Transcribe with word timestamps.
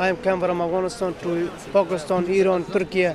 I 0.00 0.14
came 0.14 0.40
from 0.40 0.62
Afghanistan 0.62 1.12
to 1.20 1.50
Pakistan, 1.74 2.24
Iran, 2.24 2.64
Turkey, 2.64 3.12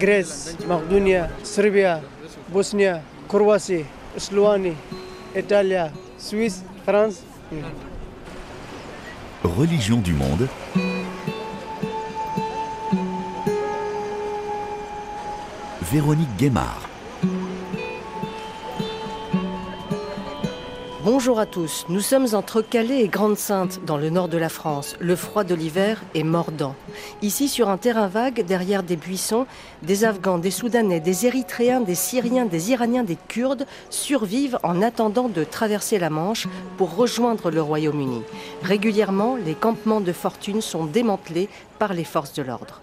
Greece, 0.00 0.56
Macedonia, 0.66 1.30
Serbia, 1.44 2.02
Bosnia, 2.48 3.04
Croatie, 3.28 3.86
Slovénie, 4.16 4.74
Italie, 5.32 5.92
Suisse, 6.18 6.64
France. 6.84 7.22
Religion 9.44 9.98
du 9.98 10.12
monde. 10.12 10.48
Véronique 15.82 16.36
Guémard. 16.36 16.89
Bonjour 21.02 21.40
à 21.40 21.46
tous, 21.46 21.86
nous 21.88 22.00
sommes 22.00 22.26
entre 22.34 22.60
Calais 22.60 23.00
et 23.02 23.08
Grande-Sainte, 23.08 23.80
dans 23.86 23.96
le 23.96 24.10
nord 24.10 24.28
de 24.28 24.36
la 24.36 24.50
France. 24.50 24.96
Le 25.00 25.16
froid 25.16 25.44
de 25.44 25.54
l'hiver 25.54 26.02
est 26.14 26.24
mordant. 26.24 26.74
Ici, 27.22 27.48
sur 27.48 27.70
un 27.70 27.78
terrain 27.78 28.06
vague, 28.06 28.44
derrière 28.44 28.82
des 28.82 28.96
buissons, 28.96 29.46
des 29.82 30.04
Afghans, 30.04 30.36
des 30.36 30.50
Soudanais, 30.50 31.00
des 31.00 31.24
Érythréens, 31.24 31.80
des 31.80 31.94
Syriens, 31.94 32.44
des 32.44 32.72
Iraniens, 32.72 33.02
des 33.02 33.16
Kurdes 33.16 33.66
survivent 33.88 34.58
en 34.62 34.82
attendant 34.82 35.30
de 35.30 35.42
traverser 35.42 35.98
la 35.98 36.10
Manche 36.10 36.48
pour 36.76 36.94
rejoindre 36.94 37.50
le 37.50 37.62
Royaume-Uni. 37.62 38.20
Régulièrement, 38.62 39.36
les 39.36 39.54
campements 39.54 40.02
de 40.02 40.12
fortune 40.12 40.60
sont 40.60 40.84
démantelés 40.84 41.48
par 41.78 41.94
les 41.94 42.04
forces 42.04 42.34
de 42.34 42.42
l'ordre. 42.42 42.82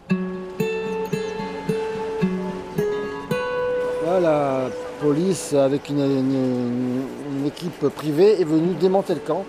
police, 4.99 5.53
avec 5.53 5.89
une, 5.89 7.03
équipe 7.47 7.87
privée, 7.89 8.39
est 8.39 8.45
venue 8.45 8.75
démonter 8.75 9.13
le 9.13 9.19
camp. 9.19 9.45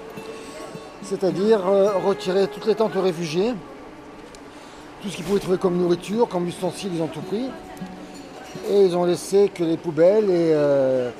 C'est-à-dire 1.03 1.67
euh, 1.67 1.93
retirer 1.99 2.49
toutes 2.49 2.67
les 2.67 2.75
tentes 2.75 2.97
aux 2.97 3.03
réfugiés, 3.03 3.53
tout 5.03 5.09
ce 5.09 5.17
qu'ils 5.17 5.25
pouvaient 5.25 5.41
trouver 5.41 5.59
comme 5.59 5.77
nourriture, 5.77 6.29
comme 6.29 6.47
ustensiles, 6.49 6.93
ils 6.95 7.03
ont 7.03 7.09
tout 7.09 7.21
pris. 7.21 7.51
Et 8.71 8.85
ils 8.85 8.97
ont 8.97 9.05
laissé 9.05 9.51
que 9.55 9.63
les 9.63 9.77
poubelles 9.77 10.31
et 10.31 10.53
euh, 10.53 11.11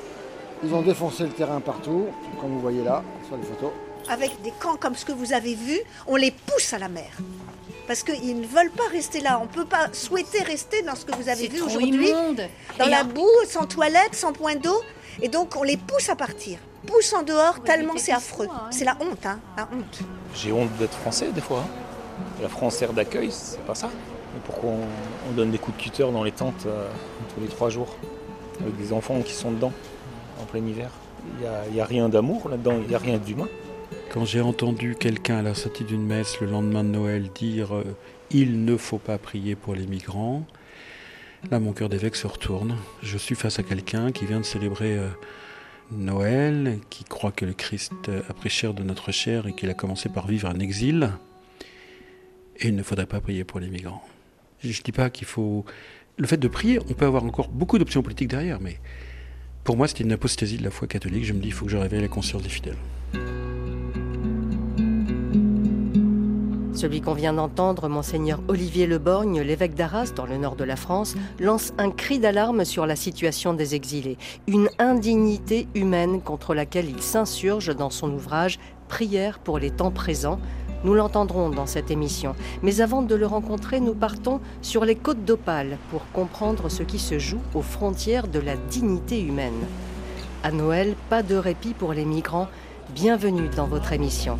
ils 0.63 0.73
ont 0.73 0.81
défoncé 0.81 1.23
le 1.23 1.29
terrain 1.29 1.59
partout, 1.59 2.07
comme 2.41 2.51
vous 2.51 2.59
voyez 2.59 2.83
là 2.83 3.03
sur 3.27 3.37
les 3.37 3.43
photos. 3.43 3.71
Avec 4.09 4.41
des 4.41 4.51
camps 4.59 4.75
comme 4.75 4.95
ce 4.95 5.05
que 5.05 5.11
vous 5.11 5.33
avez 5.33 5.55
vu, 5.55 5.79
on 6.07 6.15
les 6.15 6.31
pousse 6.31 6.73
à 6.73 6.79
la 6.79 6.89
mer 6.89 7.11
parce 7.89 8.03
qu'ils 8.03 8.39
ne 8.39 8.45
veulent 8.45 8.69
pas 8.69 8.87
rester 8.91 9.19
là. 9.19 9.39
On 9.41 9.45
ne 9.45 9.49
peut 9.49 9.65
pas 9.65 9.87
souhaiter 9.93 10.43
rester 10.43 10.83
dans 10.83 10.93
ce 10.93 11.05
que 11.05 11.15
vous 11.15 11.27
avez 11.27 11.47
vu 11.47 11.59
aujourd'hui, 11.59 12.11
dans 12.77 12.85
la 12.85 13.03
boue, 13.03 13.27
sans 13.47 13.65
toilette, 13.65 14.13
sans 14.13 14.31
point 14.31 14.55
d'eau. 14.55 14.79
Et 15.23 15.27
donc 15.27 15.55
on 15.55 15.63
les 15.63 15.75
pousse 15.75 16.07
à 16.07 16.15
partir, 16.15 16.59
pousse 16.85 17.13
en 17.13 17.23
dehors 17.23 17.61
tellement 17.61 17.93
c'est 17.97 18.11
affreux. 18.11 18.47
Hein. 18.51 18.67
C'est 18.71 18.85
la 18.85 18.97
honte, 18.99 19.25
hein, 19.25 19.39
la 19.57 19.67
honte. 19.73 19.99
J'ai 20.35 20.51
honte 20.51 20.75
d'être 20.77 20.97
français 20.97 21.31
des 21.31 21.41
fois. 21.41 21.65
Hein. 21.65 21.89
La 22.41 22.49
France 22.49 22.81
air 22.81 22.93
d'accueil, 22.93 23.31
c'est 23.31 23.63
pas 23.65 23.75
ça. 23.75 23.89
Mais 24.33 24.41
pourquoi 24.45 24.71
on, 25.29 25.33
donne 25.33 25.51
des 25.51 25.57
coups 25.57 25.77
de 25.77 25.81
cutter 25.83 26.03
dans 26.03 26.23
les 26.23 26.31
tentes 26.31 26.65
euh, 26.65 26.87
tous 27.33 27.41
les 27.41 27.47
trois 27.47 27.69
jours 27.69 27.95
avec 28.59 28.77
des 28.77 28.93
enfants 28.93 29.21
qui 29.21 29.33
sont 29.33 29.51
dedans 29.51 29.73
en 30.41 30.45
plein 30.45 30.65
hiver? 30.65 30.89
Il 31.39 31.73
n'y 31.73 31.79
a, 31.79 31.83
a, 31.83 31.87
rien 31.87 32.09
d'amour 32.09 32.49
là-dedans, 32.49 32.75
il 32.81 32.87
n'y 32.87 32.95
a 32.95 32.99
rien 32.99 33.17
d'humain. 33.17 33.47
Quand 34.11 34.25
j'ai 34.25 34.41
entendu 34.41 34.95
quelqu'un 34.95 35.37
à 35.37 35.41
la 35.41 35.53
sortie 35.53 35.83
d'une 35.83 36.05
messe 36.05 36.39
le 36.39 36.47
lendemain 36.47 36.83
de 36.83 36.89
Noël 36.89 37.29
dire 37.33 37.75
euh, 37.75 37.83
Il 38.31 38.65
ne 38.65 38.77
faut 38.77 38.97
pas 38.97 39.17
prier 39.17 39.55
pour 39.55 39.75
les 39.75 39.85
migrants, 39.85 40.43
là 41.51 41.59
mon 41.59 41.73
cœur 41.73 41.89
d'évêque 41.89 42.15
se 42.15 42.27
retourne. 42.27 42.75
Je 43.03 43.17
suis 43.17 43.35
face 43.35 43.59
à 43.59 43.63
quelqu'un 43.63 44.11
qui 44.11 44.25
vient 44.25 44.39
de 44.39 44.45
célébrer 44.45 44.97
euh, 44.97 45.09
Noël, 45.91 46.79
qui 46.89 47.03
croit 47.03 47.31
que 47.31 47.45
le 47.45 47.53
Christ 47.53 47.93
a 48.29 48.33
pris 48.33 48.49
chair 48.49 48.73
de 48.73 48.83
notre 48.83 49.11
chair 49.11 49.47
et 49.47 49.53
qu'il 49.53 49.69
a 49.69 49.73
commencé 49.73 50.09
par 50.09 50.27
vivre 50.27 50.47
un 50.47 50.59
exil. 50.59 51.11
Et 52.57 52.67
il 52.67 52.75
ne 52.75 52.83
faudrait 52.83 53.05
pas 53.05 53.21
prier 53.21 53.43
pour 53.43 53.59
les 53.59 53.69
migrants. 53.69 54.03
Je 54.61 54.67
ne 54.67 54.83
dis 54.83 54.91
pas 54.91 55.09
qu'il 55.09 55.27
faut. 55.27 55.65
Le 56.17 56.27
fait 56.27 56.37
de 56.37 56.47
prier, 56.47 56.79
on 56.89 56.93
peut 56.93 57.05
avoir 57.05 57.23
encore 57.23 57.47
beaucoup 57.47 57.77
d'options 57.77 58.03
politiques 58.03 58.27
derrière, 58.27 58.59
mais 58.59 58.79
pour 59.63 59.77
moi, 59.77 59.87
c'est 59.87 60.01
une 60.01 60.11
apostasie 60.11 60.57
de 60.57 60.63
la 60.63 60.71
foi 60.71 60.87
catholique. 60.87 61.23
Je 61.23 61.33
me 61.33 61.39
dis, 61.39 61.47
il 61.47 61.53
faut 61.53 61.65
que 61.65 61.71
je 61.71 61.77
réveille 61.77 62.01
la 62.01 62.07
conscience 62.07 62.43
des 62.43 62.49
fidèles. 62.49 62.77
Celui 66.79 67.01
qu'on 67.01 67.13
vient 67.13 67.33
d'entendre, 67.33 67.89
monseigneur 67.89 68.39
Olivier 68.47 68.87
Leborgne, 68.87 69.41
l'évêque 69.41 69.75
d'Arras 69.75 70.13
dans 70.15 70.25
le 70.25 70.37
nord 70.37 70.55
de 70.55 70.63
la 70.63 70.77
France, 70.77 71.13
lance 71.37 71.73
un 71.77 71.91
cri 71.91 72.19
d'alarme 72.19 72.63
sur 72.63 72.85
la 72.85 72.95
situation 72.95 73.53
des 73.53 73.75
exilés, 73.75 74.17
une 74.47 74.69
indignité 74.79 75.67
humaine 75.75 76.21
contre 76.21 76.55
laquelle 76.55 76.89
il 76.89 77.01
s'insurge 77.01 77.75
dans 77.75 77.89
son 77.89 78.09
ouvrage 78.13 78.59
Prière 78.87 79.39
pour 79.39 79.59
les 79.59 79.71
temps 79.71 79.91
présents. 79.91 80.39
Nous 80.85 80.93
l'entendrons 80.93 81.49
dans 81.49 81.65
cette 81.65 81.91
émission. 81.91 82.33
Mais 82.63 82.79
avant 82.79 83.01
de 83.01 83.13
le 83.13 83.25
rencontrer, 83.27 83.81
nous 83.81 83.93
partons 83.93 84.39
sur 84.61 84.85
les 84.85 84.95
côtes 84.95 85.25
d'Opale 85.25 85.79
pour 85.91 86.09
comprendre 86.13 86.69
ce 86.69 86.83
qui 86.83 86.97
se 86.97 87.19
joue 87.19 87.41
aux 87.55 87.61
frontières 87.61 88.29
de 88.29 88.39
la 88.39 88.55
dignité 88.55 89.21
humaine. 89.21 89.65
À 90.43 90.51
Noël, 90.51 90.95
pas 91.09 91.23
de 91.23 91.35
répit 91.35 91.73
pour 91.73 91.91
les 91.91 92.05
migrants. 92.05 92.47
Bienvenue 92.95 93.49
dans 93.53 93.67
votre 93.67 93.91
émission. 93.91 94.39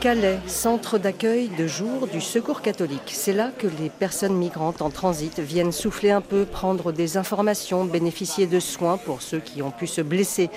Calais, 0.00 0.38
centre 0.46 0.96
d'accueil 0.96 1.50
de 1.58 1.66
jour 1.66 2.06
du 2.06 2.22
Secours 2.22 2.62
catholique. 2.62 3.12
C'est 3.12 3.34
là 3.34 3.50
que 3.58 3.66
les 3.66 3.90
personnes 3.90 4.34
migrantes 4.34 4.80
en 4.80 4.88
transit 4.88 5.38
viennent 5.38 5.72
souffler 5.72 6.10
un 6.10 6.22
peu, 6.22 6.46
prendre 6.46 6.90
des 6.90 7.18
informations, 7.18 7.84
bénéficier 7.84 8.46
de 8.46 8.60
soins 8.60 8.96
pour 8.96 9.20
ceux 9.20 9.40
qui 9.40 9.60
ont 9.60 9.70
pu 9.70 9.86
se 9.86 10.00
blesser 10.00 10.48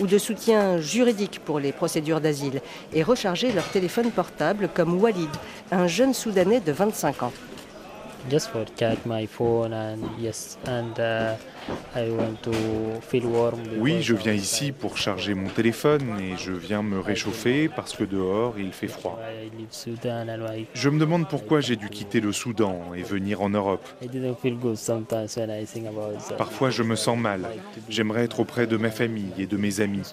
ou 0.00 0.08
de 0.08 0.18
soutien 0.18 0.78
juridique 0.78 1.40
pour 1.44 1.60
les 1.60 1.70
procédures 1.70 2.20
d'asile 2.20 2.60
et 2.92 3.04
recharger 3.04 3.52
leur 3.52 3.68
téléphone 3.68 4.10
portable 4.10 4.68
comme 4.74 5.00
Walid, 5.00 5.30
un 5.70 5.86
jeune 5.86 6.12
Soudanais 6.12 6.58
de 6.58 6.72
25 6.72 7.22
ans. 7.22 7.32
Oui, 13.78 14.02
je 14.02 14.14
viens 14.14 14.32
ici 14.32 14.72
pour 14.72 14.96
charger 14.96 15.34
mon 15.34 15.48
téléphone 15.48 16.18
et 16.20 16.36
je 16.36 16.52
viens 16.52 16.82
me 16.82 17.00
réchauffer 17.00 17.68
parce 17.68 17.94
que 17.94 18.04
dehors 18.04 18.58
il 18.58 18.72
fait 18.72 18.88
froid. 18.88 19.18
Je 20.74 20.88
me 20.88 20.98
demande 20.98 21.28
pourquoi 21.28 21.60
j'ai 21.60 21.76
dû 21.76 21.88
quitter 21.88 22.20
le 22.20 22.32
Soudan 22.32 22.92
et 22.94 23.02
venir 23.02 23.42
en 23.42 23.50
Europe. 23.50 23.86
Parfois 26.36 26.70
je 26.70 26.82
me 26.82 26.96
sens 26.96 27.18
mal. 27.18 27.46
J'aimerais 27.88 28.24
être 28.24 28.40
auprès 28.40 28.66
de 28.66 28.76
ma 28.76 28.90
famille 28.90 29.32
et 29.38 29.46
de 29.46 29.56
mes 29.56 29.80
amis. 29.80 30.12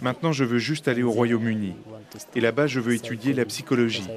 Maintenant, 0.00 0.32
je 0.32 0.44
veux 0.44 0.58
juste 0.58 0.88
aller 0.88 1.02
au 1.02 1.10
Royaume-Uni. 1.10 1.74
Et 2.34 2.40
là-bas, 2.40 2.66
je 2.66 2.80
veux 2.80 2.94
étudier 2.94 3.32
la 3.32 3.44
psychologie, 3.44 4.08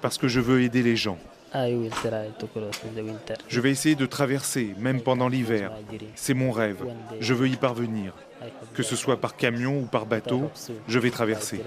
parce 0.00 0.18
que 0.18 0.28
je 0.28 0.40
veux 0.40 0.62
aider 0.62 0.82
les 0.82 0.96
gens. 0.96 1.18
Je 3.48 3.60
vais 3.60 3.70
essayer 3.70 3.96
de 3.96 4.06
traverser, 4.06 4.74
même 4.78 5.00
pendant 5.00 5.28
l'hiver. 5.28 5.72
C'est 6.14 6.34
mon 6.34 6.52
rêve. 6.52 6.84
Je 7.18 7.34
veux 7.34 7.48
y 7.48 7.56
parvenir. 7.56 8.14
Que 8.74 8.82
ce 8.82 8.96
soit 8.96 9.20
par 9.20 9.36
camion 9.36 9.80
ou 9.80 9.86
par 9.86 10.06
bateau, 10.06 10.50
je 10.88 10.98
vais 10.98 11.10
traverser. 11.10 11.60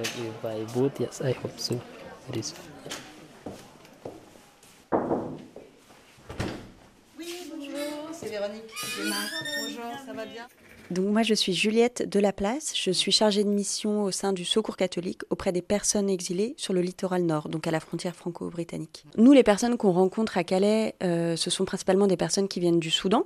Oui, 7.20 7.52
bonjour, 7.54 8.10
c'est 8.14 8.30
Véronique. 8.30 8.64
Bonjour, 8.98 9.92
ça 10.06 10.14
va 10.14 10.26
bien? 10.26 10.48
Donc 10.92 11.06
moi 11.06 11.24
je 11.24 11.34
suis 11.34 11.54
Juliette 11.54 12.08
de 12.10 12.20
la 12.20 12.34
Place, 12.34 12.74
je 12.76 12.92
suis 12.92 13.12
chargée 13.12 13.44
de 13.44 13.50
mission 13.50 14.04
au 14.04 14.12
sein 14.12 14.34
du 14.34 14.46
Secours 14.46 14.78
catholique 14.78 15.22
auprès 15.30 15.52
des 15.52 15.62
personnes 15.62 16.10
exilées 16.10 16.54
sur 16.58 16.74
le 16.74 16.82
littoral 16.82 17.24
nord, 17.24 17.50
donc 17.50 17.68
à 17.68 17.72
la 17.72 17.80
frontière 17.80 18.16
franco-britannique. 18.16 19.06
Nous 19.18 19.32
les 19.32 19.44
personnes 19.44 19.78
qu'on 19.78 19.92
rencontre 19.92 20.38
à 20.38 20.44
Calais, 20.44 20.96
euh, 21.04 21.36
ce 21.36 21.50
sont 21.50 21.66
principalement 21.66 22.08
des 22.08 22.18
personnes 22.18 22.48
qui 22.48 22.60
viennent 22.60 22.80
du 22.80 22.92
Soudan, 22.92 23.24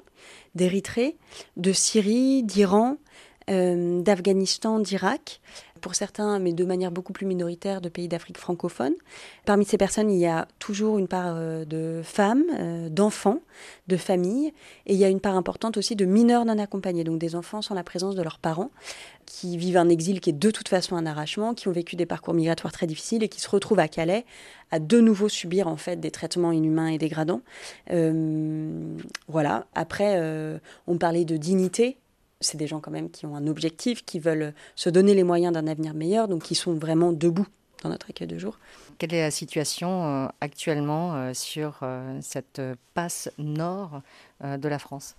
d'Érythrée, 0.55 1.15
de 1.55 1.71
Syrie, 1.73 2.43
d'Iran, 2.43 2.97
euh, 3.49 4.01
d'Afghanistan, 4.01 4.79
d'Irak, 4.79 5.39
pour 5.79 5.95
certains, 5.95 6.37
mais 6.39 6.51
de 6.51 6.65
manière 6.65 6.91
beaucoup 6.91 7.13
plus 7.13 7.25
minoritaire, 7.25 7.79
de 7.79 7.87
pays 7.87 8.09
d'Afrique 8.09 8.37
francophone. 8.37 8.93
Parmi 9.45 9.63
ces 9.63 9.77
personnes, 9.77 10.11
il 10.11 10.19
y 10.19 10.25
a 10.25 10.49
toujours 10.59 10.97
une 10.97 11.07
part 11.07 11.35
euh, 11.37 11.63
de 11.63 12.01
femmes, 12.03 12.43
euh, 12.59 12.89
d'enfants, 12.89 13.39
de 13.87 13.95
familles, 13.95 14.53
et 14.85 14.95
il 14.95 14.99
y 14.99 15.05
a 15.05 15.07
une 15.07 15.21
part 15.21 15.37
importante 15.37 15.77
aussi 15.77 15.95
de 15.95 16.03
mineurs 16.03 16.43
non 16.43 16.59
accompagnés, 16.59 17.05
donc 17.05 17.19
des 17.19 17.35
enfants 17.35 17.61
sans 17.61 17.73
la 17.73 17.85
présence 17.85 18.15
de 18.15 18.21
leurs 18.21 18.39
parents, 18.39 18.69
qui 19.25 19.55
vivent 19.55 19.77
un 19.77 19.87
exil 19.87 20.19
qui 20.19 20.31
est 20.31 20.33
de 20.33 20.51
toute 20.51 20.67
façon 20.67 20.97
un 20.97 21.05
arrachement, 21.05 21.53
qui 21.53 21.69
ont 21.69 21.73
vécu 21.73 21.95
des 21.95 22.05
parcours 22.05 22.33
migratoires 22.33 22.73
très 22.73 22.87
difficiles 22.87 23.23
et 23.23 23.29
qui 23.29 23.39
se 23.39 23.49
retrouvent 23.49 23.79
à 23.79 23.87
Calais 23.87 24.25
à 24.71 24.79
de 24.79 24.99
nouveau 24.99 25.29
subir 25.29 25.69
en 25.69 25.77
fait 25.77 25.97
des 25.97 26.11
traitements 26.11 26.51
inhumains 26.51 26.87
et 26.87 26.97
dégradants. 26.97 27.41
voilà. 29.29 29.67
Après, 29.73 30.21
on 30.87 30.97
parlait 30.97 31.23
de 31.23 31.37
dignité 31.37 31.97
c'est 32.39 32.57
des 32.57 32.67
gens 32.67 32.79
quand 32.79 32.91
même 32.91 33.09
qui 33.09 33.25
ont 33.25 33.35
un 33.35 33.47
objectif, 33.47 34.05
qui 34.05 34.19
veulent 34.19 34.53
se 34.75 34.89
donner 34.89 35.13
les 35.13 35.23
moyens 35.23 35.53
d'un 35.53 35.67
avenir 35.67 35.93
meilleur, 35.93 36.27
donc 36.27 36.43
qui 36.43 36.55
sont 36.55 36.73
vraiment 36.73 37.11
debout 37.11 37.47
dans 37.83 37.89
notre 37.89 38.09
accueil 38.09 38.27
de 38.27 38.37
jour. 38.37 38.57
Quelle 38.97 39.13
est 39.13 39.21
la 39.21 39.31
situation 39.31 40.05
euh, 40.05 40.27
actuellement 40.41 41.15
euh, 41.15 41.33
sur 41.33 41.79
euh, 41.83 42.17
cette 42.21 42.61
passe 42.93 43.29
nord 43.37 44.01
de 44.43 44.67
la 44.67 44.79
France? 44.79 45.15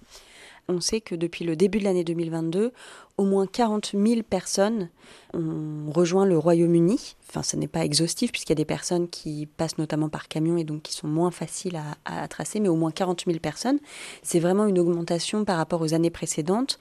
On 0.68 0.80
sait 0.80 1.00
que 1.00 1.14
depuis 1.14 1.44
le 1.44 1.56
début 1.56 1.78
de 1.78 1.84
l'année 1.84 2.04
2022, 2.04 2.72
au 3.16 3.24
moins 3.24 3.46
40 3.46 3.92
000 3.94 4.22
personnes 4.22 4.90
ont 5.34 5.90
rejoint 5.90 6.26
le 6.26 6.38
Royaume-Uni. 6.38 7.16
Enfin, 7.28 7.42
ce 7.42 7.56
n'est 7.56 7.68
pas 7.68 7.84
exhaustif 7.84 8.30
puisqu'il 8.32 8.52
y 8.52 8.52
a 8.52 8.56
des 8.56 8.64
personnes 8.64 9.08
qui 9.08 9.46
passent 9.46 9.78
notamment 9.78 10.08
par 10.08 10.28
camion 10.28 10.56
et 10.56 10.64
donc 10.64 10.82
qui 10.82 10.94
sont 10.94 11.08
moins 11.08 11.30
faciles 11.30 11.80
à, 12.04 12.28
tracer, 12.28 12.60
mais 12.60 12.68
au 12.68 12.76
moins 12.76 12.90
40 12.90 13.24
000 13.26 13.38
personnes. 13.38 13.78
C'est 14.22 14.40
vraiment 14.40 14.66
une 14.66 14.78
augmentation 14.78 15.44
par 15.44 15.56
rapport 15.56 15.80
aux 15.80 15.94
années 15.94 16.10
précédentes. 16.10 16.78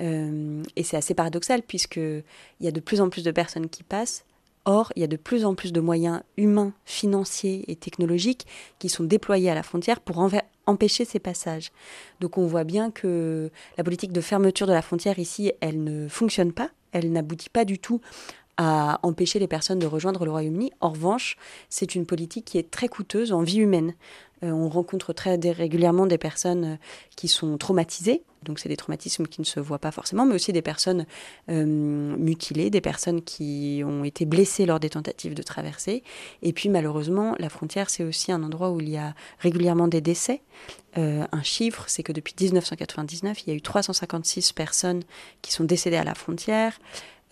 Euh, 0.00 0.62
et 0.76 0.82
c'est 0.82 0.96
assez 0.96 1.14
paradoxal 1.14 1.62
puisqu'il 1.62 2.24
y 2.60 2.68
a 2.68 2.72
de 2.72 2.80
plus 2.80 3.00
en 3.00 3.08
plus 3.08 3.24
de 3.24 3.30
personnes 3.30 3.68
qui 3.68 3.82
passent 3.82 4.24
Or, 4.64 4.92
il 4.94 5.00
y 5.00 5.04
a 5.04 5.08
de 5.08 5.16
plus 5.16 5.44
en 5.44 5.54
plus 5.54 5.72
de 5.72 5.80
moyens 5.80 6.22
humains, 6.36 6.72
financiers 6.84 7.64
et 7.66 7.74
technologiques 7.74 8.46
qui 8.78 8.88
sont 8.88 9.02
déployés 9.02 9.50
à 9.50 9.54
la 9.54 9.64
frontière 9.64 10.00
pour 10.00 10.18
empêcher 10.66 11.04
ces 11.04 11.18
passages. 11.18 11.72
Donc 12.20 12.38
on 12.38 12.46
voit 12.46 12.64
bien 12.64 12.90
que 12.90 13.50
la 13.76 13.84
politique 13.84 14.12
de 14.12 14.20
fermeture 14.20 14.66
de 14.66 14.72
la 14.72 14.82
frontière 14.82 15.18
ici, 15.18 15.52
elle 15.60 15.82
ne 15.82 16.08
fonctionne 16.08 16.52
pas, 16.52 16.70
elle 16.92 17.12
n'aboutit 17.12 17.50
pas 17.50 17.64
du 17.64 17.78
tout 17.78 18.00
à 18.56 19.00
empêcher 19.02 19.38
les 19.38 19.48
personnes 19.48 19.78
de 19.78 19.86
rejoindre 19.86 20.24
le 20.24 20.30
Royaume-Uni. 20.30 20.72
En 20.80 20.90
revanche, 20.90 21.36
c'est 21.68 21.94
une 21.94 22.06
politique 22.06 22.44
qui 22.44 22.58
est 22.58 22.70
très 22.70 22.88
coûteuse 22.88 23.32
en 23.32 23.42
vie 23.42 23.58
humaine. 23.58 23.94
Euh, 24.44 24.50
on 24.50 24.68
rencontre 24.68 25.12
très 25.12 25.36
régulièrement 25.36 26.06
des 26.06 26.18
personnes 26.18 26.64
euh, 26.64 26.76
qui 27.16 27.28
sont 27.28 27.56
traumatisées, 27.56 28.22
donc 28.42 28.58
c'est 28.58 28.68
des 28.68 28.76
traumatismes 28.76 29.26
qui 29.26 29.40
ne 29.40 29.46
se 29.46 29.60
voient 29.60 29.78
pas 29.78 29.90
forcément, 29.90 30.26
mais 30.26 30.34
aussi 30.34 30.52
des 30.52 30.62
personnes 30.62 31.06
euh, 31.50 31.64
mutilées, 31.64 32.70
des 32.70 32.80
personnes 32.80 33.22
qui 33.22 33.82
ont 33.84 34.04
été 34.04 34.24
blessées 34.24 34.66
lors 34.66 34.80
des 34.80 34.90
tentatives 34.90 35.34
de 35.34 35.42
traversée. 35.42 36.02
Et 36.42 36.52
puis 36.52 36.68
malheureusement, 36.68 37.34
la 37.38 37.48
frontière, 37.48 37.90
c'est 37.90 38.04
aussi 38.04 38.32
un 38.32 38.42
endroit 38.42 38.70
où 38.70 38.80
il 38.80 38.90
y 38.90 38.96
a 38.96 39.14
régulièrement 39.38 39.88
des 39.88 40.00
décès. 40.00 40.42
un 40.96 41.42
chiffre, 41.42 41.84
c'est 41.88 42.02
que 42.02 42.12
depuis 42.12 42.34
1999, 42.38 43.42
il 43.42 43.50
y 43.50 43.52
a 43.52 43.56
eu 43.56 43.62
356 43.62 44.52
personnes 44.52 45.02
qui 45.40 45.52
sont 45.52 45.64
décédées 45.64 45.96
à 45.96 46.04
la 46.04 46.14
frontière, 46.14 46.78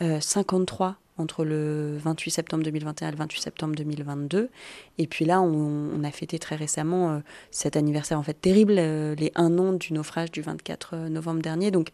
53 0.00 0.96
entre 1.20 1.44
le 1.44 1.96
28 1.98 2.30
septembre 2.30 2.64
2021 2.64 3.08
et 3.08 3.10
le 3.12 3.16
28 3.16 3.40
septembre 3.40 3.74
2022. 3.76 4.50
Et 4.98 5.06
puis 5.06 5.24
là, 5.24 5.40
on, 5.40 6.02
a 6.02 6.10
fêté 6.10 6.38
très 6.38 6.56
récemment 6.56 7.10
euh, 7.10 7.18
cet 7.50 7.76
anniversaire 7.76 8.18
en 8.18 8.22
fait 8.22 8.34
terrible, 8.34 8.76
euh, 8.78 9.14
les 9.14 9.30
un 9.34 9.58
an 9.58 9.72
du 9.72 9.92
naufrage 9.92 10.30
du 10.30 10.40
24 10.40 10.94
euh, 10.94 11.08
novembre 11.08 11.42
dernier. 11.42 11.70
Donc, 11.70 11.90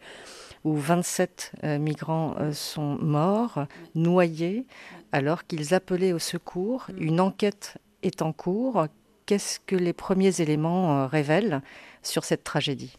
où 0.63 0.75
27 0.75 1.53
migrants 1.79 2.35
sont 2.51 2.97
morts, 2.97 3.67
noyés, 3.95 4.65
alors 5.11 5.45
qu'ils 5.45 5.73
appelaient 5.73 6.11
au 6.11 6.19
secours. 6.19 6.87
Mm. 6.89 7.03
Une 7.03 7.21
enquête 7.21 7.77
est 8.03 8.21
en 8.21 8.33
cours. 8.33 8.87
Qu'est-ce 9.27 9.59
que 9.59 9.75
les 9.75 9.93
premiers 9.93 10.41
éléments 10.41 11.07
révèlent 11.07 11.61
sur 12.01 12.25
cette 12.25 12.43
tragédie? 12.43 12.97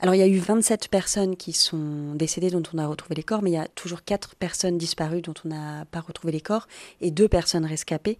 Alors 0.00 0.14
il 0.14 0.18
y 0.18 0.22
a 0.22 0.26
eu 0.26 0.38
27 0.38 0.88
personnes 0.88 1.36
qui 1.36 1.52
sont 1.52 2.14
décédées 2.14 2.50
dont 2.50 2.62
on 2.72 2.78
a 2.78 2.86
retrouvé 2.86 3.14
les 3.14 3.22
corps, 3.22 3.42
mais 3.42 3.50
il 3.50 3.54
y 3.54 3.58
a 3.58 3.68
toujours 3.68 4.04
4 4.04 4.34
personnes 4.34 4.78
disparues 4.78 5.22
dont 5.22 5.34
on 5.44 5.48
n'a 5.48 5.84
pas 5.86 6.00
retrouvé 6.00 6.32
les 6.32 6.40
corps 6.40 6.66
et 7.00 7.10
2 7.10 7.28
personnes 7.28 7.64
rescapées. 7.64 8.18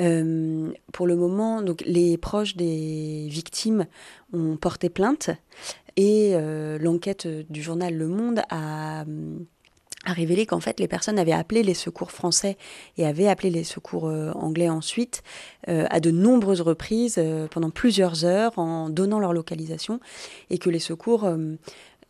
Euh, 0.00 0.72
pour 0.92 1.06
le 1.06 1.16
moment, 1.16 1.62
les 1.84 2.16
proches 2.16 2.56
des 2.56 3.28
victimes 3.28 3.86
ont 4.32 4.56
porté 4.56 4.88
plainte 4.88 5.30
et 5.96 6.32
euh, 6.34 6.78
l'enquête 6.78 7.28
du 7.50 7.62
journal 7.62 7.94
Le 7.94 8.08
Monde 8.08 8.42
a 8.48 9.04
a 10.04 10.12
révélé 10.12 10.46
qu'en 10.46 10.60
fait 10.60 10.80
les 10.80 10.88
personnes 10.88 11.18
avaient 11.18 11.32
appelé 11.32 11.62
les 11.62 11.74
secours 11.74 12.10
français 12.10 12.56
et 12.96 13.06
avaient 13.06 13.28
appelé 13.28 13.50
les 13.50 13.64
secours 13.64 14.08
euh, 14.08 14.30
anglais 14.32 14.68
ensuite 14.68 15.22
euh, 15.68 15.86
à 15.90 16.00
de 16.00 16.10
nombreuses 16.10 16.62
reprises 16.62 17.16
euh, 17.18 17.48
pendant 17.48 17.70
plusieurs 17.70 18.24
heures 18.24 18.58
en 18.58 18.88
donnant 18.88 19.18
leur 19.18 19.34
localisation 19.34 20.00
et 20.48 20.58
que 20.58 20.70
les 20.70 20.78
secours 20.78 21.30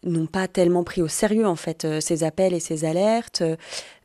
n'ont 0.04 0.26
pas 0.26 0.48
tellement 0.48 0.82
pris 0.82 1.02
au 1.02 1.08
sérieux 1.08 1.46
en 1.46 1.56
fait 1.56 1.84
euh, 1.84 2.00
ces 2.00 2.24
appels 2.24 2.54
et 2.54 2.60
ces 2.60 2.84
alertes. 2.84 3.42
Euh, 3.42 3.56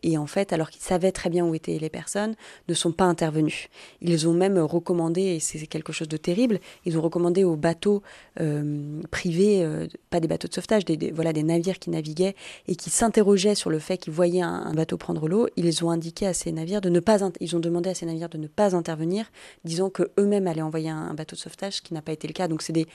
et 0.03 0.19
en 0.19 0.27
fait 0.27 0.53
alors 0.53 0.69
qu'ils 0.69 0.83
savaient 0.83 1.11
très 1.11 1.31
bien 1.31 1.45
où 1.45 1.55
étaient 1.55 1.79
les 1.79 1.89
personnes 1.89 2.35
ne 2.67 2.73
sont 2.75 2.91
pas 2.91 3.05
intervenus. 3.05 3.69
Ils 4.01 4.27
ont 4.27 4.33
même 4.33 4.59
recommandé 4.59 5.21
et 5.21 5.39
c'est 5.39 5.65
quelque 5.65 5.93
chose 5.93 6.07
de 6.07 6.17
terrible 6.17 6.59
ils 6.85 6.95
ont 6.95 7.01
recommandé 7.01 7.43
aux 7.43 7.55
bateaux 7.55 8.03
euh, 8.39 9.01
privés 9.09 9.67
pas 10.11 10.19
des 10.19 10.27
bateaux 10.27 10.47
de 10.47 10.53
sauvetage 10.53 10.85
des, 10.85 11.09
voilà 11.09 11.33
des 11.33 11.41
navires 11.41 11.79
qui 11.79 11.89
naviguaient 11.89 12.35
et 12.67 12.75
qui 12.75 12.91
s'interrogeaient 12.91 13.55
sur 13.55 13.71
le 13.71 13.79
fait 13.79 13.97
qu'ils 13.97 14.13
voyaient 14.13 14.41
un, 14.41 14.73
bateau 14.75 14.97
prendre 14.97 15.27
l'eau. 15.27 15.47
Ils 15.55 15.83
ont 15.83 15.89
indiqué 15.89 16.27
à 16.27 16.35
ces 16.35 16.51
navires 16.51 16.81
de 16.81 16.89
ne 16.89 16.99
pas 16.99 17.17
ils 17.39 17.55
ont 17.55 17.59
demandé 17.59 17.89
à 17.89 17.95
ces 17.95 18.05
navires 18.05 18.29
de 18.29 18.37
ne 18.37 18.47
pas 18.47 18.75
intervenir 18.75 19.31
disant 19.63 19.89
que 19.89 20.11
eux-mêmes 20.19 20.45
allaient 20.45 20.61
envoyer 20.61 20.91
un, 20.91 20.97
un 20.97 21.13
bateau 21.15 21.35
de 21.35 21.41
sauvetage 21.41 21.77
ce 21.77 21.81
qui 21.81 21.95
n'a 21.95 22.03
pas 22.03 22.11
été 22.11 22.27
le 22.27 22.33
cas. 22.33 22.47
Donc 22.47 22.61
c'est 22.61 22.73
des 22.73 22.85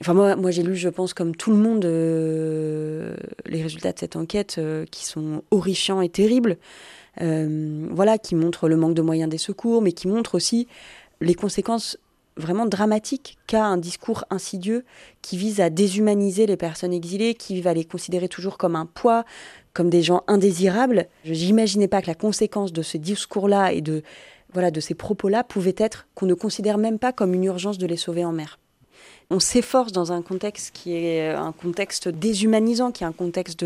Enfin, 0.00 0.14
moi, 0.14 0.36
moi 0.36 0.50
j'ai 0.50 0.62
lu, 0.62 0.74
je 0.74 0.88
pense, 0.88 1.14
comme 1.14 1.36
tout 1.36 1.50
le 1.50 1.58
monde, 1.58 1.84
euh, 1.84 3.14
les 3.46 3.62
résultats 3.62 3.92
de 3.92 3.98
cette 3.98 4.16
enquête 4.16 4.56
euh, 4.58 4.84
qui 4.90 5.04
sont 5.04 5.42
horrifiants 5.50 6.00
et 6.00 6.08
terribles. 6.08 6.56
Euh, 7.20 7.88
voilà, 7.90 8.16
qui 8.16 8.34
montrent 8.34 8.68
le 8.68 8.76
manque 8.76 8.94
de 8.94 9.02
moyens 9.02 9.28
des 9.28 9.38
secours, 9.38 9.82
mais 9.82 9.92
qui 9.92 10.08
montrent 10.08 10.34
aussi 10.34 10.66
les 11.20 11.34
conséquences 11.34 11.98
vraiment 12.38 12.64
dramatiques 12.64 13.36
qu'a 13.46 13.66
un 13.66 13.76
discours 13.76 14.24
insidieux 14.30 14.84
qui 15.20 15.36
vise 15.36 15.60
à 15.60 15.68
déshumaniser 15.68 16.46
les 16.46 16.56
personnes 16.56 16.94
exilées, 16.94 17.34
qui 17.34 17.60
va 17.60 17.74
les 17.74 17.84
considérer 17.84 18.28
toujours 18.28 18.56
comme 18.56 18.76
un 18.76 18.86
poids, 18.86 19.24
comme 19.74 19.90
des 19.90 20.02
gens 20.02 20.22
indésirables. 20.26 21.06
Je 21.24 21.32
n'imaginais 21.32 21.88
pas 21.88 22.00
que 22.00 22.06
la 22.06 22.14
conséquence 22.14 22.72
de 22.72 22.80
ce 22.80 22.96
discours-là 22.96 23.74
et 23.74 23.82
de, 23.82 24.02
voilà, 24.54 24.70
de 24.70 24.80
ces 24.80 24.94
propos-là 24.94 25.44
pouvait 25.44 25.74
être 25.76 26.06
qu'on 26.14 26.26
ne 26.26 26.34
considère 26.34 26.78
même 26.78 26.98
pas 26.98 27.12
comme 27.12 27.34
une 27.34 27.44
urgence 27.44 27.76
de 27.76 27.86
les 27.86 27.98
sauver 27.98 28.24
en 28.24 28.32
mer 28.32 28.58
on 29.30 29.40
s'efforce 29.40 29.92
dans 29.92 30.12
un 30.12 30.22
contexte 30.22 30.74
qui 30.74 30.94
est 30.94 31.30
un 31.30 31.52
contexte 31.52 32.08
déshumanisant, 32.08 32.92
qui 32.92 33.04
est 33.04 33.06
un 33.06 33.12
contexte 33.12 33.64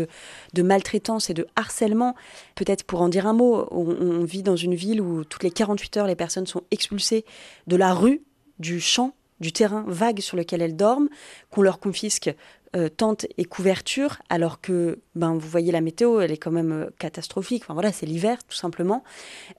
de, 0.53 0.61
maltraitance 0.61 1.29
et 1.29 1.33
de 1.33 1.47
harcèlement. 1.55 2.15
Peut-être 2.55 2.83
pour 2.83 3.01
en 3.01 3.09
dire 3.09 3.27
un 3.27 3.33
mot, 3.33 3.67
on, 3.71 4.23
vit 4.23 4.43
dans 4.43 4.55
une 4.55 4.75
ville 4.75 5.01
où 5.01 5.23
toutes 5.23 5.43
les 5.43 5.51
48 5.51 5.97
heures, 5.97 6.07
les 6.07 6.15
personnes 6.15 6.47
sont 6.47 6.63
expulsées 6.71 7.25
de 7.67 7.75
la 7.75 7.93
rue, 7.93 8.21
du 8.59 8.79
champ, 8.79 9.13
du 9.39 9.51
terrain 9.51 9.83
vague 9.87 10.19
sur 10.19 10.37
lequel 10.37 10.61
elles 10.61 10.75
dorment, 10.75 11.09
qu'on 11.51 11.61
leur 11.61 11.79
confisque 11.79 12.33
euh, 12.75 12.89
tente 12.89 13.25
et 13.37 13.45
couverture, 13.45 14.17
alors 14.29 14.59
que 14.59 14.99
ben, 15.15 15.33
vous 15.33 15.47
voyez 15.47 15.71
la 15.71 15.79
météo, 15.79 16.19
elle 16.19 16.31
est 16.31 16.37
quand 16.37 16.51
même 16.51 16.71
euh, 16.71 16.89
catastrophique. 16.99 17.63
Enfin 17.63 17.73
voilà, 17.73 17.93
c'est 17.93 18.05
l'hiver 18.05 18.37
tout 18.47 18.57
simplement. 18.57 19.03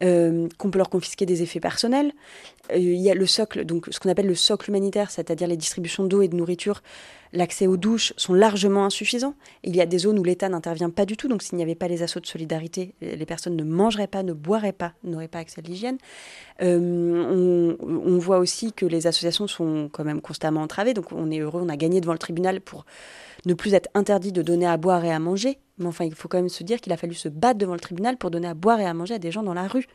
Euh, 0.03 0.47
qu'on 0.59 0.71
peut 0.71 0.79
leur 0.79 0.91
confisquer 0.91 1.25
des 1.25 1.43
effets 1.43 1.61
personnels. 1.61 2.13
il 2.75 3.01
y 3.01 3.11
a 3.11 3.15
le 3.15 3.27
socle, 3.27 3.65
donc 3.65 3.87
ce 3.91 3.99
qu'on 3.99 4.11
appelle 4.11 4.27
le 4.27 4.35
socle 4.35 4.69
humanitaire, 4.69 5.11
c'est-à-dire 5.11 5.49
les 5.49 5.57
distributions 5.57 6.05
d'eau 6.05 6.21
et 6.21 6.29
de 6.29 6.37
nourriture 6.37 6.83
l'accès 7.33 7.67
aux 7.67 7.77
douches 7.77 8.13
sont 8.17 8.35
largement 8.35 8.85
insuffisants. 8.85 9.35
Il 9.65 9.77
y 9.77 9.81
a 9.81 9.87
des 9.87 9.99
zones 9.99 10.19
où 10.19 10.25
l'État 10.25 10.49
n'intervient 10.49 10.91
pas 10.91 11.07
du 11.07 11.17
tout, 11.17 11.29
donc 11.29 11.43
s'il 11.43 11.57
n'y 11.57 11.63
avait 11.63 11.75
pas 11.75 11.89
les 11.89 12.03
assauts 12.03 12.21
de 12.21 12.27
solidarité, 12.27 12.95
les 13.01 13.27
personnes 13.27 13.57
ne 13.57 13.65
mangeraient 13.65 14.07
pas, 14.07 14.23
ne 14.23 14.33
boiraient 14.33 14.73
pas, 14.73 14.93
n'auraient 15.05 15.29
pas 15.29 15.39
accès 15.39 15.61
à 15.61 15.69
l'hygiène. 15.69 15.99
Euh, 16.63 17.77
on, 17.81 18.19
voit 18.19 18.39
aussi 18.39 18.73
que 18.73 18.85
les 18.85 19.07
associations 19.07 19.47
sont 19.47 19.89
quand 19.93 20.05
même 20.05 20.21
constamment 20.21 20.63
entravées, 20.63 20.95
donc 20.95 21.13
on 21.13 21.31
est 21.31 21.39
heureux, 21.39 21.63
on 21.65 21.69
a 21.69 21.77
gagné 21.77 22.01
devant 22.01 22.13
le 22.13 22.19
tribunal 22.19 22.61
pour 22.61 22.85
ne 23.47 23.55
plus 23.55 23.75
être 23.75 23.89
interdit 23.95 24.33
de 24.33 24.43
donner 24.43 24.67
à 24.67 24.77
boire 24.77 25.05
et 25.05 25.13
à 25.13 25.19
manger. 25.19 25.59
Mais 25.79 25.87
enfin, 25.87 26.05
il 26.05 26.15
faut 26.15 26.29
quand 26.29 26.39
même 26.39 26.49
se 26.49 26.65
dire 26.65 26.81
qu'il 26.81 26.93
a 26.93 26.97
fallu 26.97 27.15
se 27.15 27.29
battre 27.29 27.59
devant 27.59 27.75
le 27.75 27.81
tribunal 27.81 28.17
pour 28.17 28.31
donner 28.31 28.49
à 28.49 28.55
boire 28.55 28.81
et 28.81 28.87
à 28.87 28.95
manger 28.95 29.15
à 29.15 29.19
des 29.19 29.31
gens 29.31 29.43
dans 29.43 29.55
la 29.55 29.69
rue 29.69 29.87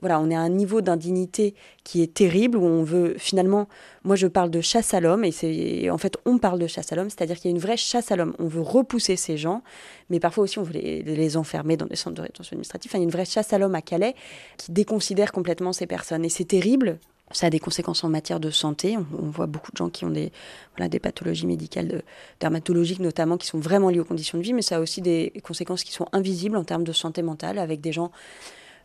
voilà, 0.00 0.20
on 0.20 0.28
est 0.28 0.34
à 0.34 0.40
un 0.40 0.48
niveau 0.48 0.80
d'indignité 0.80 1.54
qui 1.84 2.02
est 2.02 2.12
terrible, 2.12 2.58
où 2.58 2.64
on 2.64 2.82
veut 2.82 3.14
finalement, 3.16 3.68
moi 4.02 4.16
je 4.16 4.26
parle 4.26 4.50
de 4.50 4.60
chasse 4.60 4.92
à 4.92 5.00
l'homme, 5.00 5.24
et 5.24 5.30
c'est 5.30 5.88
en 5.88 5.98
fait 5.98 6.16
on 6.26 6.38
parle 6.38 6.58
de 6.58 6.66
chasse 6.66 6.92
à 6.92 6.96
l'homme, 6.96 7.10
c'est-à-dire 7.10 7.36
qu'il 7.36 7.50
y 7.50 7.54
a 7.54 7.56
une 7.56 7.62
vraie 7.62 7.76
chasse 7.76 8.10
à 8.10 8.16
l'homme. 8.16 8.34
On 8.38 8.48
veut 8.48 8.60
repousser 8.60 9.16
ces 9.16 9.36
gens, 9.36 9.62
mais 10.10 10.20
parfois 10.20 10.44
aussi 10.44 10.58
on 10.58 10.62
veut 10.62 10.72
les, 10.74 11.36
enfermer 11.36 11.76
dans 11.76 11.86
des 11.86 11.96
centres 11.96 12.16
de 12.16 12.22
rétention 12.22 12.54
administrative. 12.54 12.90
Enfin, 12.90 12.98
il 12.98 13.02
y 13.02 13.04
a 13.04 13.08
une 13.08 13.10
vraie 13.10 13.24
chasse 13.24 13.52
à 13.52 13.58
l'homme 13.58 13.74
à 13.74 13.82
Calais 13.82 14.14
qui 14.58 14.72
déconsidère 14.72 15.32
complètement 15.32 15.72
ces 15.72 15.86
personnes, 15.86 16.24
et 16.24 16.28
c'est 16.28 16.44
terrible. 16.44 16.98
Ça 17.34 17.48
a 17.48 17.50
des 17.50 17.58
conséquences 17.58 18.04
en 18.04 18.08
matière 18.08 18.40
de 18.40 18.50
santé. 18.50 18.96
On, 18.96 19.26
voit 19.26 19.46
beaucoup 19.46 19.72
de 19.72 19.76
gens 19.76 19.90
qui 19.90 20.04
ont 20.04 20.10
des, 20.10 20.32
voilà, 20.76 20.88
des 20.88 21.00
pathologies 21.00 21.46
médicales, 21.46 22.02
dermatologiques 22.40 23.00
notamment, 23.00 23.36
qui 23.36 23.46
sont 23.46 23.58
vraiment 23.58 23.90
liées 23.90 24.00
aux 24.00 24.04
conditions 24.04 24.38
de 24.38 24.42
vie, 24.42 24.52
mais 24.52 24.62
ça 24.62 24.76
a 24.76 24.80
aussi 24.80 25.02
des 25.02 25.32
conséquences 25.42 25.84
qui 25.84 25.92
sont 25.92 26.06
invisibles 26.12 26.56
en 26.56 26.64
termes 26.64 26.84
de 26.84 26.92
santé 26.92 27.22
mentale, 27.22 27.58
avec 27.58 27.80
des 27.80 27.92
gens 27.92 28.12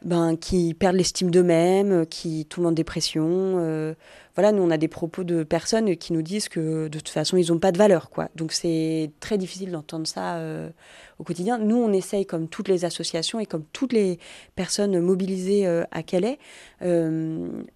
ben, 0.03 0.35
qui 0.35 0.73
perdent 0.73 0.95
l'estime 0.95 1.29
d'eux-mêmes, 1.29 2.05
qui 2.07 2.45
tombent 2.45 2.67
en 2.67 2.71
dépression. 2.71 3.27
Euh, 3.27 3.93
voilà, 4.39 4.53
nous 4.53 4.63
on 4.63 4.71
a 4.71 4.77
des 4.77 4.87
propos 4.87 5.25
de 5.25 5.43
personnes 5.43 5.97
qui 5.97 6.13
nous 6.13 6.21
disent 6.21 6.47
que 6.47 6.87
de 6.87 6.97
toute 6.97 7.09
façon 7.09 7.35
ils 7.35 7.51
n'ont 7.51 7.59
pas 7.59 7.73
de 7.73 7.77
valeur, 7.77 8.09
quoi. 8.09 8.29
Donc 8.37 8.53
c'est 8.53 9.11
très 9.19 9.37
difficile 9.37 9.71
d'entendre 9.71 10.07
ça 10.07 10.35
euh, 10.35 10.69
au 11.17 11.25
quotidien. 11.25 11.57
Nous 11.57 11.75
on 11.75 11.91
essaye, 11.91 12.25
comme 12.25 12.47
toutes 12.47 12.69
les 12.69 12.85
associations 12.85 13.41
et 13.41 13.45
comme 13.45 13.65
toutes 13.73 13.91
les 13.91 14.17
personnes 14.55 14.97
mobilisées 15.01 15.67
euh, 15.67 15.83
à 15.91 16.03
Calais, 16.03 16.39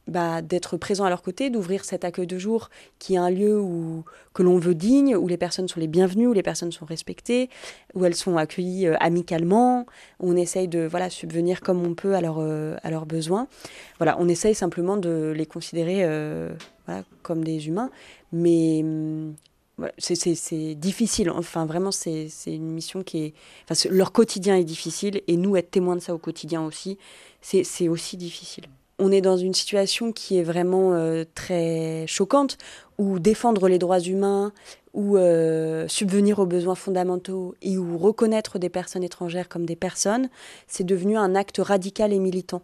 bah, 0.07 0.41
d'être 0.41 0.77
présents 0.77 1.03
à 1.03 1.09
leur 1.09 1.21
côté, 1.21 1.49
d'ouvrir 1.49 1.83
cet 1.83 2.05
accueil 2.05 2.27
de 2.27 2.37
jour 2.37 2.69
qui 2.97 3.15
est 3.15 3.17
un 3.17 3.29
lieu 3.29 3.59
où 3.59 4.05
que 4.33 4.41
l'on 4.41 4.57
veut 4.57 4.73
digne, 4.73 5.17
où 5.17 5.27
les 5.27 5.37
personnes 5.37 5.67
sont 5.67 5.81
les 5.81 5.87
bienvenues, 5.87 6.27
où 6.27 6.33
les 6.33 6.41
personnes 6.41 6.71
sont 6.71 6.85
respectées, 6.85 7.49
où 7.93 8.05
elles 8.05 8.15
sont 8.15 8.37
accueillies 8.37 8.87
amicalement. 9.01 9.85
On 10.21 10.37
essaye 10.37 10.69
de 10.69 10.87
voilà 10.89 11.09
subvenir 11.09 11.59
comme 11.59 11.85
on 11.85 11.93
peut 11.93 12.15
à, 12.15 12.21
leur, 12.21 12.39
à 12.39 12.89
leurs 12.89 13.05
besoins. 13.05 13.47
Voilà, 13.99 14.15
on 14.19 14.29
essaye 14.29 14.55
simplement 14.55 14.95
de 14.95 15.33
les 15.35 15.45
considérer 15.45 16.03
comme 17.21 17.43
des 17.43 17.67
humains. 17.67 17.89
Mais 18.31 18.81
hum, 18.83 19.35
c'est 19.97 20.75
difficile. 20.75 21.29
Enfin, 21.29 21.65
vraiment, 21.65 21.91
c'est 21.91 22.29
une 22.47 22.71
mission 22.71 23.03
qui 23.03 23.23
est. 23.23 23.33
Enfin, 23.69 23.89
leur 23.89 24.11
quotidien 24.11 24.55
est 24.55 24.63
difficile 24.63 25.21
et 25.27 25.37
nous, 25.37 25.55
être 25.55 25.71
témoins 25.71 25.95
de 25.95 26.01
ça 26.01 26.13
au 26.13 26.19
quotidien 26.19 26.63
aussi, 26.65 26.97
c'est 27.41 27.87
aussi 27.87 28.17
difficile. 28.17 28.65
On 28.99 29.11
est 29.11 29.21
dans 29.21 29.37
une 29.37 29.55
situation 29.55 30.11
qui 30.11 30.37
est 30.37 30.43
vraiment 30.43 30.93
euh, 30.93 31.23
très 31.33 32.05
choquante 32.07 32.57
où 32.99 33.17
défendre 33.17 33.67
les 33.67 33.79
droits 33.79 33.99
humains, 33.99 34.53
ou 34.93 35.17
euh, 35.17 35.87
subvenir 35.87 36.39
aux 36.39 36.45
besoins 36.45 36.75
fondamentaux 36.75 37.55
et 37.61 37.77
ou 37.77 37.97
reconnaître 37.97 38.59
des 38.59 38.69
personnes 38.69 39.03
étrangères 39.03 39.49
comme 39.49 39.65
des 39.65 39.75
personnes, 39.75 40.29
c'est 40.67 40.83
devenu 40.83 41.17
un 41.17 41.35
acte 41.35 41.57
radical 41.57 42.13
et 42.13 42.19
militant 42.19 42.61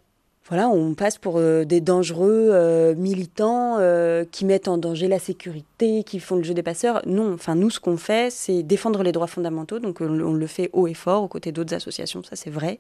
voilà, 0.49 0.67
on 0.67 0.95
passe 0.95 1.19
pour 1.19 1.37
euh, 1.37 1.63
des 1.63 1.79
dangereux 1.79 2.49
euh, 2.51 2.95
militants 2.95 3.77
euh, 3.77 4.25
qui 4.29 4.45
mettent 4.45 4.67
en 4.67 4.79
danger 4.79 5.07
la 5.07 5.19
sécurité, 5.19 6.03
qui 6.03 6.19
font 6.19 6.37
le 6.37 6.43
jeu 6.43 6.55
des 6.55 6.63
passeurs. 6.63 7.03
Non, 7.05 7.35
enfin 7.35 7.53
nous, 7.53 7.69
ce 7.69 7.79
qu'on 7.79 7.97
fait, 7.97 8.31
c'est 8.31 8.63
défendre 8.63 9.03
les 9.03 9.11
droits 9.11 9.27
fondamentaux. 9.27 9.77
Donc 9.77 10.01
on, 10.01 10.07
le 10.09 10.47
fait 10.47 10.71
haut 10.73 10.87
et 10.87 10.95
fort 10.95 11.21
aux 11.21 11.27
côtés 11.27 11.51
d'autres 11.51 11.75
associations, 11.75 12.23
ça 12.23 12.35
c'est 12.35 12.49
vrai. 12.49 12.79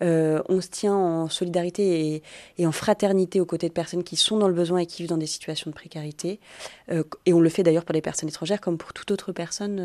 on 0.00 0.60
se 0.60 0.68
tient 0.68 0.94
en 0.94 1.28
solidarité 1.28 2.22
et, 2.58 2.66
en 2.66 2.72
fraternité 2.72 3.40
aux 3.40 3.46
côtés 3.46 3.68
de 3.68 3.72
personnes 3.72 4.04
qui 4.04 4.16
sont 4.16 4.36
dans 4.36 4.48
le 4.48 4.54
besoin 4.54 4.80
et 4.80 4.86
qui 4.86 5.02
vivent 5.02 5.10
dans 5.10 5.16
des 5.16 5.26
situations 5.26 5.70
de 5.70 5.74
précarité. 5.74 6.38
et 6.90 7.32
on 7.32 7.40
le 7.40 7.48
fait 7.48 7.62
d'ailleurs 7.62 7.84
pour 7.84 7.94
les 7.94 8.02
personnes 8.02 8.28
étrangères 8.28 8.60
comme 8.60 8.76
pour 8.76 8.92
toute 8.92 9.10
autre 9.10 9.32
personne 9.32 9.80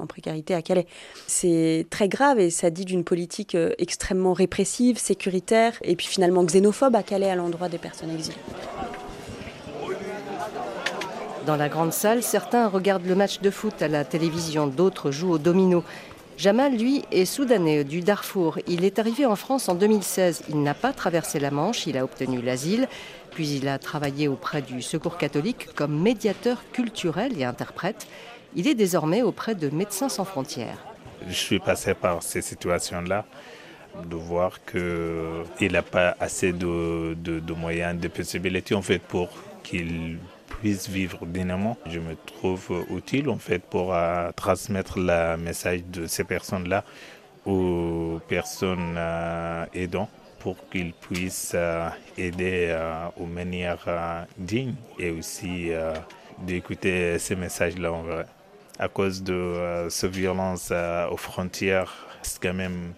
en 0.00 0.06
précarité 0.06 0.54
à 0.54 0.62
Calais. 0.62 0.86
C'est 1.26 1.86
très 1.90 2.08
grave 2.08 2.38
et 2.38 2.50
ça 2.50 2.70
dit 2.70 2.84
d'une 2.84 3.04
politique 3.04 3.56
extrêmement 3.78 4.32
répressive, 4.32 4.98
sécuritaire 4.98 5.74
et 5.82 5.96
puis 5.96 6.06
finalement 6.06 6.37
xénophobe 6.44 6.96
à 6.96 7.02
Calais 7.02 7.30
à 7.30 7.34
l'endroit 7.34 7.68
des 7.68 7.78
personnes 7.78 8.10
exilées. 8.10 8.36
Dans 11.46 11.56
la 11.56 11.68
grande 11.68 11.94
salle, 11.94 12.22
certains 12.22 12.68
regardent 12.68 13.06
le 13.06 13.14
match 13.14 13.40
de 13.40 13.50
foot 13.50 13.80
à 13.80 13.88
la 13.88 14.04
télévision, 14.04 14.66
d'autres 14.66 15.10
jouent 15.10 15.32
au 15.32 15.38
domino. 15.38 15.82
Jamal, 16.36 16.76
lui, 16.76 17.04
est 17.10 17.24
soudanais 17.24 17.84
du 17.84 18.00
Darfour. 18.00 18.58
Il 18.68 18.84
est 18.84 18.98
arrivé 18.98 19.26
en 19.26 19.34
France 19.34 19.68
en 19.68 19.74
2016. 19.74 20.42
Il 20.50 20.62
n'a 20.62 20.74
pas 20.74 20.92
traversé 20.92 21.40
la 21.40 21.50
Manche, 21.50 21.86
il 21.86 21.98
a 21.98 22.04
obtenu 22.04 22.42
l'asile, 22.42 22.86
puis 23.30 23.56
il 23.56 23.66
a 23.66 23.78
travaillé 23.78 24.28
auprès 24.28 24.62
du 24.62 24.82
Secours 24.82 25.16
catholique 25.16 25.68
comme 25.74 25.98
médiateur 25.98 26.62
culturel 26.72 27.32
et 27.40 27.44
interprète. 27.44 28.06
Il 28.54 28.68
est 28.68 28.74
désormais 28.74 29.22
auprès 29.22 29.54
de 29.54 29.68
Médecins 29.70 30.08
sans 30.08 30.24
frontières. 30.24 30.78
Je 31.26 31.34
suis 31.34 31.58
passé 31.58 31.94
par 31.94 32.22
ces 32.22 32.42
situations-là 32.42 33.24
de 34.04 34.16
voir 34.16 34.64
qu'il 34.64 35.72
n'a 35.72 35.82
pas 35.82 36.16
assez 36.20 36.52
de, 36.52 37.52
moyens, 37.54 38.00
de 38.00 38.08
possibilités 38.08 38.74
en 38.74 38.82
fait 38.82 39.00
pour 39.00 39.28
qu'il 39.62 40.18
puisse 40.60 40.88
vivre 40.88 41.24
dignement. 41.26 41.76
Je 41.86 41.98
me 41.98 42.14
trouve 42.26 42.84
utile 42.90 43.28
en 43.28 43.38
fait 43.38 43.62
pour 43.62 43.94
euh, 43.94 44.30
transmettre 44.32 44.98
le 44.98 45.36
message 45.36 45.84
de 45.84 46.06
ces 46.06 46.24
personnes-là 46.24 46.84
aux 47.46 48.20
personnes 48.28 48.94
euh, 48.96 49.64
aidantes 49.72 50.10
pour 50.40 50.56
qu'ils 50.70 50.92
puissent 50.92 51.52
euh, 51.54 51.88
aider 52.16 52.76
aux 53.16 53.26
manières 53.26 54.26
dignes 54.36 54.74
et 54.98 55.10
aussi 55.10 55.70
d'écouter 56.38 57.18
ces 57.18 57.34
messages-là 57.34 57.92
en 57.92 58.02
vrai. 58.02 58.26
À 58.78 58.86
cause 58.88 59.24
de 59.24 59.88
cette 59.90 60.12
violence 60.12 60.72
aux 61.10 61.16
frontières, 61.16 62.06
c'est 62.22 62.40
quand 62.40 62.54
même 62.54 62.92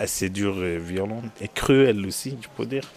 assez 0.00 0.30
dure 0.30 0.64
et 0.64 0.78
violente, 0.78 1.24
et 1.40 1.48
cruelle 1.48 2.04
aussi, 2.06 2.36
je 2.40 2.48
peux 2.56 2.66
dire. 2.66 2.90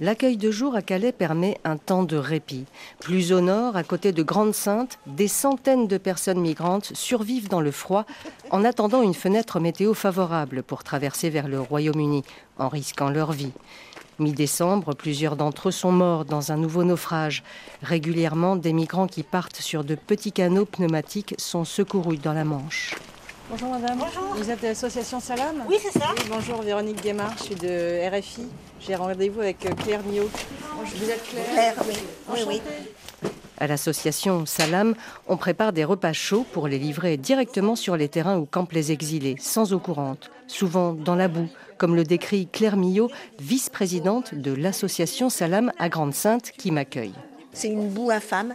L'accueil 0.00 0.36
de 0.36 0.52
jour 0.52 0.76
à 0.76 0.82
Calais 0.82 1.10
permet 1.10 1.58
un 1.64 1.76
temps 1.76 2.04
de 2.04 2.16
répit. 2.16 2.66
Plus 3.00 3.32
au 3.32 3.40
nord, 3.40 3.74
à 3.74 3.82
côté 3.82 4.12
de 4.12 4.22
Grande-Sainte, 4.22 5.00
des 5.06 5.26
centaines 5.26 5.88
de 5.88 5.98
personnes 5.98 6.38
migrantes 6.38 6.92
survivent 6.94 7.48
dans 7.48 7.60
le 7.60 7.72
froid 7.72 8.04
en 8.52 8.62
attendant 8.62 9.02
une 9.02 9.14
fenêtre 9.14 9.58
météo 9.58 9.94
favorable 9.94 10.62
pour 10.62 10.84
traverser 10.84 11.30
vers 11.30 11.48
le 11.48 11.60
Royaume-Uni, 11.60 12.22
en 12.58 12.68
risquant 12.68 13.10
leur 13.10 13.32
vie. 13.32 13.50
Mi-décembre, 14.20 14.94
plusieurs 14.94 15.34
d'entre 15.34 15.68
eux 15.68 15.72
sont 15.72 15.92
morts 15.92 16.24
dans 16.24 16.52
un 16.52 16.56
nouveau 16.56 16.84
naufrage. 16.84 17.42
Régulièrement, 17.82 18.54
des 18.54 18.72
migrants 18.72 19.08
qui 19.08 19.24
partent 19.24 19.60
sur 19.60 19.82
de 19.82 19.96
petits 19.96 20.32
canaux 20.32 20.64
pneumatiques 20.64 21.34
sont 21.38 21.64
secourus 21.64 22.18
dans 22.18 22.34
la 22.34 22.44
Manche. 22.44 22.94
Bonjour 23.50 23.70
madame. 23.70 23.98
Bonjour. 23.98 24.34
Vous 24.34 24.50
êtes 24.50 24.60
de 24.60 24.66
l'association 24.66 25.20
Salam? 25.20 25.64
Oui, 25.68 25.76
c'est 25.80 25.98
ça. 25.98 26.14
bonjour, 26.28 26.60
Véronique 26.60 27.02
Guémard, 27.02 27.34
je 27.38 27.44
suis 27.44 27.54
de 27.54 28.06
RFI. 28.14 28.42
J'ai 28.78 28.94
rendez-vous 28.94 29.40
avec 29.40 29.64
euh, 29.64 29.70
Claire 29.70 30.02
Mio. 30.04 30.28
Vous 30.84 31.10
êtes 31.10 31.24
Claire? 31.24 31.46
Claire, 31.52 31.74
oui. 31.88 31.94
oui, 32.28 32.40
oui. 32.46 33.30
À 33.56 33.66
l'association 33.66 34.44
Salam, 34.44 34.94
on 35.28 35.38
prépare 35.38 35.72
des 35.72 35.84
repas 35.84 36.12
chauds 36.12 36.44
pour 36.52 36.68
les 36.68 36.78
livrer 36.78 37.16
directement 37.16 37.74
sur 37.74 37.96
les 37.96 38.10
terrains 38.10 38.36
où 38.36 38.44
campent 38.44 38.72
les 38.72 38.92
exilés, 38.92 39.36
sans 39.40 39.72
eau 39.72 39.78
courante, 39.78 40.30
souvent 40.46 40.92
dans 40.92 41.16
la 41.16 41.28
boue, 41.28 41.48
comme 41.78 41.96
le 41.96 42.04
décrit 42.04 42.48
Claire 42.48 42.76
Millot, 42.76 43.10
vice-présidente 43.40 44.34
de 44.34 44.52
l'association 44.52 45.30
Salam 45.30 45.72
à 45.78 45.88
Grande-Sainte 45.88 46.52
qui 46.52 46.70
m'accueille. 46.70 47.14
C'est 47.54 47.68
une 47.68 47.88
boue 47.88 48.10
infâme, 48.10 48.54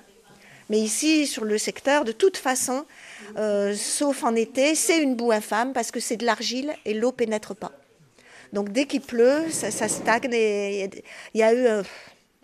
mais 0.69 0.79
ici, 0.79 1.27
sur 1.27 1.43
le 1.43 1.57
secteur, 1.57 2.05
de 2.05 2.11
toute 2.11 2.37
façon, 2.37 2.85
euh, 3.37 3.73
sauf 3.75 4.23
en 4.23 4.35
été, 4.35 4.75
c'est 4.75 5.01
une 5.01 5.15
boue 5.15 5.31
infâme 5.31 5.73
parce 5.73 5.91
que 5.91 5.99
c'est 5.99 6.17
de 6.17 6.25
l'argile 6.25 6.73
et 6.85 6.93
l'eau 6.93 7.11
pénètre 7.11 7.55
pas. 7.55 7.71
Donc 8.51 8.71
dès 8.71 8.85
qu'il 8.85 9.01
pleut, 9.01 9.49
ça, 9.49 9.71
stagne. 9.87 10.29
il 10.31 11.01
y 11.33 11.43
a 11.43 11.53
eu 11.53 11.65
euh, 11.65 11.83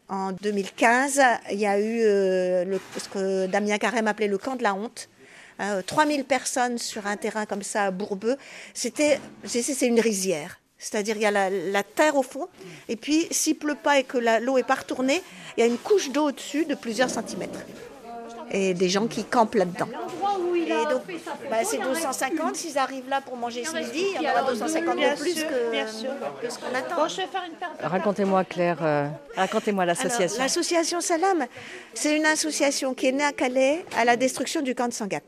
en 0.08 0.32
2015, 0.32 1.22
il 1.52 1.60
y 1.60 1.68
a 1.68 1.80
eu 1.80 2.02
euh, 2.02 2.78
ce 2.98 3.10
que 3.10 3.46
Damien 3.46 3.78
Carême 3.78 4.08
appelait 4.08 4.28
le 4.28 4.38
camp 4.38 4.56
de 4.56 4.64
la 4.64 4.74
honte. 4.74 5.10
3000 5.88 6.24
personnes 6.24 6.78
sur 6.78 7.06
un 7.06 7.18
terrain 7.18 7.46
comme 7.46 7.64
ça 7.64 7.84
à 7.84 7.92
Bourbeux. 7.92 8.38
C'était, 8.74 9.20
c'est 9.44 9.88
une 9.88 10.00
rizière. 10.00 10.62
C'est-à-dire 10.78 11.18
il 11.18 11.22
y 11.22 11.26
a 11.26 11.32
la, 11.32 11.50
la, 11.50 11.84
terre 11.84 12.16
au 12.16 12.24
fond, 12.24 12.48
et 12.88 12.96
puis 12.96 13.28
s'il 13.30 13.58
pleut 13.58 13.76
pas 13.76 14.00
et 14.00 14.06
que 14.06 14.18
l'eau 14.18 14.58
est 14.58 14.64
pas 14.64 14.76
retournée, 14.76 15.22
il 15.58 15.60
y 15.60 15.64
a 15.64 15.66
une 15.66 15.78
couche 15.78 16.12
d'eau 16.12 16.30
au-dessus 16.30 16.64
de 16.64 16.76
plusieurs 16.76 17.10
centimètres. 17.10 17.60
Et 18.52 18.74
des 18.74 18.90
gens 18.90 19.08
qui 19.08 19.24
campent 19.24 19.56
là-dedans. 19.56 19.88
Et 20.70 20.86
donc, 20.86 21.02
bah, 21.50 21.58
c'est 21.64 21.78
250. 21.78 22.56
S'ils 22.56 22.78
arrivent 22.78 23.10
là 23.10 23.22
pour 23.22 23.36
manger 23.36 23.64
ce 23.66 23.76
midi, 23.76 24.06
il 24.16 24.22
y 24.22 24.30
en 24.30 24.32
aura 24.32 24.52
250 24.52 24.96
de 24.96 25.20
plus 25.20 25.44
que, 25.44 26.50
ce 26.50 26.58
qu'on 26.60 26.76
attend. 26.76 27.08
Racontez-moi, 27.82 28.44
Claire, 28.44 28.78
euh, 28.82 29.08
racontez-moi 29.36 29.86
l'association. 29.86 30.42
L'association 30.42 31.02
Salam, 31.02 31.46
c'est 31.94 32.16
une 32.16 32.26
association 32.26 32.94
qui 32.94 33.08
est 33.08 33.12
née 33.12 33.24
à 33.24 33.32
Calais 33.32 33.86
à 33.98 34.06
la 34.06 34.16
destruction 34.16 34.62
du 34.62 34.76
camp 34.76 34.88
de 34.88 34.94
Sangat. 34.94 35.22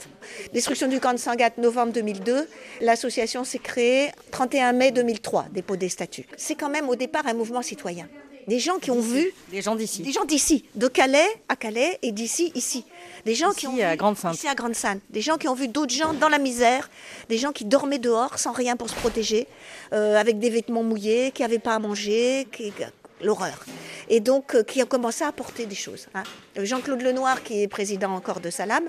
Destruction 0.54 0.88
du 0.88 1.00
camp 1.00 1.14
de 1.14 1.20
Sangat, 1.20 1.52
novembre 1.58 1.94
2002. 1.94 2.48
L'association 2.82 3.44
s'est 3.44 3.60
créée 3.60 4.12
31 4.32 4.74
mai 4.74 4.92
2003, 4.92 5.46
dépôt 5.52 5.76
des 5.76 5.90
statuts. 5.90 6.28
C'est 6.38 6.56
quand 6.56 6.70
même 6.70 6.88
au 6.88 6.96
départ 6.96 7.26
un 7.26 7.34
mouvement 7.34 7.62
citoyen 7.62 8.08
des 8.48 8.60
gens 8.60 8.78
qui 8.80 8.92
ont 8.92 9.00
vu 9.00 9.32
des 9.52 9.62
gens 9.62 9.76
d'ici, 9.76 10.02
des 10.02 10.12
gens 10.12 10.26
d'ici, 10.26 10.66
de 10.76 10.88
Calais 10.88 11.28
à 11.50 11.56
Calais 11.56 12.00
et 12.02 12.12
d'ici 12.12 12.52
ici, 12.56 12.86
des 13.26 13.36
gens 13.36 13.52
qui 13.52 13.68
ont 13.68 13.78
à 13.82 13.96
Grande 13.96 14.18
Sainte, 14.18 14.36
ici 14.36 14.48
à 14.48 14.56
Grande 14.56 14.76
Sainte, 14.76 15.02
des 15.10 15.22
gens 15.22 15.38
qui 15.38 15.48
ont 15.48 15.54
vu 15.54 15.68
d'autres 15.68 15.94
gens 15.94 16.14
dans 16.14 16.30
la 16.30 16.40
misère, 16.40 16.90
des 17.30 17.38
gens 17.38 17.52
qui 17.52 17.66
dormaient 17.66 18.00
dehors 18.00 18.40
sans 18.40 18.52
rien 18.52 18.76
pour 18.76 18.90
se 18.90 18.96
protéger, 18.96 19.48
euh, 19.94 20.18
avec 20.18 20.40
des 20.40 20.50
vêtements 20.50 20.84
mouillés, 20.84 21.32
qui 21.32 21.42
n'avaient 21.42 21.60
pas 21.60 21.76
à 21.76 21.80
manger, 21.80 22.48
qui, 22.52 22.74
l'horreur. 23.22 23.64
Et 24.10 24.20
donc, 24.20 24.56
euh, 24.56 24.64
qui 24.64 24.82
ont 24.82 24.88
commencé 24.88 25.24
à 25.24 25.28
apporter 25.28 25.68
des 25.68 25.76
choses. 25.76 26.08
Hein. 26.16 26.24
Jean-Claude 26.58 27.02
Lenoir, 27.02 27.44
qui 27.44 27.62
est 27.62 27.68
président 27.68 28.12
encore 28.12 28.40
de 28.40 28.50
Salam, 28.50 28.84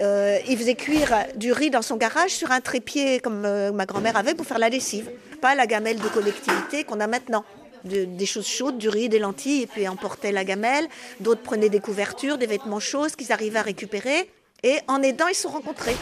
euh, 0.00 0.38
il 0.48 0.58
faisait 0.58 0.74
cuire 0.74 1.14
du 1.36 1.52
riz 1.52 1.70
dans 1.70 1.82
son 1.82 1.96
garage 1.96 2.30
sur 2.30 2.50
un 2.50 2.60
trépied 2.60 3.20
comme 3.20 3.40
ma 3.72 3.86
grand-mère 3.86 4.16
avait 4.16 4.34
pour 4.34 4.46
faire 4.46 4.58
la 4.58 4.68
lessive. 4.68 5.08
Pas 5.40 5.54
la 5.54 5.66
gamelle 5.66 5.98
de 5.98 6.08
collectivité 6.08 6.82
qu'on 6.82 6.98
a 6.98 7.06
maintenant 7.06 7.44
des 7.88 8.26
choses 8.26 8.46
chaudes, 8.46 8.78
du 8.78 8.88
riz, 8.88 9.08
des 9.08 9.18
lentilles, 9.18 9.62
et 9.62 9.66
puis 9.66 9.88
emportaient 9.88 10.32
la 10.32 10.44
gamelle. 10.44 10.86
D'autres 11.20 11.42
prenaient 11.42 11.68
des 11.68 11.80
couvertures, 11.80 12.38
des 12.38 12.46
vêtements 12.46 12.80
chauds 12.80 13.08
qu'ils 13.16 13.32
arrivaient 13.32 13.58
à 13.58 13.62
récupérer. 13.62 14.30
Et 14.62 14.78
en 14.86 15.02
aidant, 15.02 15.26
ils 15.28 15.34
se 15.34 15.42
sont 15.42 15.50
rencontrés. 15.50 15.96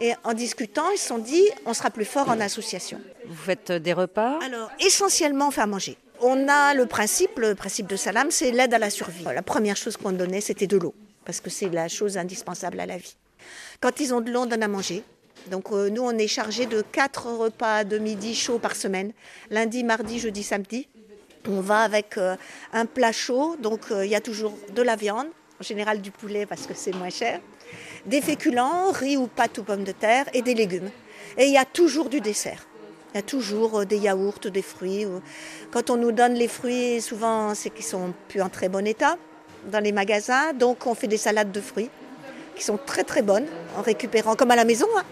Et 0.00 0.14
en 0.24 0.32
discutant, 0.32 0.88
ils 0.90 0.98
se 0.98 1.08
sont 1.08 1.18
dit, 1.18 1.44
on 1.66 1.74
sera 1.74 1.90
plus 1.90 2.06
fort 2.06 2.30
en 2.30 2.40
association. 2.40 3.00
Vous 3.26 3.36
faites 3.36 3.70
des 3.70 3.92
repas? 3.92 4.38
Alors, 4.42 4.70
essentiellement, 4.80 5.48
on 5.48 5.50
fait 5.50 5.60
à 5.60 5.66
manger. 5.66 5.98
On 6.20 6.48
a 6.48 6.74
le 6.74 6.86
principe, 6.86 7.38
le 7.38 7.54
principe 7.54 7.86
de 7.86 7.96
Salam, 7.96 8.30
c'est 8.30 8.50
l'aide 8.50 8.72
à 8.74 8.78
la 8.78 8.90
survie. 8.90 9.24
La 9.24 9.42
première 9.42 9.76
chose 9.76 9.96
qu'on 9.96 10.12
donnait, 10.12 10.40
c'était 10.40 10.66
de 10.66 10.76
l'eau, 10.76 10.94
parce 11.24 11.40
que 11.40 11.50
c'est 11.50 11.68
la 11.68 11.88
chose 11.88 12.16
indispensable 12.18 12.80
à 12.80 12.86
la 12.86 12.96
vie. 12.96 13.16
Quand 13.80 14.00
ils 14.00 14.12
ont 14.12 14.20
de 14.20 14.30
l'eau, 14.30 14.40
on 14.40 14.46
donne 14.46 14.62
à 14.62 14.68
manger. 14.68 15.02
Donc 15.50 15.72
euh, 15.72 15.88
nous, 15.88 16.02
on 16.02 16.16
est 16.18 16.28
chargé 16.28 16.66
de 16.66 16.82
quatre 16.82 17.26
repas 17.26 17.84
de 17.84 17.96
midi 17.96 18.34
chauds 18.34 18.58
par 18.58 18.76
semaine, 18.76 19.12
lundi, 19.48 19.84
mardi, 19.84 20.18
jeudi, 20.18 20.42
samedi. 20.42 20.88
On 21.48 21.60
va 21.60 21.80
avec 21.80 22.18
euh, 22.18 22.36
un 22.72 22.84
plat 22.84 23.12
chaud, 23.12 23.56
donc 23.58 23.90
euh, 23.90 24.04
il 24.04 24.10
y 24.10 24.14
a 24.14 24.20
toujours 24.20 24.52
de 24.74 24.82
la 24.82 24.94
viande, 24.94 25.28
en 25.58 25.64
général 25.64 26.02
du 26.02 26.10
poulet 26.10 26.44
parce 26.44 26.66
que 26.66 26.74
c'est 26.74 26.94
moins 26.94 27.10
cher, 27.10 27.40
des 28.04 28.20
féculents, 28.20 28.90
riz 28.92 29.16
ou 29.16 29.26
pâtes 29.26 29.58
ou 29.58 29.62
pommes 29.62 29.84
de 29.84 29.92
terre 29.92 30.26
et 30.34 30.42
des 30.42 30.54
légumes. 30.54 30.90
Et 31.38 31.46
il 31.46 31.52
y 31.52 31.58
a 31.58 31.64
toujours 31.64 32.10
du 32.10 32.20
dessert. 32.20 32.66
Il 33.12 33.16
y 33.16 33.20
a 33.20 33.22
toujours 33.22 33.86
des 33.86 33.96
yaourts, 33.96 34.50
des 34.52 34.62
fruits. 34.62 35.06
Quand 35.70 35.90
on 35.90 35.96
nous 35.96 36.12
donne 36.12 36.34
les 36.34 36.46
fruits, 36.46 37.00
souvent 37.00 37.54
c'est 37.54 37.70
qu'ils 37.70 37.84
sont 37.84 38.12
plus 38.28 38.42
en 38.42 38.48
très 38.48 38.68
bon 38.68 38.86
état 38.86 39.16
dans 39.64 39.82
les 39.82 39.92
magasins, 39.92 40.52
donc 40.52 40.86
on 40.86 40.94
fait 40.94 41.08
des 41.08 41.16
salades 41.16 41.52
de 41.52 41.60
fruits 41.60 41.90
qui 42.54 42.62
sont 42.62 42.78
très 42.84 43.04
très 43.04 43.22
bonnes 43.22 43.46
en 43.78 43.82
récupérant, 43.82 44.36
comme 44.36 44.50
à 44.50 44.56
la 44.56 44.64
maison. 44.64 44.86
Hein. 44.96 45.04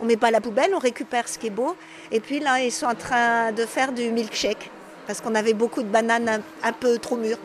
On 0.00 0.04
ne 0.04 0.08
met 0.08 0.16
pas 0.16 0.28
à 0.28 0.30
la 0.30 0.40
poubelle, 0.40 0.72
on 0.74 0.78
récupère 0.78 1.28
ce 1.28 1.38
qui 1.38 1.48
est 1.48 1.50
beau. 1.50 1.76
Et 2.10 2.20
puis 2.20 2.38
là, 2.40 2.60
ils 2.60 2.72
sont 2.72 2.86
en 2.86 2.94
train 2.94 3.52
de 3.52 3.66
faire 3.66 3.92
du 3.92 4.10
milkshake 4.10 4.70
parce 5.06 5.20
qu'on 5.20 5.34
avait 5.34 5.54
beaucoup 5.54 5.82
de 5.82 5.88
bananes 5.88 6.42
un, 6.62 6.72
peu 6.72 6.98
trop 6.98 7.16
mûres. 7.16 7.38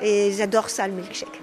Et 0.00 0.28
ils 0.28 0.42
adorent 0.42 0.70
ça, 0.70 0.86
le 0.88 0.94
milkshake. 0.94 1.40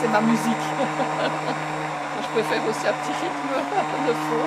C'est 0.00 0.08
ma 0.08 0.20
musique. 0.20 0.64
Je 2.22 2.28
préfère 2.40 2.68
aussi 2.68 2.86
un 2.86 2.92
petit 2.92 3.12
rythme 3.20 4.08
de 4.08 4.12
fond. 4.12 4.46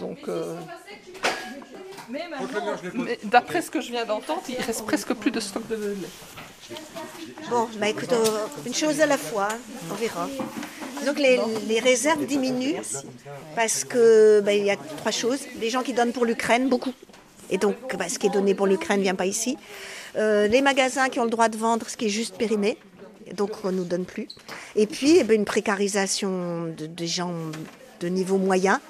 Donc, 0.00 0.28
euh, 0.28 0.56
d'après 3.24 3.62
ce 3.62 3.70
que 3.70 3.80
je 3.80 3.90
viens 3.90 4.04
d'entendre, 4.04 4.42
il 4.48 4.60
reste 4.60 4.84
presque 4.86 5.12
plus 5.14 5.30
de 5.30 5.40
stock 5.40 5.66
de 5.68 5.76
lait. 5.76 6.08
Bon, 7.50 7.68
bah 7.78 7.88
écoute, 7.88 8.12
euh, 8.12 8.46
une 8.66 8.74
chose 8.74 9.00
à 9.00 9.06
la 9.06 9.16
fois, 9.16 9.48
on 9.90 9.94
verra. 9.94 10.28
Donc 11.06 11.18
les, 11.18 11.80
réserves 11.80 12.26
diminuent 12.26 12.80
parce 13.54 13.84
que 13.84 14.40
bah, 14.40 14.52
il 14.52 14.64
y 14.64 14.70
a 14.70 14.76
trois 14.76 15.12
choses. 15.12 15.40
Les 15.60 15.70
gens 15.70 15.82
qui 15.82 15.92
donnent 15.92 16.12
pour 16.12 16.24
l'Ukraine, 16.24 16.68
beaucoup. 16.68 16.92
Et 17.50 17.58
donc 17.58 17.76
bah, 17.96 18.08
ce 18.08 18.18
qui 18.18 18.26
est 18.26 18.30
donné 18.30 18.54
pour 18.54 18.66
l'Ukraine 18.66 18.98
ne 18.98 19.04
vient 19.04 19.14
pas 19.14 19.26
ici. 19.26 19.56
Euh, 20.16 20.48
les 20.48 20.62
magasins 20.62 21.08
qui 21.08 21.20
ont 21.20 21.24
le 21.24 21.30
droit 21.30 21.48
de 21.48 21.56
vendre 21.56 21.88
ce 21.88 21.96
qui 21.96 22.06
est 22.06 22.10
juste 22.10 22.36
périmé, 22.36 22.76
donc 23.34 23.50
on 23.64 23.72
ne 23.72 23.78
nous 23.78 23.84
donne 23.84 24.04
plus. 24.04 24.28
Et 24.76 24.86
puis 24.86 25.18
eh 25.18 25.24
ben, 25.24 25.34
une 25.34 25.44
précarisation 25.44 26.74
des 26.76 27.06
gens 27.06 27.32
de 28.00 28.08
niveau 28.08 28.36
moyen 28.36 28.80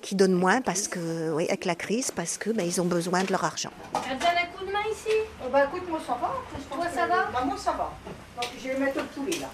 qui 0.00 0.14
donnent 0.14 0.32
moins 0.32 0.60
parce 0.60 0.88
que, 0.88 1.32
avec 1.34 1.64
la 1.64 1.74
crise, 1.74 2.10
parce 2.10 2.38
que 2.38 2.50
ben, 2.50 2.64
ils 2.64 2.80
ont 2.80 2.84
besoin 2.84 3.24
de 3.24 3.32
leur 3.32 3.44
argent. 3.44 3.72
Bah 5.56 5.64
écoute, 5.72 5.88
moi 5.88 6.00
ça 6.06 6.18
va. 6.20 6.34
Toi 6.70 6.84
ça 6.94 7.06
va 7.06 7.30
bah, 7.32 7.44
Moi 7.46 7.56
ça 7.56 7.72
va. 7.72 7.90
Donc, 8.36 8.50
je 8.62 8.68
vais 8.68 8.78
mettre 8.78 8.98
le 8.98 9.04
poulet 9.04 9.38
là. 9.38 9.48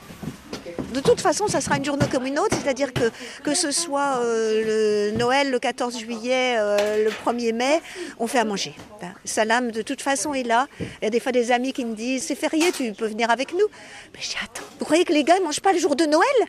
De 0.93 1.01
toute 1.01 1.21
façon, 1.21 1.47
ça 1.49 1.61
sera 1.61 1.77
une 1.77 1.85
journée 1.85 2.07
comme 2.11 2.27
une 2.27 2.39
autre, 2.39 2.57
c'est-à-dire 2.61 2.93
que 2.93 3.11
que 3.43 3.55
ce 3.55 3.71
soit 3.71 4.19
euh, 4.19 5.11
le 5.11 5.17
Noël 5.17 5.51
le 5.51 5.59
14 5.61 5.99
juillet, 5.99 6.57
euh, 6.59 7.05
le 7.05 7.11
1er 7.11 7.53
mai, 7.53 7.81
on 8.19 8.27
fait 8.27 8.41
à 8.41 8.45
manger. 8.45 8.75
Ben, 9.01 9.13
Salam, 9.25 9.71
de 9.71 9.83
toute 9.83 10.03
façon, 10.03 10.35
est 10.35 10.43
là. 10.43 10.67
Il 10.81 11.05
y 11.05 11.07
a 11.07 11.11
des 11.11 11.21
fois 11.21 11.33
des 11.33 11.53
amis 11.53 11.73
qui 11.73 11.85
me 11.85 11.95
disent 11.95 12.25
c'est 12.27 12.35
férié, 12.35 12.73
tu 12.73 12.93
peux 12.93 13.07
venir 13.07 13.31
avec 13.31 13.53
nous. 13.53 13.67
Mais 14.13 14.21
je 14.21 14.31
dis 14.31 14.37
attends, 14.43 14.65
vous 14.81 14.85
croyez 14.85 15.05
que 15.05 15.13
les 15.13 15.23
gars 15.23 15.39
ne 15.39 15.45
mangent 15.45 15.61
pas 15.61 15.73
le 15.73 15.79
jour 15.79 15.95
de 15.95 16.05
Noël? 16.05 16.49